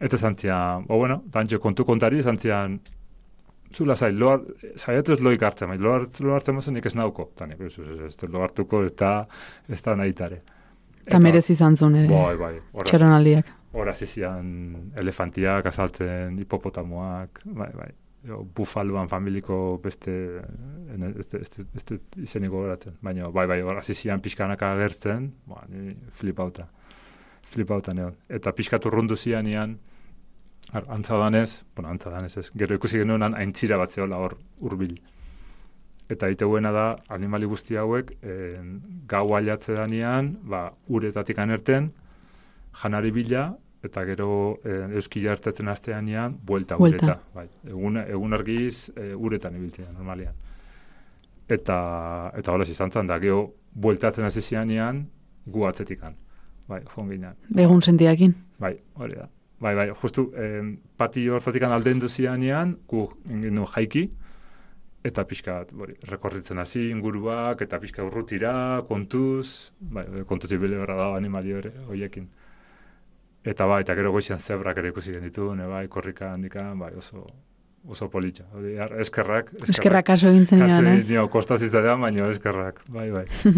Eta 0.00 0.16
esan 0.16 0.36
zian, 0.40 0.86
o 0.88 0.98
bueno, 0.98 1.20
tantxe 1.32 1.60
kontu 1.62 1.84
kontari, 1.86 2.18
esan 2.24 2.40
zian, 2.40 2.78
zu 3.74 3.84
lasai, 3.86 4.12
lo, 4.12 4.32
saiatu 4.76 5.14
ez 5.14 5.20
loik 5.20 5.42
hartzen, 5.42 5.68
bai, 5.70 5.78
lo, 5.78 5.92
hart, 5.98 6.20
lo 6.24 6.34
hartzen 6.34 6.56
mazen 6.56 6.74
nik 6.78 6.86
ez 6.86 6.94
nauko. 6.98 7.28
Eta 7.34 7.46
nik, 7.50 7.60
ez, 7.60 7.76
ez, 7.78 8.00
ez, 8.08 8.28
lo 8.30 8.82
ez 8.84 8.92
da, 8.98 9.12
ez 9.68 9.82
da 9.82 9.96
nahitare. 10.00 10.40
Eta 11.04 11.20
merezi 11.20 11.52
izan 11.52 11.76
zuen 11.76 11.98
ere, 12.00 12.08
Bai, 12.08 12.36
bai, 12.40 12.54
horaz, 12.72 12.88
txeronaldiak. 12.88 13.50
horaz 13.76 13.98
izian 14.06 14.46
elefantiak 14.96 15.66
azaltzen, 15.68 16.38
hipopotamoak, 16.40 17.42
bai, 17.44 17.70
bai. 17.76 17.90
Jo, 18.24 18.38
bufaloan 18.56 19.08
familiko 19.08 19.78
beste, 19.84 20.12
ez, 20.94 21.24
ez, 21.36 21.42
ez, 21.60 21.82
ez 21.92 21.98
izenik 22.24 22.50
gogoratzen. 22.50 22.94
Baina, 23.04 23.28
bai, 23.28 23.44
bai, 23.50 23.58
horaz 23.60 23.88
izian 23.92 24.22
pixkanaka 24.24 24.70
agertzen, 24.72 25.26
ba, 25.46 25.60
ni 25.68 25.92
flipauta. 26.16 26.64
Flipauta 27.52 27.92
neon. 27.92 28.14
Eta 28.32 28.54
pixkatu 28.56 28.88
rundu 28.90 29.16
zian 29.16 29.46
ian, 29.46 29.76
ar- 30.72 30.88
antza 30.96 31.18
danez, 31.20 31.62
bueno, 31.76 31.90
antza 31.92 32.10
danez 32.14 32.32
ez, 32.40 32.46
gero 32.56 32.78
ikusi 32.80 33.02
genuen 33.02 33.34
aintzira 33.34 33.76
bat 33.76 33.92
zehola 33.92 34.16
hor 34.16 34.38
urbil. 34.64 34.96
Eta 36.08 36.28
iteuena 36.32 36.72
da, 36.72 36.86
animali 37.12 37.46
guzti 37.48 37.76
hauek, 37.76 38.14
en, 38.22 38.78
gau 39.08 39.26
ailatze 39.36 39.76
danean, 39.76 40.38
ba, 40.48 40.70
uretatik 40.88 41.38
anerten, 41.44 41.92
janari 42.80 43.12
bila, 43.12 43.50
eta 43.84 44.04
gero 44.08 44.58
eh, 44.64 44.96
euskila 44.98 45.34
ertetzen 45.36 45.68
asteanean, 45.68 46.38
buelta, 46.46 46.78
Buelta. 46.80 47.18
Bai, 47.34 47.46
egun, 47.68 48.00
egun 48.00 48.36
argiz 48.36 48.90
e, 48.96 49.12
uretan 49.14 49.56
ibiltzea, 49.58 49.90
normalian. 49.92 50.34
Eta, 51.48 51.76
eta 52.38 52.52
hola 52.54 52.64
izan 52.68 52.92
zen, 52.92 53.10
da, 53.10 53.18
gero, 53.20 53.44
bueltatzen 53.74 54.24
hasi 54.24 54.40
zianean, 54.40 55.04
gu 55.46 55.66
atzetikan. 55.68 56.16
Bai, 56.68 56.80
joan 56.94 57.10
ginean. 57.12 57.36
Egun 57.66 57.82
sentiakin. 57.84 58.34
Bai, 58.58 58.78
hori 58.96 59.18
da. 59.18 59.28
Bai, 59.60 59.74
bai, 59.76 59.88
justu, 60.00 60.30
em, 60.40 60.76
pati 60.96 61.26
hortatik 61.28 61.66
aldendu 61.68 62.08
zianean, 62.08 62.78
gu 62.88 63.06
ingenu 63.28 63.66
jaiki, 63.74 64.06
eta 65.04 65.26
pixka 65.28 65.58
bat, 65.60 65.74
hori, 65.76 65.98
rekorritzen 66.08 66.58
hasi 66.58 66.88
inguruak, 66.88 67.60
eta 67.60 67.78
pixka 67.80 68.04
urrutira, 68.06 68.54
kontuz, 68.88 69.70
bai, 69.80 70.06
kontutik 70.28 70.60
bile 70.62 70.80
horra 70.80 70.96
da 71.02 71.10
animali 71.18 71.52
hori, 71.52 71.74
horiekin. 71.88 72.30
Eta 73.44 73.66
bai, 73.68 73.82
eta 73.84 73.94
gero 73.94 74.10
goizian 74.12 74.38
zebrak 74.40 74.78
ere 74.80 74.88
ikusi 74.88 75.12
genitu, 75.12 75.50
ne 75.54 75.66
bai, 75.68 75.86
korrika 75.92 76.32
handikan, 76.32 76.78
bai, 76.80 76.92
oso, 76.96 77.26
oso 77.88 78.08
politxa. 78.08 78.44
Ar- 78.80 78.94
eskerrak, 79.04 79.50
Eskerrak 79.68 80.06
kaso 80.06 80.30
egin 80.30 80.46
zen 80.46 80.62
Kasu 80.64 80.80
ez? 80.80 80.94
egin 81.04 81.10
nio, 81.18 81.26
kosta 81.28 81.58
zitzaidan, 81.58 82.00
baina 82.00 82.30
eskerrak, 82.32 82.80
bai, 82.88 83.10
bai. 83.12 83.26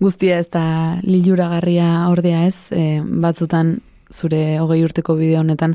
Guztia 0.00 0.38
ez 0.38 0.46
da 0.54 0.98
liluragarria 1.02 2.08
ordea 2.10 2.44
ez, 2.46 2.68
e, 2.70 3.00
batzutan 3.02 3.78
zure 4.14 4.58
hogei 4.62 4.82
urteko 4.86 5.16
bideo 5.18 5.40
honetan 5.42 5.74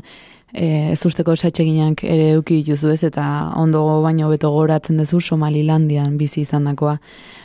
e, 0.52 0.92
ez 0.94 1.00
usteko 1.06 1.34
esatxeginak 1.36 2.00
ere 2.08 2.30
euki 2.38 2.62
dituzu 2.62 2.88
ez, 2.94 3.02
eta 3.04 3.24
ondo 3.60 3.82
baino 4.02 4.30
beto 4.32 4.50
goratzen 4.54 4.96
duzu 5.02 5.20
Somalilandian 5.20 6.16
bizi 6.18 6.40
izandakoa. 6.46 6.96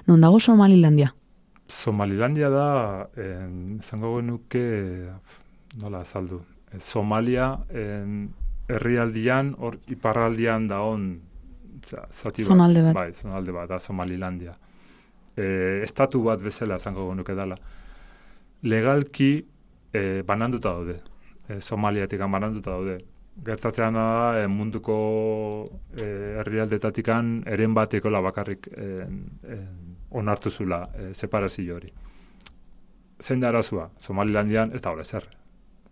Non 0.07 0.21
dago 0.23 0.39
Somalilandia? 0.39 1.11
Somalilandia 1.70 2.49
da, 2.49 3.09
en, 3.15 3.80
zango 3.86 4.15
genuke, 4.17 4.63
nola 5.78 5.99
azaldu, 6.01 6.41
e, 6.74 6.80
Somalia 6.82 7.51
en, 7.70 8.32
herrialdian, 8.70 9.53
hor 9.59 9.78
iparraldian 9.88 10.67
da 10.67 10.82
on, 10.82 11.05
za- 11.86 12.07
zati 12.09 12.41
bat. 12.41 12.49
Zonalde 12.49 12.82
bat. 12.88 12.95
Bai, 12.97 13.11
zonalde 13.13 13.53
bat, 13.53 13.70
da 13.70 13.80
Somalilandia. 13.80 14.55
E, 15.38 15.45
estatu 15.86 16.24
bat 16.26 16.41
bezala 16.41 16.80
zango 16.80 17.05
genuke 17.11 17.36
dala. 17.38 17.55
Legalki 18.63 19.45
e, 19.93 20.22
bananduta 20.26 20.74
daude. 20.74 20.97
E, 21.47 21.59
Somaliatik 21.61 22.20
bananduta 22.20 22.72
daude. 22.72 22.97
Gertatzean 23.45 23.93
da, 23.95 24.07
e, 24.41 24.47
munduko 24.51 25.70
e, 25.95 26.09
herrialdetatikan 26.41 27.43
eren 27.47 27.74
batekola 27.78 28.20
bakarrik 28.26 28.67
en, 28.76 29.22
en, 29.47 29.95
onartu 30.12 30.49
zula 30.49 30.88
e, 30.95 31.14
separazio 31.14 31.76
hori. 31.76 31.91
Zein 33.22 33.39
da 33.39 33.49
arazua? 33.49 33.89
Somalilandian 33.99 34.74
ez 34.74 34.82
da 34.82 34.91
hori 34.91 35.05
zer. 35.05 35.28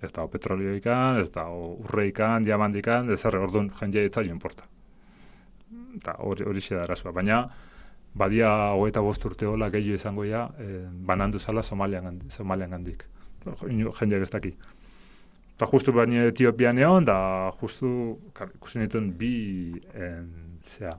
Ez 0.01 0.11
da 0.13 0.27
petrolioikan, 0.27 1.21
ez 1.21 1.31
da 1.33 1.47
urreikan, 1.49 2.43
diamandikan, 2.45 3.09
ez 3.11 3.19
zer, 3.19 3.35
orduan 3.37 3.71
jendea 3.79 4.05
etzaio 4.05 4.31
importa. 4.31 4.63
eta 5.97 6.13
hori 6.19 6.45
hori 6.45 6.61
da 6.69 6.83
arazoa. 6.83 7.11
Baina, 7.11 7.49
badia 8.13 8.49
hogeita 8.73 9.01
bost 9.01 9.25
urte 9.25 9.45
hola 9.45 9.69
gehiago 9.69 9.95
izango 9.95 10.25
ja, 10.25 10.49
eh, 10.59 10.85
banandu 10.91 11.39
zala 11.39 11.63
Somalian, 11.63 12.21
Somalian 12.29 12.69
gandik. 12.69 13.05
Jendeak 13.45 14.21
ez 14.21 14.29
daki. 14.29 14.53
Eta 15.55 15.65
justu 15.71 15.91
baina 15.91 16.27
Etiopian 16.29 16.77
egon, 16.77 17.05
da 17.05 17.51
justu, 17.61 17.89
kar, 18.33 18.51
ikusi 18.55 18.79
nituen 18.79 19.11
bi, 19.17 19.81
en, 19.93 20.27
zea, 20.63 20.97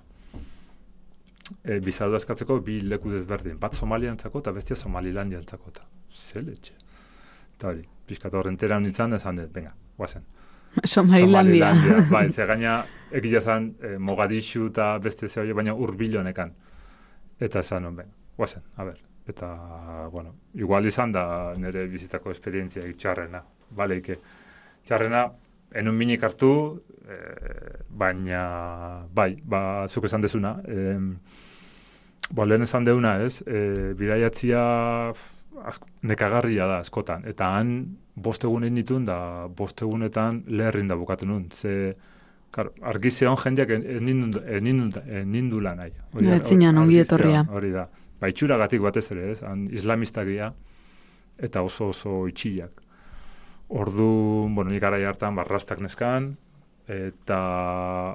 e, 1.64 1.78
bizadu 1.84 2.16
eskatzeko 2.18 2.59
bi 2.64 2.80
leku 2.80 3.12
desberdin. 3.12 3.59
Bat 3.61 3.74
Somaliantzako 3.74 4.42
eta 4.44 4.53
bestia 4.53 4.76
Somalilandiantzako. 4.76 5.72
Eta 5.74 5.86
zeletxe. 6.12 6.74
Eta 7.57 7.72
hori, 7.72 7.84
pixkat 8.07 8.34
horrentera 8.34 8.78
nintzen, 8.80 9.16
esan 9.18 9.40
venga, 9.55 9.74
guazen. 9.96 10.24
Somalilandia. 10.94 11.72
bai, 12.14 12.28
ze 12.32 12.46
gaina 12.46 12.78
egia 13.11 13.40
zan 13.40 13.74
eh, 13.82 13.96
Mogadishu 13.99 14.68
eta 14.68 14.96
beste 14.99 15.28
ze 15.28 15.40
hori, 15.40 15.53
baina 15.53 15.74
urbilonekan. 15.74 16.55
Eta 17.40 17.61
esan 17.61 17.94
ben, 17.96 18.11
guazen, 18.36 18.62
a 18.76 18.84
ber. 18.84 18.99
Eta, 19.28 20.09
bueno, 20.11 20.34
igual 20.55 20.86
izan 20.86 21.12
da 21.12 21.53
nire 21.57 21.86
bizitako 21.86 22.30
esperientzia 22.30 22.82
txarrena. 22.96 23.42
Bale, 23.76 23.99
ike, 24.01 24.16
txarrena, 24.88 25.26
enun 25.75 25.95
minik 25.97 26.23
hartu, 26.23 26.81
eh, 27.09 27.85
baina, 27.89 29.05
bai, 29.14 29.37
ba, 29.45 29.87
zuk 29.89 30.05
esan 30.05 30.21
dezuna. 30.21 30.61
Eh, 30.66 30.99
ba, 32.31 32.45
lehen 32.45 32.62
esan 32.62 32.85
deuna, 32.85 33.19
ez, 33.25 33.43
eh, 33.47 33.95
bidaiatzia 33.99 34.62
asko, 35.64 35.87
nekagarria 36.03 36.66
da 36.66 36.79
askotan. 36.81 37.25
Eta 37.27 37.55
han, 37.57 37.97
bost 38.14 38.45
egun 38.45 38.64
egin 38.64 38.75
ditun, 38.83 39.05
da 39.05 39.47
bost 39.49 39.81
egunetan 39.83 40.45
leherrin 40.47 40.89
da 40.89 40.97
bukatu 40.97 41.27
nun. 41.27 41.49
Ze, 41.53 41.97
Karo, 42.51 42.71
argi 42.81 43.11
zeon 43.11 43.37
jendeak 43.37 43.69
enindu, 43.69 45.61
lan 45.61 45.77
nahi. 45.77 45.91
Hori 46.14 46.25
hori- 46.39 46.47
ongi 46.79 46.99
etorria. 46.99 47.43
Hori 47.53 47.71
da. 47.73 47.89
Ba, 48.21 48.29
itxuragatik 48.29 48.81
batez 48.81 49.11
ere, 49.12 49.31
ez? 49.33 49.43
Han 49.43 49.66
islamistak 49.71 50.27
eta 51.39 51.62
oso 51.62 51.89
oso 51.89 52.27
itxiak. 52.27 52.71
Ordu, 53.69 54.49
bueno, 54.55 54.71
nik 54.73 54.83
arai 54.83 55.03
hartan 55.05 55.37
barrastak 55.37 55.81
neskan, 55.85 56.31
eta 56.89 57.39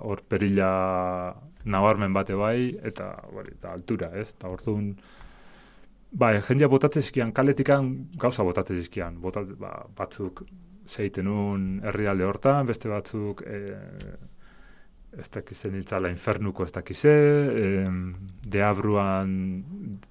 hor 0.02 0.24
perila 0.26 1.36
nabarmen 1.70 2.14
bate 2.14 2.34
bai, 2.34 2.74
eta, 2.84 3.12
hori, 3.30 3.54
eta 3.60 3.74
altura, 3.78 4.10
ez? 4.18 4.32
Eta 4.34 4.50
orduan, 4.50 4.96
bai, 6.12 6.40
jendea 6.48 6.68
botatzen 6.72 7.06
zizkian, 7.06 7.32
kaletikan 7.38 7.92
gauza 8.20 8.44
botatzen 8.44 8.82
zizkian, 8.82 9.20
botat, 9.22 9.54
ba, 9.62 9.76
batzuk 9.96 10.42
zeiten 10.90 11.30
un 11.30 11.68
herrialde 11.86 12.26
hortan, 12.28 12.66
beste 12.68 12.90
batzuk 12.90 13.46
e, 13.46 13.62
ez 15.14 15.30
dakizen 15.32 15.78
itzala 15.80 16.10
infernuko 16.10 16.66
ez 16.66 16.74
dakize, 16.74 17.14
e, 17.14 17.86
deabruan 18.58 19.38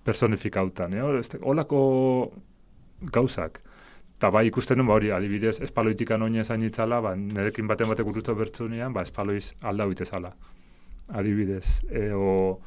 personifikautan, 0.07 0.95
eh? 0.95 1.05
Ez 1.19 1.29
dak- 1.35 1.43
holako 1.43 1.83
gauzak. 3.11 3.59
Eta 4.23 4.29
bai 4.31 4.45
ikusten 4.47 4.79
nuen, 4.79 4.87
ba 4.87 4.95
hori, 4.95 5.09
adibidez, 5.11 5.57
espaloitikan 5.67 6.23
oinez 6.23 6.45
hain 6.55 6.63
itzala, 6.63 7.01
ba, 7.03 7.11
nerekin 7.19 7.67
baten 7.67 7.89
batek 7.91 8.07
urrutu 8.07 8.37
bertzunean, 8.39 8.93
ba, 8.95 9.03
espaloiz 9.03 9.49
aldau 9.67 9.89
itezala. 9.91 10.31
Adibidez. 11.19 11.81
E, 11.91 12.05
o, 12.15 12.61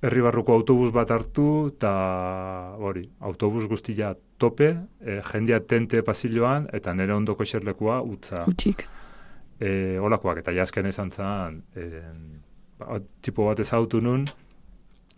herri 0.00 0.24
barruko 0.24 0.54
autobus 0.56 0.94
bat 0.96 1.12
hartu, 1.12 1.44
eta 1.74 1.90
hori, 2.80 3.04
autobus 3.28 3.66
guztia 3.68 4.14
tope, 4.40 4.70
e, 5.04 5.18
jendea 5.28 5.60
tente 5.60 6.00
pasilloan, 6.00 6.70
eta 6.72 6.96
nire 6.96 7.12
ondoko 7.12 7.44
eserlekua 7.44 8.00
utza 8.00 8.46
Utxik. 8.48 8.86
e, 9.60 9.68
olakoak, 10.00 10.40
eta 10.40 10.56
jasken 10.56 10.88
esan 10.88 11.12
zen, 11.12 11.60
e, 11.76 11.90
ba, 12.80 13.02
tipo 13.20 13.50
bat 13.50 13.60
ezautu 13.60 14.00
nun, 14.00 14.24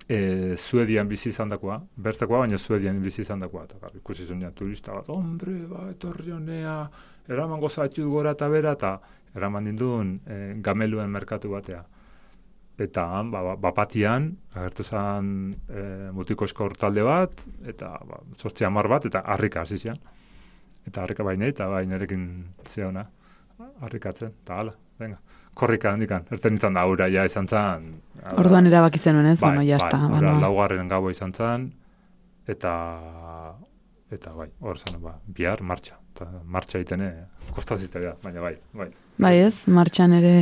e, 0.08 0.56
Suedian 0.56 1.08
bizi 1.08 1.28
izan 1.28 1.52
dakoa, 1.52 1.78
bertakoa, 1.96 2.42
baina 2.44 2.58
Suedian 2.58 3.02
bizi 3.02 3.22
izan 3.22 3.44
dakoa, 3.44 3.66
eta 3.68 3.78
gara, 3.82 3.94
ikusi 4.00 4.26
zunean 4.26 4.54
turista 4.56 4.96
bat, 4.96 5.10
hombre, 5.12 5.58
ba, 5.68 5.84
etorri 5.92 6.32
honea, 6.32 6.80
eraman 7.28 7.60
gozatxut 7.60 8.08
gora 8.08 8.32
eta 8.36 8.48
bera, 8.48 8.72
eta 8.78 8.96
eraman 9.36 9.68
ninduen 9.68 10.18
e, 10.24 10.38
gameluen 10.64 11.12
merkatu 11.12 11.52
batea. 11.52 11.84
Eta 12.78 13.04
han, 13.18 13.32
ba, 13.34 13.42
ba, 13.42 13.56
bapatian, 13.68 14.30
agertu 14.54 14.86
zen 14.86 15.32
e, 15.68 15.84
mutiko 16.14 16.48
eskor 16.48 16.76
talde 16.78 17.04
bat, 17.04 17.44
eta 17.66 17.92
ba, 18.08 18.22
sortzi 18.38 18.64
hamar 18.64 18.88
bat, 18.88 19.10
eta 19.10 19.26
harrika 19.34 19.66
hasi 19.66 19.78
zian. 19.82 19.98
Eta 20.88 21.02
harrika 21.02 21.26
baina, 21.26 21.50
eta 21.50 21.66
bai 21.68 21.84
nerekin 21.90 22.22
zeona 22.64 23.04
harrikatzen, 23.82 24.32
eta 24.44 24.62
hala, 24.62 24.76
venga. 24.98 25.18
Korrika 25.58 25.90
handikan, 25.90 26.26
erten 26.34 26.58
izan 26.60 26.76
da, 26.78 26.84
aura 26.86 27.08
ja 27.10 27.24
izan 27.26 27.48
zen. 27.48 27.88
Orduan 28.38 28.68
erabaki 28.70 29.00
zenuen 29.02 29.26
ez, 29.32 29.40
bai, 29.40 29.50
bueno, 29.56 29.64
jazta. 29.66 29.98
bai, 30.04 30.10
bueno. 30.12 30.28
ora 30.28 30.42
laugarren 30.46 30.88
gaua 30.90 31.10
izan 31.10 31.32
zen, 31.34 31.72
eta, 32.46 32.74
eta 34.14 34.34
bai, 34.36 34.48
hor 34.60 34.78
zen, 34.78 35.00
ba, 35.02 35.16
bihar 35.26 35.64
martxa. 35.66 35.98
Eta 36.14 36.30
martxa 36.44 36.80
itene, 36.82 37.10
kostazita 37.54 38.00
baina 38.22 38.40
bai, 38.42 38.54
bai. 38.74 38.88
Bai 39.18 39.32
ez, 39.42 39.66
martxan 39.74 40.12
ere 40.14 40.32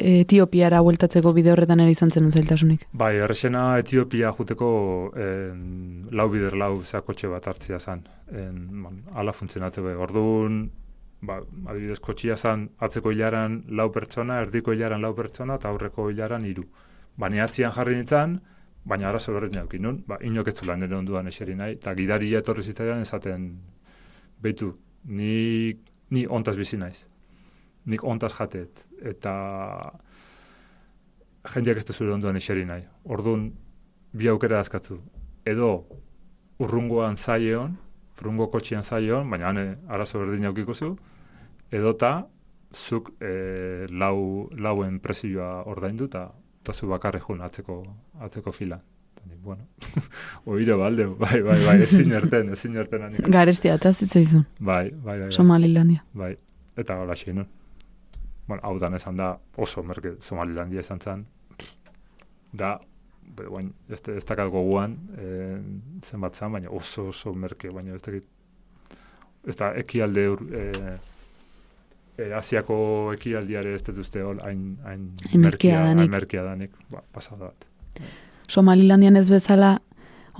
Etiopiara 0.00 0.80
bueltatzeko 0.84 1.34
bide 1.36 1.52
horretan 1.52 1.82
ere 1.84 1.92
izan 1.92 2.10
zen 2.10 2.30
zailtasunik. 2.32 2.86
Bai, 2.96 3.14
errexena 3.20 3.64
Etiopia 3.80 4.32
juteko 4.32 4.68
en, 5.20 6.06
lau 6.16 6.30
bider 6.32 6.56
lau 6.56 6.78
zeakotxe 6.82 7.28
bat 7.28 7.48
hartzia 7.48 7.80
zen. 7.80 8.06
En, 8.32 8.62
bon, 8.84 9.02
ala 9.12 9.36
funtzionatzeko. 9.36 9.92
Orduan, 10.06 10.62
ba, 11.22 11.40
adibidez, 11.70 12.00
kotxia 12.02 12.36
zen 12.36 12.68
atzeko 12.82 13.12
hilaran 13.14 13.62
lau 13.78 13.88
pertsona, 13.94 14.40
erdiko 14.42 14.74
hilaran 14.74 15.02
lau 15.02 15.12
pertsona, 15.14 15.58
eta 15.60 15.70
aurreko 15.70 16.08
hilaran 16.10 16.44
hiru. 16.48 16.64
Baina 17.18 17.44
atzian 17.44 17.72
jarri 17.76 17.96
nintzen, 17.98 18.40
baina 18.84 19.08
arazo 19.08 19.34
berdin 19.36 19.62
aukin 19.62 19.82
nun, 19.86 20.02
ba, 20.06 20.18
inok 20.20 20.50
ez 20.50 20.56
zula 20.58 20.76
nire 20.76 20.96
onduan 20.96 21.30
eseri 21.30 21.54
nahi, 21.54 21.78
eta 21.78 21.94
gidaria 21.98 22.42
etorri 22.42 22.64
zitzaidan 22.66 23.04
esaten, 23.06 23.48
beitu, 24.42 24.72
ni, 25.04 25.74
ni 26.10 26.26
ontaz 26.26 26.56
bizi 26.58 26.78
naiz. 26.78 27.06
Nik 27.86 28.04
ontaz 28.06 28.32
jatet. 28.36 28.84
Eta 29.02 29.32
jendeak 31.54 31.80
ez 31.82 31.86
zure 31.94 32.12
onduan 32.14 32.38
eseri 32.38 32.64
nahi. 32.66 32.84
Orduan, 33.04 33.48
bi 34.12 34.28
aukera 34.30 34.60
dazkatzu. 34.62 34.98
Edo, 35.46 35.72
urrungoan 36.62 37.16
zaieon, 37.16 37.74
urrungo 38.22 38.48
kotxian 38.52 38.86
zaieon, 38.86 39.28
baina 39.30 39.50
hane 39.50 39.66
arazo 39.90 40.22
berdin 40.22 40.46
aukiko 40.50 40.74
zu, 40.74 40.94
edota, 41.74 42.14
zuk 42.72 43.12
e, 43.20 43.86
lau, 43.90 44.48
lauen 44.56 44.98
presioa 45.04 45.50
ordaindu 45.68 46.08
eta 46.10 46.30
eta 46.62 46.72
zu 46.72 46.86
bakarri 46.86 47.18
jun 47.20 47.40
atzeko, 47.42 47.80
atzeko 48.22 48.52
filan. 48.54 48.82
Eta 49.12 49.26
nik, 49.26 49.40
bueno, 49.42 49.66
oire 50.54 50.76
balde, 50.78 51.08
bai, 51.18 51.40
bai, 51.42 51.58
bai, 51.66 51.76
ezin 51.88 52.14
erten, 52.14 52.52
ezin 52.54 52.78
erten 52.78 53.08
hanik. 53.08 53.26
Garestia 53.34 53.74
eta 53.80 53.92
zitzaizun, 53.92 54.46
Bai, 54.60 54.90
bai, 54.90 55.02
bai, 55.08 55.18
bai. 55.24 55.32
Somalilandia. 55.34 56.04
Bai, 56.14 56.36
eta 56.78 57.00
hola 57.02 57.18
xe 57.18 57.34
nun. 57.34 57.50
Bueno, 58.46 58.62
hau 58.62 58.78
dan 58.78 58.94
esan 58.94 59.18
da, 59.18 59.34
oso 59.56 59.82
merke 59.82 60.16
Somalilandia 60.20 60.80
esan 60.86 61.00
zen. 61.00 61.26
Da, 62.52 62.76
be, 63.36 63.46
bain, 63.48 63.72
ez, 63.88 64.00
ez 64.08 64.24
dakat 64.24 64.50
goguan, 64.52 64.96
e, 65.16 65.58
zenbat 66.04 66.36
zen, 66.36 66.52
baina 66.52 66.70
oso 66.70 67.08
oso 67.12 67.34
merke, 67.34 67.70
baina 67.70 67.96
ez 67.96 68.02
dakit, 68.02 68.26
ez 69.48 69.56
da, 69.58 69.72
ekialde, 69.78 70.26
e, 70.52 70.64
e, 72.18 72.28
Asiako 72.36 72.76
ekialdiare 73.16 73.74
ez 73.74 73.82
dut 73.86 74.02
uste 74.04 74.22
hol, 74.22 74.42
hain, 74.44 74.76
hain, 74.86 75.08
merkea 75.34 75.86
danik. 75.88 76.10
merkea 76.12 76.44
danik, 76.46 76.76
ba, 76.92 77.02
pasada 77.12 77.50
bat. 77.50 77.66
Somalilandian 78.48 79.16
ez 79.16 79.28
bezala 79.30 79.78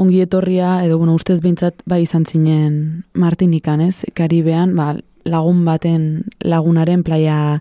ongi 0.00 0.20
etorria, 0.24 0.82
edo 0.84 0.98
bueno, 0.98 1.14
ustez 1.14 1.40
behintzat 1.44 1.82
bai 1.88 2.02
izan 2.04 2.24
zinen 2.26 3.04
Martinikan, 3.18 3.80
ez? 3.80 4.04
Karibean, 4.16 4.76
ba, 4.76 4.94
lagun 5.24 5.64
baten 5.64 6.24
lagunaren 6.44 7.02
playa 7.04 7.60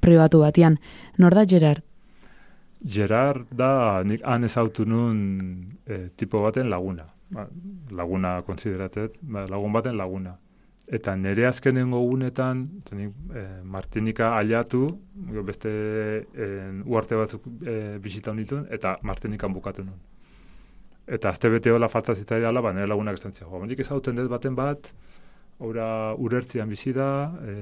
pribatu 0.00 0.40
batian. 0.42 0.78
Nor 1.18 1.34
da 1.34 1.46
Gerard? 1.46 1.84
Gerard 2.84 3.46
da, 3.52 4.02
nik 4.04 4.22
han 4.24 4.44
ezautu 4.44 4.86
nun 4.88 5.18
e, 5.86 6.08
tipo 6.16 6.40
baten 6.42 6.70
laguna. 6.70 7.04
Ba, 7.30 7.46
laguna 7.94 8.40
konsideratet, 8.46 9.18
ba, 9.22 9.44
lagun 9.50 9.72
baten 9.72 9.96
laguna. 9.96 10.36
Eta 10.90 11.14
nire 11.14 11.46
azkenengo 11.46 12.00
gunetan, 12.02 12.64
eta 12.80 12.96
nik, 12.96 13.12
e, 13.36 13.44
Martinika 13.62 14.32
aliatu, 14.38 14.86
beste 15.46 15.70
e, 16.34 16.48
uarte 16.86 17.20
batzuk 17.20 17.46
e, 17.62 17.76
bisita 18.02 18.34
nituen, 18.34 18.66
eta 18.72 18.96
Martinikan 19.02 19.52
bukatu 19.54 19.84
nun. 19.84 20.00
Eta 21.06 21.30
azte 21.30 21.50
bete 21.50 21.70
hola 21.74 21.88
falta 21.88 22.14
zitzaidala, 22.14 22.62
ba, 22.64 22.72
nire 22.72 22.88
lagunak 22.88 23.20
esan 23.20 23.36
ziago. 23.36 23.60
Nik 23.66 23.84
ezauten 23.84 24.16
dut 24.16 24.30
baten 24.32 24.56
bat, 24.56 24.92
Ora 25.60 26.14
urertzian 26.16 26.70
bizi 26.72 26.94
da, 26.96 27.06
e, 27.44 27.54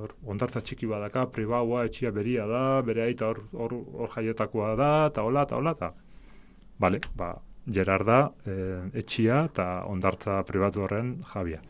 hor, 0.00 0.14
ondartza 0.24 0.62
txiki 0.64 0.88
badaka, 0.88 1.26
pribaua, 1.34 1.84
etxia 1.84 2.10
beria 2.10 2.46
da, 2.48 2.80
bere 2.86 3.04
aita 3.04 3.28
hor, 3.28 3.42
hor, 3.52 3.74
hor 3.92 4.12
jaiotakoa 4.14 4.72
da, 4.80 4.92
eta 5.12 5.24
hola, 5.28 5.44
eta 5.48 5.58
hola, 5.60 5.74
eta... 5.76 5.92
Bale, 6.80 6.98
ba, 7.14 7.34
Gerard 7.70 8.08
da, 8.08 8.18
e, 8.48 8.54
etxia 9.02 9.44
eta 9.50 9.66
ondartza 9.86 10.40
pribatu 10.48 10.82
horren 10.82 11.14
jabia. 11.34 11.60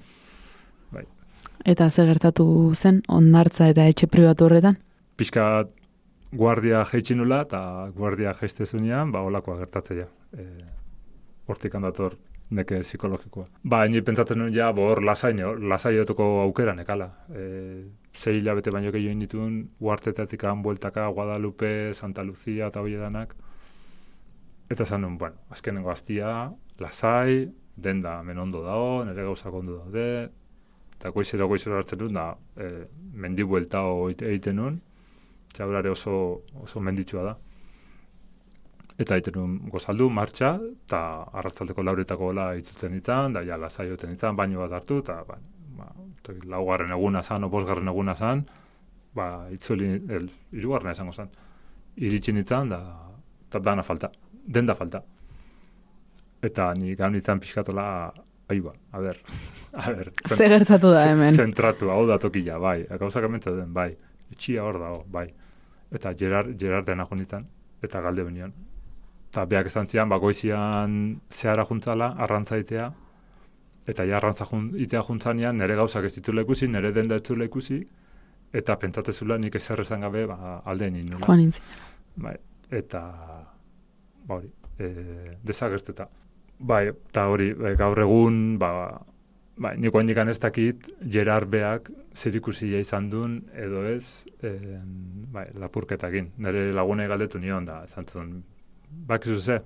Eta 1.68 1.90
ze 1.90 2.02
gertatu 2.06 2.44
zen 2.74 3.02
ondartza 3.08 3.68
eta 3.70 3.84
etxe 3.86 4.08
pribatu 4.10 4.46
horretan? 4.46 4.78
Pixka 5.16 5.44
guardia 6.32 6.82
jeitsi 6.90 7.14
nula, 7.14 7.42
eta 7.46 7.90
guardia 7.94 8.32
jeiste 8.40 8.66
zunean, 8.66 9.12
ba, 9.12 9.22
olakoa 9.22 9.58
gertatzea. 9.60 10.08
E, 10.32 10.46
hortik 11.46 11.74
handator 11.74 12.16
neke 12.52 12.80
psikologikoa. 12.84 13.46
Ba, 13.64 13.82
ni 13.88 14.02
pentsatzen 14.04 14.38
nuen 14.38 14.52
ja, 14.54 14.70
bo, 14.76 14.88
hor 14.92 15.02
lasai, 15.04 15.32
lasai 15.72 15.96
aukera 15.98 16.74
nekala. 16.74 17.08
E, 17.30 17.44
zei 18.14 18.38
hilabete 18.38 18.70
baino 18.70 18.92
gehiago 18.92 19.20
dituen, 19.20 19.70
uartetatik 19.80 20.44
bueltaka, 20.62 21.08
Guadalupe, 21.08 21.94
Santa 21.94 22.22
Lucia 22.22 22.68
eta 22.68 22.80
hoi 22.80 22.94
edanak. 22.94 23.34
Eta 24.70 24.84
zan 24.84 25.02
nuen, 25.02 25.18
bueno, 25.18 25.36
azkenengo 25.50 25.90
aztia, 25.90 26.52
lasai, 26.78 27.50
denda 27.76 28.22
men 28.22 28.38
ondo 28.38 28.62
dago, 28.62 29.04
nire 29.04 29.24
gauzak 29.24 29.54
ondo 29.54 29.78
daude, 29.78 30.30
eta 30.96 31.10
goizero 31.10 31.48
goizero 31.48 31.76
hartzen 31.76 31.98
dut, 31.98 32.12
da, 32.12 32.36
e, 32.56 32.86
mendi 33.12 33.42
buelta 33.42 33.82
egiten 34.12 34.56
nuen, 34.56 34.80
txaurare 35.52 35.90
oso, 35.90 36.42
oso 36.62 36.80
menditsua 36.80 37.24
da. 37.30 37.38
Eta 39.00 39.16
egiten 39.16 39.54
gozaldu, 39.72 40.08
martxa, 40.12 40.52
eta 40.84 41.00
arratzaldeko 41.40 41.84
lauretako 41.86 42.28
gola 42.30 42.50
itzutzen 42.58 42.92
ditzen, 42.92 43.36
da 43.36 43.42
ja 43.46 43.56
lasai 43.56 43.88
hoten 43.90 44.12
ditzen, 44.12 44.36
baino 44.36 44.60
bat 44.60 44.74
hartu, 44.78 44.98
eta 45.04 45.22
ba, 45.28 45.38
ba, 45.78 45.88
laugarren 46.52 46.92
eguna 46.92 47.22
zan, 47.22 47.46
opozgarren 47.48 47.88
eguna 47.88 48.14
zan, 48.14 48.44
ba, 49.16 49.28
itzuli, 49.52 49.94
el, 50.12 50.28
irugarren 50.52 50.92
esango 50.92 51.12
zan. 51.12 51.32
Iritsi 51.96 52.34
nintzen, 52.36 52.72
da, 52.72 52.80
eta 53.48 53.60
dana 53.64 53.84
falta, 53.86 54.10
denda 54.32 54.76
falta. 54.76 55.02
Eta 56.42 56.72
ni 56.76 56.96
gaun 56.98 57.16
nintzen 57.16 57.40
pixkatola, 57.40 57.86
aiba, 58.52 58.74
a 58.92 59.00
ber, 59.00 59.22
a 59.84 59.86
ber. 59.88 60.12
Ze 60.28 60.50
gertatu 60.52 60.90
da 60.92 61.06
hemen. 61.08 61.34
Zentratu, 61.34 61.88
hau 61.94 62.04
da 62.06 62.18
tokila, 62.20 62.58
bai, 62.60 62.82
gauzak 63.00 63.30
den, 63.30 63.72
bai, 63.72 63.94
etxia 64.32 64.64
hor 64.64 64.78
dago, 64.80 65.04
bai. 65.08 65.30
Eta 65.92 66.12
Gerard, 66.16 66.58
Gerard 66.60 66.86
dena 66.86 67.06
jonitan, 67.08 67.48
eta 67.82 68.00
galde 68.00 68.24
benion. 68.24 68.52
Eta 69.32 69.46
beak 69.48 69.70
esan 69.70 69.86
zian, 69.88 70.10
bagoizian 70.12 70.96
zehara 71.32 71.64
juntzala, 71.64 72.10
arrantzaitea, 72.20 72.90
eta 73.88 74.04
ja 74.04 74.18
arrantza 74.18 74.44
jun, 74.44 74.66
itea 74.76 75.00
juntzanean, 75.06 75.56
nire 75.56 75.78
gauzak 75.78 76.04
ez 76.04 76.12
ditula 76.18 76.44
ikusi, 76.44 76.68
nire 76.68 76.90
denda 76.92 77.16
ez 77.16 77.38
ikusi, 77.46 77.78
eta 78.52 78.76
pentsatezula 78.76 79.38
nik 79.38 79.56
ezer 79.56 79.80
esan 79.80 80.04
gabe 80.04 80.26
ba, 80.26 80.60
alde 80.66 80.90
nien. 80.90 81.16
Joan 81.16 81.38
nintzi. 81.38 81.62
Bai, 82.16 82.36
eta, 82.70 83.00
ba 84.28 84.36
hori, 84.36 84.52
e, 84.76 85.38
desagertuta. 85.42 86.10
Bai, 86.58 86.88
eta 86.88 87.26
hori, 87.32 87.54
e, 87.56 87.74
gaur 87.80 88.04
egun, 88.04 88.58
ba, 88.58 89.00
bai, 89.56 89.78
niko 89.80 90.04
indikan 90.04 90.28
ez 90.28 90.38
dakit, 90.44 90.92
Gerard 91.08 91.48
beak 91.48 91.90
zer 92.14 92.36
izan 92.36 93.08
duen, 93.08 93.44
edo 93.54 93.86
ez, 93.86 94.26
e, 94.42 94.78
bai, 95.32 95.48
lapurketakin. 95.54 96.32
Nire 96.36 96.72
lagune 96.72 97.08
galdetu 97.08 97.38
nion 97.38 97.64
da, 97.64 97.84
esan 97.84 98.04
zuen, 98.04 98.42
bak 99.08 99.26
ze, 99.26 99.60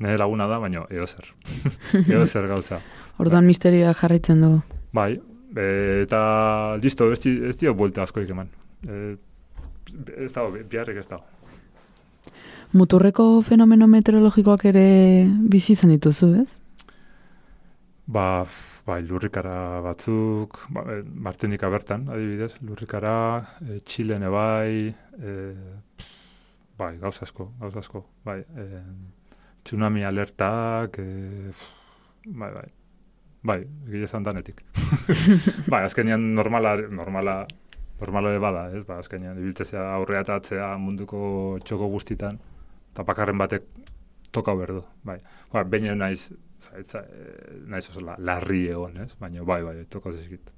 nire 0.00 0.18
laguna 0.18 0.46
da, 0.46 0.58
baina 0.58 0.84
eo 0.90 1.06
zer. 1.06 1.32
eo 2.12 2.26
zer 2.26 2.48
gauza. 2.48 2.80
Orduan 3.18 3.46
misterioa 3.46 3.94
jarraitzen 3.94 4.42
dugu. 4.42 4.60
Bai, 4.92 5.12
e, 5.56 6.02
eta 6.02 6.20
listo, 6.82 7.10
ez, 7.12 7.20
ez 7.26 7.56
dio 7.56 7.74
buelta 7.74 8.02
asko 8.02 8.20
eman. 8.20 8.50
E, 8.86 9.16
ez 10.26 10.32
dago, 10.32 10.52
biharrik 10.52 11.00
ez 11.00 11.08
dago. 11.08 11.24
Muturreko 12.76 13.40
fenomeno 13.46 13.86
meteorologikoak 13.86 14.64
ere 14.72 14.86
bizi 15.48 15.76
izan 15.76 15.94
dituzu, 15.94 16.32
ez? 16.42 16.58
Ba, 18.06 18.44
bai, 18.86 19.00
lurrikara 19.02 19.80
batzuk, 19.82 20.60
ba, 20.74 20.84
e, 20.92 21.00
Martinika 21.26 21.70
bertan, 21.72 22.08
adibidez, 22.12 22.52
lurrikara, 22.66 23.16
e, 23.64 23.80
Txilene 23.86 24.30
bai, 24.30 24.94
e, 25.18 25.36
bai, 26.78 26.96
gauz 27.00 27.16
asko, 27.22 27.50
gauz 27.60 27.76
asko, 27.80 28.04
bai, 28.24 28.40
e, 28.40 28.82
tsunami 29.64 30.04
alertak, 30.04 30.98
e, 30.98 31.52
bai, 32.26 32.50
bai, 32.52 32.66
bai, 33.42 33.60
gile 33.88 34.04
esan 34.04 34.26
danetik. 34.26 34.62
bai, 35.72 35.84
azkenian 35.84 36.34
normala, 36.34 36.76
normala, 36.90 37.38
normala 38.00 38.34
bada, 38.42 38.66
ez, 38.76 38.84
ba, 38.88 39.00
azkenian, 39.00 39.38
ibiltzea 39.40 39.88
aurrea 39.94 40.22
eta 40.26 40.40
atzea 40.40 40.74
munduko 40.80 41.20
txoko 41.64 41.88
guztitan, 41.96 42.40
eta 42.92 43.06
bakarren 43.08 43.38
batek 43.40 43.64
toka 44.36 44.54
berdu, 44.58 44.84
bai. 45.06 45.18
Ba, 45.52 45.64
baina 45.64 45.96
naiz, 45.96 46.28
zaitza, 46.60 47.06
e, 47.08 47.62
naiz 47.72 47.88
oso 47.90 48.04
la, 48.04 48.18
larri 48.18 48.66
egon, 48.68 49.00
ez? 49.06 49.10
Baina 49.20 49.48
bai, 49.48 49.62
bai, 49.64 49.78
toko 49.90 50.12
zizkit. 50.12 50.52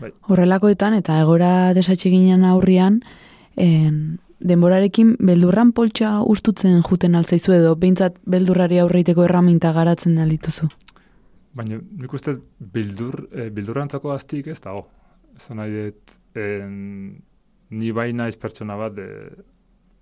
Bai. 0.00 0.10
Horrelakoetan, 0.32 0.96
eta 0.98 1.20
egora 1.22 1.74
desatxeginen 1.76 2.42
aurrian, 2.48 3.02
en, 3.60 4.18
denborarekin 4.40 5.14
beldurran 5.20 5.72
poltsa 5.72 6.16
ustutzen 6.22 6.80
juten 6.82 7.14
altzaizu 7.14 7.54
edo, 7.56 7.74
behintzat 7.76 8.18
beldurrari 8.26 8.80
aurreiteko 8.82 9.24
erraminta 9.24 9.72
garatzen 9.72 10.18
alituzu? 10.18 10.68
Baina, 11.54 11.78
nik 11.78 12.12
uste 12.12 12.36
bildur, 12.74 13.28
e, 13.30 13.48
bildurrantzako 13.54 14.12
aztik 14.12 14.48
ez 14.50 14.60
dago. 14.60 14.88
Ez 15.36 15.48
nahi 15.54 15.74
dut, 15.74 16.18
ni 17.70 17.90
bai 17.94 18.12
naiz 18.12 18.34
pertsona 18.36 18.76
bat, 18.78 18.94
de, 18.94 19.08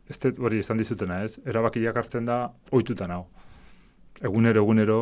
ez 0.09 0.18
dut 0.18 0.41
hori 0.41 0.61
izan 0.61 0.80
dizutena 0.80 1.22
ez, 1.24 1.39
erabakiak 1.47 1.97
hartzen 1.97 2.28
da 2.28 2.47
oitutan 2.72 3.12
hau 3.12 3.26
egunero 4.20 4.61
egunero 4.62 4.99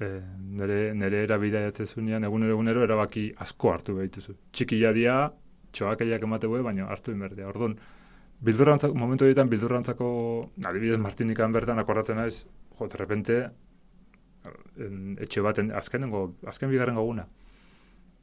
e, 0.00 0.08
nire, 0.40 0.94
nire 0.94 1.22
erabidea 1.26 1.68
jatzezunean 1.68 2.24
egunero 2.28 2.56
egunero 2.56 2.82
erabaki 2.84 3.28
asko 3.44 3.72
hartu 3.72 3.96
behituzu. 3.98 4.34
Txikia 4.52 4.92
dia, 4.96 5.18
txoak 5.72 6.02
eiak 6.06 6.26
baina 6.28 6.86
hartu 6.86 7.12
inberdea. 7.12 7.48
Orduan, 7.48 7.76
bildurrantzako, 8.44 8.94
momentu 8.94 9.26
horietan 9.26 9.50
bildurrantzako, 9.50 10.08
adibidez 10.70 10.98
Martinikan 11.02 11.52
bertan 11.52 11.78
akordatzen 11.82 12.20
naiz, 12.20 12.44
jo, 12.78 12.86
de 12.86 13.00
repente, 13.00 13.38
en, 14.78 15.16
etxe 15.20 15.42
baten, 15.42 15.72
azkenengo, 15.74 16.34
azken 16.46 16.70
bigarren 16.70 16.98
goguna, 16.98 17.26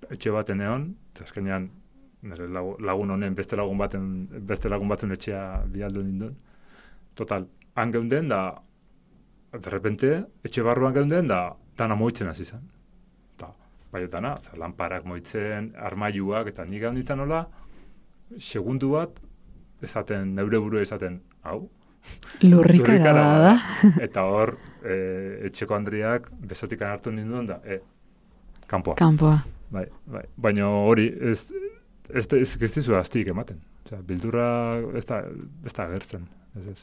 etxe 0.09 0.32
baten 0.32 0.63
egon, 0.63 0.88
azkenean, 1.22 1.68
nire 2.26 2.47
lagun 2.49 3.11
honen, 3.16 3.36
beste 3.36 3.59
lagun 3.59 3.78
baten, 3.78 4.05
beste 4.47 4.72
lagun 4.72 4.89
baten 4.89 5.11
etxea 5.13 5.41
bialdu 5.72 6.03
nindun. 6.05 6.38
Total, 7.16 7.45
han 7.76 7.91
geunden 7.91 8.32
da, 8.32 8.41
de 9.55 9.70
repente, 9.70 10.16
etxe 10.43 10.63
barruan 10.66 10.95
geunden, 10.95 11.28
da, 11.32 11.41
dana 11.78 11.95
moitzen 11.99 12.32
hasi 12.32 12.47
zen. 12.47 12.63
Ta, 13.39 13.51
bai, 13.91 14.05
dana, 14.11 14.36
oza, 14.39 14.55
lanparak 14.59 15.05
moitzen, 15.05 15.74
armaiuak, 15.76 16.49
eta 16.53 16.66
nik 16.66 16.82
gauditzen 16.88 17.03
ditzen 17.03 17.24
nola, 17.24 17.45
segundu 18.39 18.95
bat, 18.95 19.20
esaten, 19.84 20.36
neure 20.36 20.59
buru 20.59 20.80
esaten, 20.80 21.21
hau, 21.43 21.67
Lurrikara 22.43 23.23
da. 23.41 23.53
Eta 24.05 24.28
hor, 24.30 24.51
e, 24.86 24.95
etxeko 25.47 25.73
Andriak 25.73 26.28
besotik 26.38 26.84
hartu 26.86 27.11
ninduen 27.11 27.47
da, 27.49 27.59
e, 27.65 27.80
kanpoa. 28.69 28.93
Kanpoa. 28.99 29.39
Bai, 29.73 29.88
bai. 30.05 30.21
Baina 30.38 30.67
hori, 30.69 31.07
ez, 31.32 31.47
ez, 32.09 32.28
ez, 32.30 32.55
ez, 32.61 32.78
ez, 32.78 32.88
ez, 32.88 33.15
ematen. 33.26 33.57
Osea, 33.86 34.01
bildurra 34.05 34.49
ez 34.97 35.05
da, 35.09 35.23
ez 35.65 35.73
da 35.73 35.88
gertzen. 35.89 36.28
Ez, 36.55 36.67
ez 36.76 36.78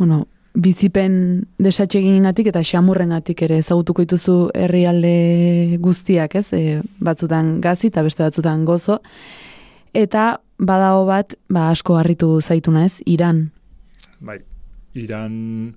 bueno, 0.00 0.24
bizipen 0.56 1.14
desatxegingatik 1.60 2.48
eta 2.50 2.62
xamurrengatik 2.64 3.42
ere 3.44 3.58
ezagutuko 3.60 4.06
dituzu 4.06 4.36
herrialde 4.56 5.76
guztiak, 5.84 6.38
ez? 6.40 6.46
E, 6.56 6.80
batzutan 7.04 7.58
gazi 7.60 7.90
eta 7.92 8.02
beste 8.06 8.24
batzutan 8.24 8.64
gozo. 8.64 8.96
Eta 9.94 10.40
badago 10.58 11.06
bat, 11.08 11.34
ba, 11.48 11.70
asko 11.70 11.96
harritu 11.98 12.40
zaitu 12.40 12.76
ez, 12.78 13.00
Iran. 13.06 13.50
Bai, 14.20 14.38
Iran, 14.94 15.74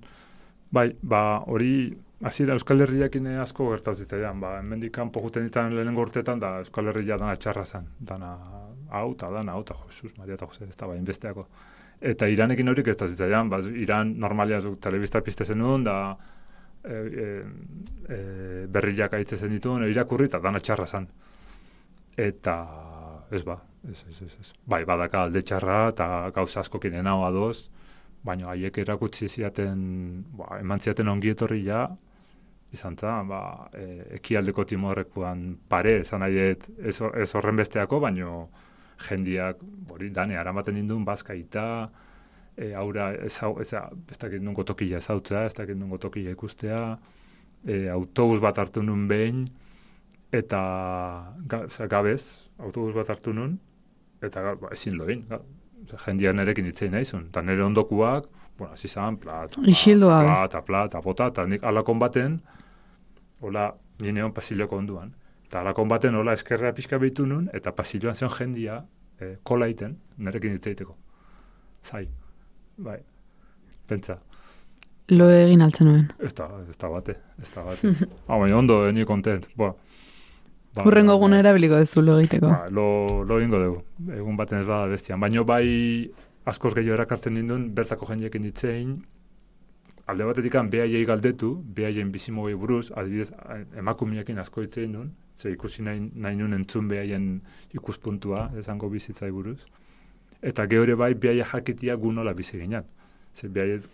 bai, 0.70 0.92
ba, 1.02 1.42
hori, 1.46 1.96
hasiera 2.22 2.54
Euskal 2.54 2.80
Herriakin 2.80 3.26
asko 3.42 3.70
gertatu 3.70 4.04
zitzaidan, 4.04 4.40
ba, 4.40 4.58
hemendik 4.60 4.92
kanpo 4.92 5.20
juten 5.24 5.44
ditan 5.44 5.74
lehenengo 5.74 6.02
urtetan, 6.02 6.38
da 6.38 6.58
Euskal 6.62 6.92
Herria 6.92 7.18
dana 7.18 7.34
txarra 7.36 7.64
zen, 7.64 7.88
dana 7.98 8.36
hau 8.90 9.12
eta 9.12 9.30
dana 9.30 9.52
hau 9.52 9.62
eta 9.64 9.74
Jesus, 9.88 10.12
Maria 10.18 10.34
eta 10.34 10.46
Jose, 10.46 10.68
ez 10.68 10.76
da, 10.76 10.86
ba, 10.86 10.96
inbesteako. 10.96 11.46
Eta 12.00 12.28
Iranekin 12.28 12.68
hori 12.68 12.82
da 12.82 13.08
zitzaidan, 13.08 13.50
ba, 13.50 13.60
Iran 13.82 14.14
normalia 14.20 14.60
zu 14.60 14.76
telebista 14.76 15.22
piste 15.22 15.44
zenun, 15.44 15.84
da 15.84 16.16
e, 16.84 16.94
e, 16.94 17.28
e, 18.08 18.66
berriak 18.68 19.14
aitze 19.14 19.36
zen 19.36 19.50
dituen, 19.50 19.88
irakurri 19.88 20.28
eta 20.30 20.38
dana 20.38 20.60
txarra 20.60 20.86
zen. 20.86 21.08
Eta 22.16 22.54
ez 23.34 23.42
ba, 23.46 23.58
ez, 23.90 23.98
ez, 24.08 24.16
ez, 24.26 24.32
ez. 24.40 24.52
Bai, 24.66 24.84
badaka 24.88 25.26
alde 25.26 25.42
txarra 25.42 25.88
eta 25.92 26.08
gauza 26.34 26.60
asko 26.62 26.80
kinen 26.82 27.06
adoz, 27.06 27.68
baina 28.24 28.48
haiek 28.52 28.78
erakutsi 28.78 29.28
ziaten, 29.28 30.24
ba, 30.38 30.58
eman 30.60 30.80
ziaten 30.80 31.08
ongi 31.08 31.34
etorri 31.34 31.64
ja, 31.66 31.86
izan 32.74 32.96
za, 32.98 33.18
ba, 33.28 33.40
e, 33.72 34.16
ekialdeko 34.18 34.64
timorrekuan 34.64 35.44
pare, 35.68 35.98
zan 36.04 36.24
nahi 36.24 36.40
ez, 36.40 37.34
horren 37.34 37.60
besteako, 37.60 38.00
baino, 38.02 38.48
jendiak, 39.08 39.60
hori, 39.90 40.10
dane, 40.14 40.38
aramaten 40.40 40.78
indun, 40.80 41.04
bazkaita, 41.06 41.66
e, 42.56 42.72
aura, 42.78 43.12
ez, 43.14 43.36
ez, 43.60 43.68
ez 43.74 44.18
dakit 44.18 44.42
nungo 44.42 44.64
tokila 44.64 45.02
ezautzea, 45.02 45.44
ez 45.50 45.54
dakit 45.58 45.78
nungo 45.78 45.98
tokila 46.02 46.34
ikustea, 46.34 46.80
e, 47.66 47.84
autobus 47.92 48.40
bat 48.42 48.58
hartu 48.58 48.82
nun 48.82 49.06
behin, 49.10 49.44
eta 50.34 50.60
ga, 51.50 51.64
gabez, 51.90 52.43
autobus 52.58 52.94
bat 52.94 53.10
hartu 53.10 53.32
nun, 53.32 53.58
eta 54.22 54.42
gaur, 54.42 54.56
ba, 54.62 54.72
ezin 54.72 54.96
loin, 54.98 55.24
gaur. 55.28 55.44
jendiak 56.06 56.34
nerekin 56.34 56.66
itzein 56.66 56.92
nahizun, 56.92 57.26
eta 57.28 57.42
nire 57.42 57.64
ondokuak, 57.64 58.28
bueno, 58.58 58.72
hasi 58.72 58.88
zan, 58.88 59.16
plat, 59.16 59.56
Isildu 59.66 60.08
gabe. 60.08 60.26
plat, 60.26 60.64
plat, 60.64 60.90
eta 60.92 61.00
bota, 61.00 61.26
eta 61.32 61.46
nik 61.46 61.64
alakon 61.64 61.98
baten, 61.98 62.40
hola, 63.40 63.72
nire 64.00 64.22
hon 64.22 64.32
pasiloko 64.32 64.76
onduan. 64.76 65.14
Eta 65.46 65.60
alakon 65.60 65.88
baten, 65.88 66.14
hola, 66.14 66.32
eskerra 66.32 66.72
pixka 66.72 66.98
behitu 66.98 67.26
nun, 67.26 67.48
eta 67.52 67.72
pasiloan 67.72 68.14
zion 68.14 68.30
jendia, 68.30 68.84
eh, 69.20 69.36
kola 69.42 69.66
iten, 69.66 69.98
nerekin 70.18 70.54
itzeiteko. 70.56 70.96
Zai, 71.84 72.08
bai, 72.78 73.00
pentsa. 73.86 74.18
Lo 75.12 75.28
egin 75.28 75.60
altzen 75.60 75.86
nuen. 75.86 76.06
Ez 76.18 76.32
da, 76.34 76.48
ez 76.68 76.78
da 76.80 76.88
bate, 76.88 77.18
ez 77.42 77.50
da 77.52 77.62
bate. 77.66 77.90
ah, 78.28 78.38
baina 78.38 78.56
ondo, 78.56 78.86
eh, 78.86 78.92
ni 78.92 79.04
kontent. 79.04 79.50
Ba, 79.56 79.74
ba, 80.74 80.84
Urrengo 80.88 81.16
egun 81.18 81.34
erabiliko 81.38 81.78
duzu 81.82 82.02
lo 82.02 82.18
egiteko. 82.20 82.50
Ba, 82.50 82.68
lo, 82.70 83.24
lo 83.24 83.40
ingo 83.40 83.60
dugu, 83.62 83.82
egun 84.16 84.36
baten 84.36 84.60
ez 84.60 84.66
bada 84.66 84.86
bestian. 84.90 85.20
Baina 85.20 85.42
bai 85.46 85.66
askoz 86.44 86.74
gehiago 86.74 86.98
erakartzen 86.98 87.34
nindun, 87.38 87.68
bertako 87.74 88.08
jendiekin 88.10 88.44
ditzein, 88.48 88.96
alde 90.06 90.24
batetik 90.28 90.56
behaiei 90.70 91.04
galdetu, 91.08 91.54
behaien 91.76 92.10
bizimogei 92.12 92.54
buruz, 92.54 92.90
adibidez, 92.92 93.30
emakumiekin 93.78 94.38
asko 94.38 94.60
ditzein 94.60 94.92
nun, 94.92 95.14
ze 95.36 95.52
ikusi 95.52 95.82
nahi, 95.82 96.10
nahi 96.14 96.36
nun 96.36 96.52
entzun 96.52 96.88
behaien 96.88 97.40
ikuspuntua, 97.72 98.50
esango 98.60 98.90
bizitzai 98.90 99.30
buruz. 99.30 99.60
Eta 100.42 100.66
gehure 100.66 100.94
bai 100.94 101.14
behaia 101.14 101.46
jakitia 101.52 101.96
gu 101.96 102.12
nola 102.12 102.34
bizi 102.34 102.58
ginen. 102.60 102.84
Ze 103.32 103.48
behaiet, 103.48 103.88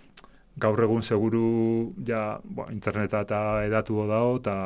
gaur 0.59 0.83
egun 0.83 1.03
seguru 1.03 1.95
ja, 2.07 2.41
bo, 2.45 2.67
interneta 2.73 3.23
eta 3.27 3.41
edatu 3.65 4.03
dago, 4.09 4.37
eta 4.41 4.57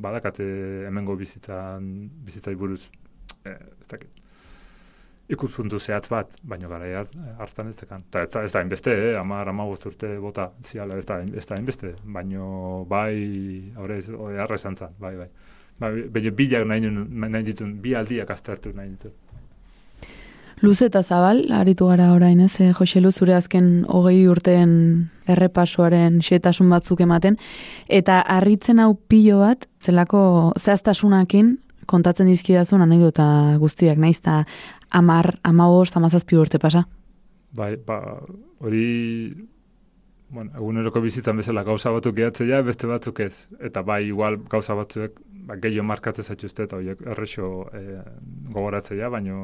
badakate 0.00 0.46
hemengo 0.88 1.16
bizitzan, 1.16 1.86
bizitzai 2.26 2.54
buruz, 2.56 2.82
eh, 3.44 3.56
ez 3.80 3.88
dakit, 3.90 4.20
ikuspuntu 5.30 5.78
zehatz 5.78 6.08
bat, 6.10 6.32
baino 6.42 6.68
gara 6.68 7.04
hartan 7.38 7.70
ez 7.70 7.76
zekan. 7.84 8.04
Ta, 8.10 8.24
ez, 8.26 8.34
ez 8.42 8.52
da 8.52 8.62
inbeste, 8.64 8.94
eh? 9.10 9.14
amar, 9.20 9.48
amagost 9.48 9.86
urte 9.86 10.16
bota, 10.22 10.50
ziala, 10.66 10.98
ez 10.98 11.06
da, 11.06 11.20
ez 11.22 11.46
da 11.46 11.58
inbeste, 11.60 11.94
baino 12.04 12.84
bai, 12.90 13.72
horre, 13.78 14.00
esan 14.56 14.76
zan, 14.76 14.96
bai, 14.98 15.14
bai. 15.20 15.30
Bai, 15.80 15.92
bilak 16.12 16.66
nahi, 16.68 16.90
nahi 16.90 17.44
ditun, 17.46 17.78
bi 17.80 17.94
aldiak 17.96 18.30
aztertu 18.34 18.74
nahi 18.76 18.90
ditun. 18.96 19.14
Luze 20.60 20.90
eta 20.90 21.00
zabal, 21.00 21.46
aritu 21.56 21.86
gara 21.88 22.10
orain 22.12 22.40
ez, 22.44 22.60
eh, 22.60 22.74
Jose 22.76 23.00
Lu, 23.00 23.10
zure 23.10 23.32
azken 23.32 23.86
hogei 23.88 24.26
urteen 24.28 25.08
errepasoaren 25.26 26.18
xetasun 26.20 26.68
batzuk 26.68 27.00
ematen, 27.00 27.38
eta 27.88 28.20
harritzen 28.20 28.78
hau 28.78 28.92
pilo 29.08 29.38
bat, 29.40 29.64
zelako 29.80 30.52
zehaztasunakin 30.58 31.54
kontatzen 31.86 32.28
dizkidazun 32.28 32.84
anekdota 32.84 33.56
guztiak, 33.58 33.96
naiz 33.96 34.18
eta 34.18 34.44
amar, 34.90 35.38
amabost, 35.42 35.96
amazazpi 35.96 36.36
urte 36.36 36.60
pasa. 36.60 36.84
Bai, 37.56 37.74
ba, 37.86 38.20
hori, 38.60 38.84
bueno, 40.28 40.52
eguneroko 40.60 41.00
bizitzan 41.00 41.40
bezala 41.40 41.64
gauza 41.64 41.90
batzuk 41.90 42.18
gehatzea, 42.20 42.60
beste 42.62 42.86
batzuk 42.86 43.20
ez. 43.24 43.48
Eta 43.64 43.80
bai, 43.82 44.04
igual 44.12 44.36
gauza 44.50 44.76
batzuek, 44.76 45.16
ba, 45.48 45.56
gehiago 45.56 45.88
markatzen 45.88 46.28
zaituzte, 46.28 46.68
eta 46.68 46.76
horiek 46.76 47.00
errexo 47.14 47.64
e, 47.72 48.02
gogoratzea, 48.52 49.08
baino 49.08 49.40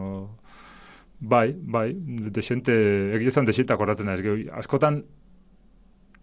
bai, 1.20 1.54
bai, 1.56 1.92
desente, 2.30 2.72
egia 3.16 3.30
zan 3.30 3.46
desente 3.46 3.72
akordatzen 3.72 4.08
ez, 4.12 4.20
gehi, 4.22 4.48
askotan, 4.52 5.04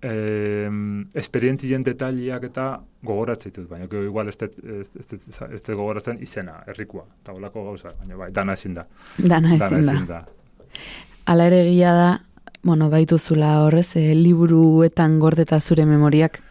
eh, 0.03 0.69
esperientzien 1.13 1.83
detaliak 1.83 2.43
eta 2.49 2.67
gogoratzen 3.03 3.51
ditut, 3.51 3.69
baina 3.69 3.87
gero 3.87 4.03
igual 4.03 4.29
ez 4.29 4.37
dut- 4.37 4.59
ez 4.63 4.89
ez- 5.51 5.63
gogoratzen 5.75 6.21
izena, 6.21 6.63
herrikua, 6.67 7.05
eta 7.21 7.33
holako 7.33 7.65
gauza, 7.65 7.93
baina 7.99 8.15
bai, 8.15 8.31
dana 8.31 8.53
ezin 8.53 8.73
da. 8.73 8.87
Dana 9.17 9.55
ezin 9.55 9.85
da. 9.85 9.93
ezin 9.93 10.07
da. 10.07 10.25
Ala 11.25 11.47
ere 11.47 11.61
egia 11.69 11.93
da, 11.93 12.21
bueno, 12.63 12.89
baituzula 12.89 13.61
horrez, 13.65 13.95
e, 13.95 14.13
liburuetan 14.15 15.19
gordeta 15.19 15.59
zure 15.59 15.85
memoriak. 15.85 16.41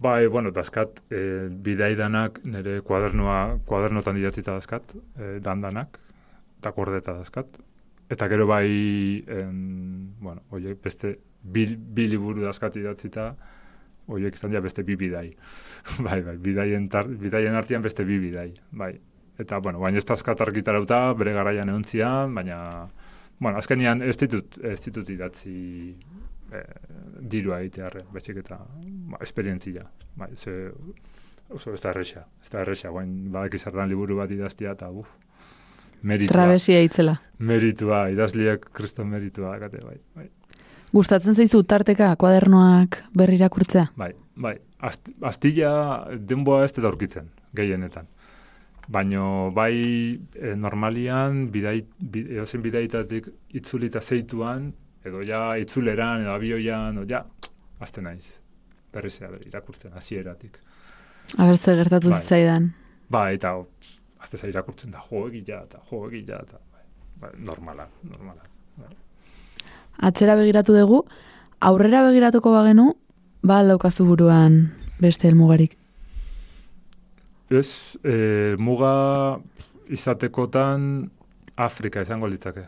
Bai, 0.00 0.26
bueno, 0.26 0.50
dazkat, 0.50 1.00
e, 1.10 1.48
bidaidanak 1.50 2.40
nire 2.44 2.80
kuadernoa, 2.82 3.58
kuadernotan 3.66 4.16
idatzita 4.16 4.52
dazkat, 4.52 4.94
e, 5.18 5.38
dandanak, 5.42 5.98
eta 6.58 6.72
kordeta 6.72 7.12
dazkat. 7.12 7.46
Eta 8.08 8.28
gero 8.28 8.46
bai, 8.48 9.24
en, 9.28 10.14
bueno, 10.20 10.42
oiek 10.56 10.80
beste 10.82 11.18
bi, 11.42 11.66
bi 11.76 12.08
liburu 12.08 12.44
dazkat 12.46 12.78
idatzita, 12.80 13.28
oiek 14.08 14.38
izan 14.38 14.54
dira 14.54 14.62
beste 14.64 14.82
bi 14.82 14.96
bidai. 14.96 15.26
bai, 16.06 16.22
bai, 16.24 16.36
bidaien, 16.40 16.88
tar, 16.88 17.08
bidaien 17.08 17.58
artean 17.58 17.84
beste 17.84 18.06
bi 18.08 18.18
bidai, 18.22 18.50
bai. 18.72 18.94
Eta, 19.38 19.60
bueno, 19.62 19.78
baina 19.78 20.00
ez 20.00 20.06
dazkat 20.08 20.40
argitarauta, 20.42 21.12
bere 21.18 21.36
garaian 21.36 21.68
euntzian, 21.70 22.34
baina, 22.34 22.88
bueno, 23.38 23.58
azkenian 23.58 24.02
ez 24.02 24.16
ditut, 24.18 24.58
ez 24.64 24.80
ditut 24.82 25.12
idatzi 25.14 25.58
eh, 26.52 26.64
dirua 27.20 27.60
egitearre, 27.62 28.06
betxik 28.14 28.40
eta 28.42 28.58
ba, 29.12 29.20
esperientzia. 29.22 29.84
Bai, 30.18 30.32
ze, 30.34 30.72
oso 31.54 31.76
ez 31.76 31.80
da 31.84 31.92
erresa, 31.92 32.24
ez 32.42 32.50
da 32.50 32.64
erresa, 32.64 32.90
guain 32.90 33.30
badak 33.32 33.54
liburu 33.86 34.16
bat 34.16 34.30
idaztia 34.30 34.72
eta 34.72 34.90
uf, 34.90 35.08
meritua. 36.02 36.34
Trabesia 36.34 36.80
itzela. 36.84 37.16
Meritua, 37.38 38.08
idazliak 38.12 38.70
kriston 38.74 39.08
meritua 39.12 39.54
dakate, 39.56 39.82
bai, 39.84 39.96
bai. 40.16 40.28
Gustatzen 40.92 41.36
zaizu 41.36 41.62
tarteka 41.68 42.14
kuadernoak 42.16 43.02
berrirakurtzea? 43.16 43.90
Bai, 43.96 44.12
bai. 44.36 44.56
Ast, 44.78 45.10
astilla 45.26 45.70
denboa 46.30 46.62
ez 46.64 46.72
dut 46.76 46.86
aurkitzen, 46.86 47.28
gehienetan. 47.58 48.06
Baino 48.88 49.50
bai 49.52 49.74
e, 49.74 50.54
normalian 50.56 51.48
bidai, 51.52 51.82
bi, 51.98 52.22
edozein 52.38 52.62
bidaitatik 52.64 53.26
itzulita 53.58 54.00
zeituan, 54.00 54.70
edo 55.04 55.20
ja 55.26 55.42
itzuleran, 55.60 56.22
edo 56.22 56.32
abioian, 56.32 56.96
edo 56.96 57.04
ja, 57.10 57.24
azte 57.84 58.04
naiz. 58.04 58.30
Berriz 58.94 59.18
ere 59.20 59.42
irakurtzen, 59.44 59.92
hasieratik. 59.98 60.56
Aber 61.36 61.58
zer 61.58 61.76
gertatu 61.82 62.08
Bai. 62.08 62.20
zitzaidan. 62.20 62.70
Bai, 63.12 63.34
eta 63.36 63.52
azte 64.20 64.36
za 64.36 64.48
irakurtzen 64.48 64.90
da, 64.90 65.02
jo 65.10 65.26
egila, 65.28 65.62
eta 65.64 65.80
jo 65.90 66.04
egila, 66.08 66.40
eta 66.42 66.58
bai, 67.20 67.32
normala, 67.38 67.88
normala. 68.02 68.46
Bai. 68.78 68.94
Atzera 70.08 70.36
begiratu 70.38 70.74
dugu, 70.76 71.02
aurrera 71.60 72.04
begiratuko 72.08 72.52
bagenu, 72.54 72.92
ba 73.42 73.60
aldaukazu 73.62 74.06
buruan 74.06 74.60
beste 75.00 75.28
helmugarik. 75.28 75.76
Ez, 77.50 77.96
e, 78.04 78.56
muga 78.58 79.38
izatekotan 79.88 81.08
Afrika 81.56 82.02
izango 82.04 82.28
litzake. 82.28 82.66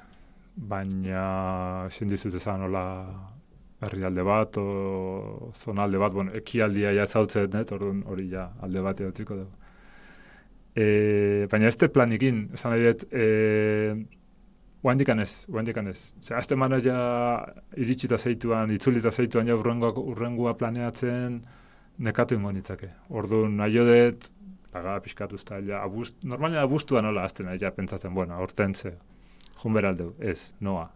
Baina 0.56 1.86
ezin 1.90 2.08
dizut 2.10 2.34
esan 2.34 2.64
nola 2.64 2.84
herrialde 3.80 4.24
bat 4.24 4.56
o 4.60 5.52
zonalde 5.54 6.00
bat, 6.00 6.12
bueno, 6.12 6.32
ekialdia 6.36 6.92
ja 6.96 7.06
zautzen, 7.06 7.48
net, 7.54 7.72
orduan 7.72 8.02
hori 8.08 8.28
ja 8.32 8.50
alde 8.64 8.82
bat 8.84 9.00
edotziko 9.00 9.38
dugu. 9.42 9.59
E, 10.80 11.46
baina 11.52 11.68
ez 11.68 11.76
planikin, 11.92 12.48
esan 12.56 12.72
nahi 12.72 12.88
dut, 12.88 13.06
e, 13.12 13.26
Oaindikan 14.80 15.20
ez, 15.20 15.44
oaindikan 15.52 15.90
ez. 15.90 16.14
Ze, 16.24 16.34
azte 16.34 16.56
mana 16.56 16.78
ja 16.80 17.00
iritsita 17.76 18.16
zeituan, 18.16 18.70
itzulita 18.72 19.10
zeituan 19.12 19.48
ja 19.50 19.56
urrengoa, 19.58 19.92
urrengua 20.00 20.54
planeatzen 20.56 21.42
nekatu 22.00 22.38
ingo 22.38 22.52
nitzake. 22.56 22.88
Orduan, 23.10 23.58
nahi 23.60 23.76
dut, 23.76 24.30
paga 24.72 24.96
pixkatu 25.04 25.36
usta, 25.36 25.58
ja, 25.66 25.82
abust, 25.84 26.16
normalia 26.24 26.62
abustua 26.64 27.02
nola 27.02 27.26
azten, 27.28 27.50
ja 27.60 27.72
pentsatzen, 27.76 28.14
bueno, 28.14 28.34
aurten 28.34 28.74
ze, 28.74 28.94
jun 29.62 29.76
beraldeu, 29.76 30.14
ez, 30.18 30.38
noa, 30.60 30.88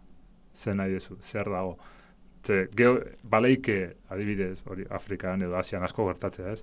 ze 0.55 0.75
nahi 0.75 0.97
dezu, 0.97 1.19
zer 1.21 1.51
dago. 1.53 1.77
Ze, 2.47 2.69
geo, 2.77 2.97
baleike, 3.23 3.97
adibidez, 4.09 4.63
hori 4.65 4.87
Afrikan 4.91 5.43
edo 5.43 5.59
Asian 5.61 5.85
asko 5.85 6.07
gertatzea, 6.07 6.53
ez? 6.53 6.63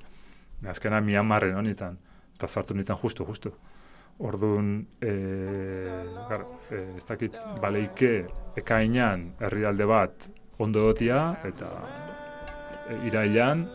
Azkena 0.73 1.01
Myanmarren 1.01 1.57
honitan, 1.57 1.99
eta 2.41 2.49
zartu 2.49 2.73
nitan 2.73 2.97
justu, 2.97 3.25
justu. 3.25 3.53
Orduan, 4.21 4.73
e, 5.01 5.11
gar, 6.29 6.45
e, 6.73 6.81
ez 6.97 7.05
dakit, 7.05 7.37
baleike 7.61 8.11
ekainan 8.57 9.31
herrialde 9.41 9.87
bat 9.89 10.27
ondo 10.61 10.87
dotia, 10.89 11.21
eta 11.45 11.69
e, 12.89 12.99
irailan 13.09 13.65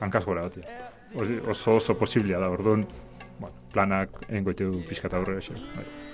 hankaz 0.00 0.24
gora 0.24 0.46
dotia. 0.46 0.70
Oso 1.50 1.76
oso 1.76 1.98
posiblia 1.98 2.38
da, 2.42 2.50
orduan, 2.50 2.86
bueno, 3.38 3.54
planak 3.74 4.22
egin 4.28 4.46
goitu 4.46 4.72
pixkat 4.88 5.14
aurrera 5.18 5.42
xo. 5.42 5.58
Bai. 5.74 6.05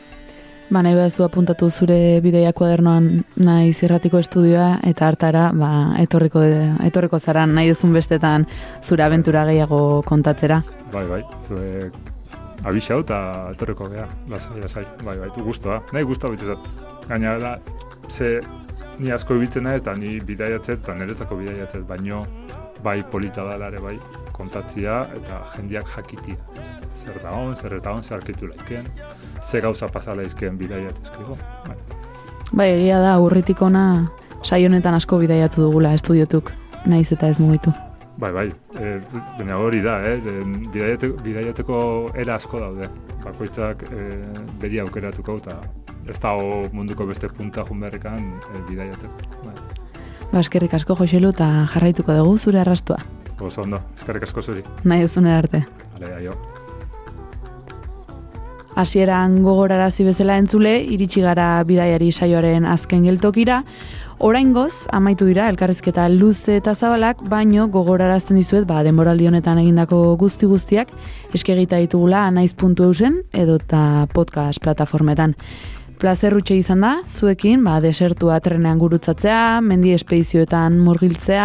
Ba, 0.72 0.80
nahi 0.80 0.94
behazu 0.96 1.26
apuntatu 1.26 1.66
zure 1.68 1.96
bideia 2.24 2.54
kuadernoan 2.56 3.08
nahi 3.44 3.74
zirratiko 3.76 4.16
estudioa, 4.22 4.78
eta 4.88 5.04
hartara, 5.10 5.42
ba, 5.52 5.68
etorriko, 6.00 6.40
etorriko 6.86 7.18
zara 7.20 7.42
nahi 7.44 7.68
duzun 7.74 7.92
bestetan 7.92 8.46
zure 8.80 9.04
abentura 9.04 9.44
gehiago 9.50 10.00
kontatzera. 10.08 10.62
Bai, 10.94 11.04
bai, 11.10 11.20
zuek 11.44 11.98
abixau 12.64 13.02
eta 13.02 13.18
etorriko 13.52 13.90
geha, 13.92 14.06
lasai, 14.32 14.62
lasai, 14.64 14.86
bai, 15.04 15.18
bai, 15.20 15.28
du 15.36 15.44
guztua, 15.44 15.82
nahi 15.92 16.08
guztua 16.08 16.32
bitezat. 16.32 16.64
Gaina 17.10 17.36
da, 17.42 17.52
ze 18.08 18.38
ni 18.98 19.12
asko 19.12 19.36
ibiltzen 19.36 19.68
naiz 19.68 19.82
eta 19.82 19.92
ni 19.98 20.20
bidaiatzet 20.24 20.80
eta 20.80 20.96
niretzako 20.96 21.36
bidaiatzet, 21.42 21.84
baino 21.88 22.24
bai 22.82 23.02
polita 23.12 23.44
da 23.44 23.68
ere 23.68 23.80
bai, 23.82 23.98
kontatzia 24.42 25.02
eta 25.16 25.40
jendiak 25.56 25.90
jakitia. 25.96 26.38
Zer 27.02 27.18
da 27.22 27.32
on, 27.38 27.54
zer 27.56 27.78
eta 27.78 27.94
on, 27.94 28.02
zer 28.02 28.18
arkitu 28.18 28.50
laiken, 28.50 28.88
ze 29.42 29.62
gauza 29.62 29.88
pasala 29.88 30.26
izkeen 30.26 30.58
bidaiat 30.58 30.98
ezkigo. 31.06 31.38
Bai. 31.68 31.78
Bai, 32.52 32.68
egia 32.74 32.98
da, 33.00 33.14
urritik 33.22 33.62
ona 33.64 33.86
saio 34.44 34.68
honetan 34.68 34.98
asko 34.98 35.18
bidaiatu 35.22 35.62
dugula 35.64 35.94
estudiotuk, 35.96 36.52
naiz 36.86 37.08
eta 37.14 37.30
ez 37.32 37.38
mugitu. 37.40 37.72
Bai, 38.20 38.30
bai, 38.34 38.48
e, 38.76 38.90
baina 39.38 39.56
hori 39.58 39.80
da, 39.82 39.96
eh? 40.04 40.18
Bidaiateko, 40.20 41.22
bidaiateko 41.24 41.78
era 42.22 42.36
asko 42.36 42.60
daude. 42.60 42.90
Bakoitzak 43.22 43.86
e, 43.88 44.10
beri 44.60 44.82
aukeratuko 44.82 45.38
eta 45.40 45.56
ez 46.10 46.18
da 46.20 46.34
munduko 46.74 47.06
beste 47.08 47.30
punta 47.32 47.64
junberrikan 47.68 48.20
e, 48.20 48.62
bidaiateko. 48.68 49.40
Bai. 49.46 49.56
Ba, 50.28 50.40
eskerrik 50.44 50.76
asko 50.76 50.98
Joselu 51.00 51.32
eta 51.32 51.48
jarraituko 51.72 52.20
dugu 52.20 52.36
zure 52.38 52.60
arrastua. 52.60 53.00
Oso 53.42 53.62
ondo, 53.62 53.80
eskerrik 53.98 54.28
asko 54.28 54.42
zuri. 54.42 54.62
Nahi 54.84 55.02
duzunera 55.02 55.38
arte. 55.42 55.64
Ale, 55.96 56.14
aio. 56.20 56.36
Hasieran 58.78 59.42
gogorarazi 59.44 60.04
bezala 60.06 60.38
entzule, 60.40 60.78
iritsi 60.94 61.20
gara 61.20 61.48
bidaiari 61.68 62.08
saioaren 62.12 62.64
azken 62.64 63.04
geltokira, 63.04 63.62
Oraingoz, 64.22 64.86
amaitu 64.94 65.26
dira 65.26 65.48
elkarrizketa 65.50 66.04
luze 66.12 66.54
eta 66.60 66.76
zabalak, 66.76 67.24
baino 67.26 67.64
gogorarazten 67.74 68.36
dizuet, 68.38 68.68
ba, 68.68 68.84
denboraldi 68.86 69.26
honetan 69.26 69.58
egindako 69.58 69.98
guzti 70.20 70.46
guztiak, 70.46 70.92
eskegita 71.34 71.80
ditugula 71.82 72.28
naiz.eusen 72.30 73.16
edo 73.34 73.56
eta 73.58 74.06
podcast 74.14 74.62
plataformetan. 74.62 75.34
Plazerrutxe 76.02 76.56
izan 76.58 76.80
da, 76.82 76.96
zuekin, 77.06 77.60
ba, 77.62 77.76
desertua 77.78 78.40
trenean 78.42 78.80
gurutzatzea, 78.80 79.60
mendi 79.62 79.92
espeizioetan 79.94 80.80
murgiltzea, 80.82 81.44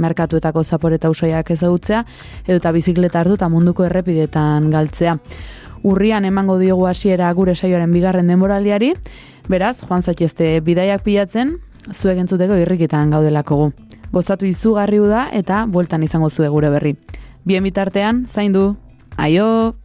merkatuetako 0.00 0.62
zaporeta 0.64 1.10
usaiak 1.12 1.50
ezagutzea, 1.52 1.98
edo 2.46 2.56
eta 2.56 2.70
bizikleta 2.72 3.20
hartu 3.20 3.36
eta 3.36 3.50
munduko 3.52 3.84
errepidetan 3.84 4.70
galtzea. 4.72 5.18
Urrian 5.84 6.24
emango 6.24 6.56
diogu 6.56 6.86
hasiera 6.88 7.28
gure 7.36 7.52
saioaren 7.52 7.92
bigarren 7.92 8.32
denboraldiari, 8.32 8.94
beraz, 9.52 9.82
joan 9.82 10.00
zaitezte 10.00 10.54
bidaiak 10.64 11.04
pilatzen, 11.04 11.58
zuek 11.92 12.22
entzuteko 12.22 12.56
irrikitan 12.62 13.12
gaudelako. 13.12 13.74
Gozatu 14.14 14.48
izugarri 14.48 15.02
da 15.04 15.26
eta 15.36 15.66
bueltan 15.68 16.02
izango 16.08 16.32
zue 16.32 16.48
gure 16.48 16.72
berri. 16.72 16.94
Bien 17.44 17.62
bitartean, 17.62 18.24
zaindu, 18.32 18.70
aio! 19.18 19.76